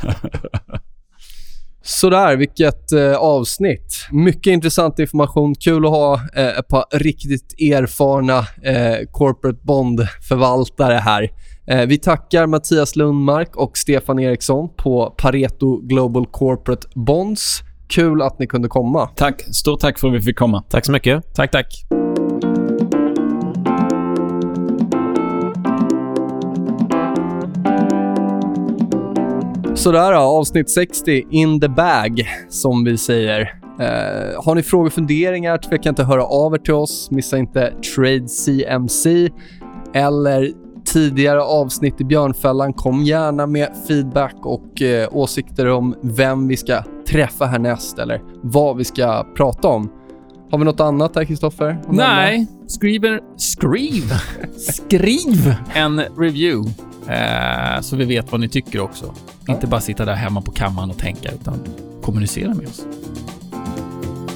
Sådär, 1.87 2.37
vilket 2.37 2.91
eh, 2.91 3.15
avsnitt. 3.15 4.07
Mycket 4.11 4.51
intressant 4.51 4.99
information. 4.99 5.55
Kul 5.55 5.85
att 5.85 5.91
ha 5.91 6.13
eh, 6.35 6.59
ett 6.59 6.67
par 6.67 6.85
riktigt 6.91 7.61
erfarna 7.61 8.37
eh, 8.63 8.97
corporate 9.11 9.59
bond-förvaltare 9.63 10.93
här. 10.93 11.29
Eh, 11.67 11.85
vi 11.85 11.97
tackar 11.97 12.47
Mattias 12.47 12.95
Lundmark 12.95 13.55
och 13.55 13.77
Stefan 13.77 14.19
Eriksson 14.19 14.69
på 14.77 15.15
Pareto 15.17 15.81
Global 15.81 16.25
Corporate 16.25 16.87
Bonds. 16.95 17.61
Kul 17.87 18.21
att 18.21 18.39
ni 18.39 18.47
kunde 18.47 18.67
komma. 18.67 19.07
Tack. 19.07 19.41
Stort 19.41 19.79
tack 19.79 19.99
för 19.99 20.07
att 20.07 20.13
vi 20.13 20.21
fick 20.21 20.37
komma. 20.37 20.63
Tack 20.69 20.85
så 20.85 20.91
mycket. 20.91 21.35
Tack, 21.35 21.51
tack. 21.51 21.96
Sådär 29.87 30.11
då, 30.11 30.19
avsnitt 30.19 30.69
60, 30.69 31.23
in 31.29 31.61
the 31.61 31.67
bag, 31.67 32.29
som 32.49 32.83
vi 32.83 32.97
säger. 32.97 33.41
Eh, 33.79 34.43
har 34.43 34.55
ni 34.55 34.63
frågor 34.63 34.85
och 34.85 34.93
funderingar, 34.93 35.57
tveka 35.57 35.89
inte 35.89 36.01
att 36.01 36.07
höra 36.07 36.23
av 36.23 36.53
er 36.53 36.57
till 36.57 36.73
oss. 36.73 37.11
Missa 37.11 37.37
inte 37.37 37.73
Trade 37.95 38.27
CMC 38.27 39.29
eller 39.93 40.51
tidigare 40.85 41.41
avsnitt 41.41 42.01
i 42.01 42.03
Björnfällan. 42.03 42.73
Kom 42.73 43.03
gärna 43.03 43.47
med 43.47 43.69
feedback 43.87 44.35
och 44.45 44.81
eh, 44.81 45.09
åsikter 45.11 45.67
om 45.67 45.95
vem 46.01 46.47
vi 46.47 46.57
ska 46.57 46.83
träffa 47.09 47.45
härnäst 47.45 47.99
eller 47.99 48.21
vad 48.43 48.77
vi 48.77 48.83
ska 48.83 49.25
prata 49.37 49.67
om. 49.67 49.89
Har 50.51 50.57
vi 50.57 50.65
något 50.65 50.79
annat 50.79 51.15
här, 51.15 51.25
Kristoffer? 51.25 51.81
Nej. 51.89 52.47
Skriv, 52.67 53.01
skriv, 53.37 54.13
skriv 54.57 55.55
en 55.73 56.01
review 56.17 56.73
Eh, 57.07 57.81
så 57.81 57.95
vi 57.95 58.05
vet 58.05 58.31
vad 58.31 58.41
ni 58.41 58.49
tycker 58.49 58.79
också. 58.79 59.13
Ja. 59.45 59.53
Inte 59.53 59.67
bara 59.67 59.81
sitta 59.81 60.05
där 60.05 60.13
hemma 60.13 60.41
på 60.41 60.51
kammaren 60.51 60.89
och 60.89 60.97
tänka, 60.97 61.31
utan 61.31 61.59
kommunicera 62.01 62.53
med 62.53 62.67
oss. 62.67 62.85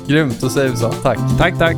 Grymt, 0.08 0.42
då 0.42 0.50
säger 0.50 0.70
vi 0.70 0.78
så. 0.78 0.92
Tack. 0.92 1.20
Tack, 1.38 1.60
tack. 1.60 1.76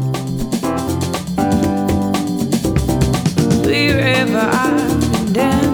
Wherever 3.66 4.49
I've 4.51 5.34
been 5.34 5.72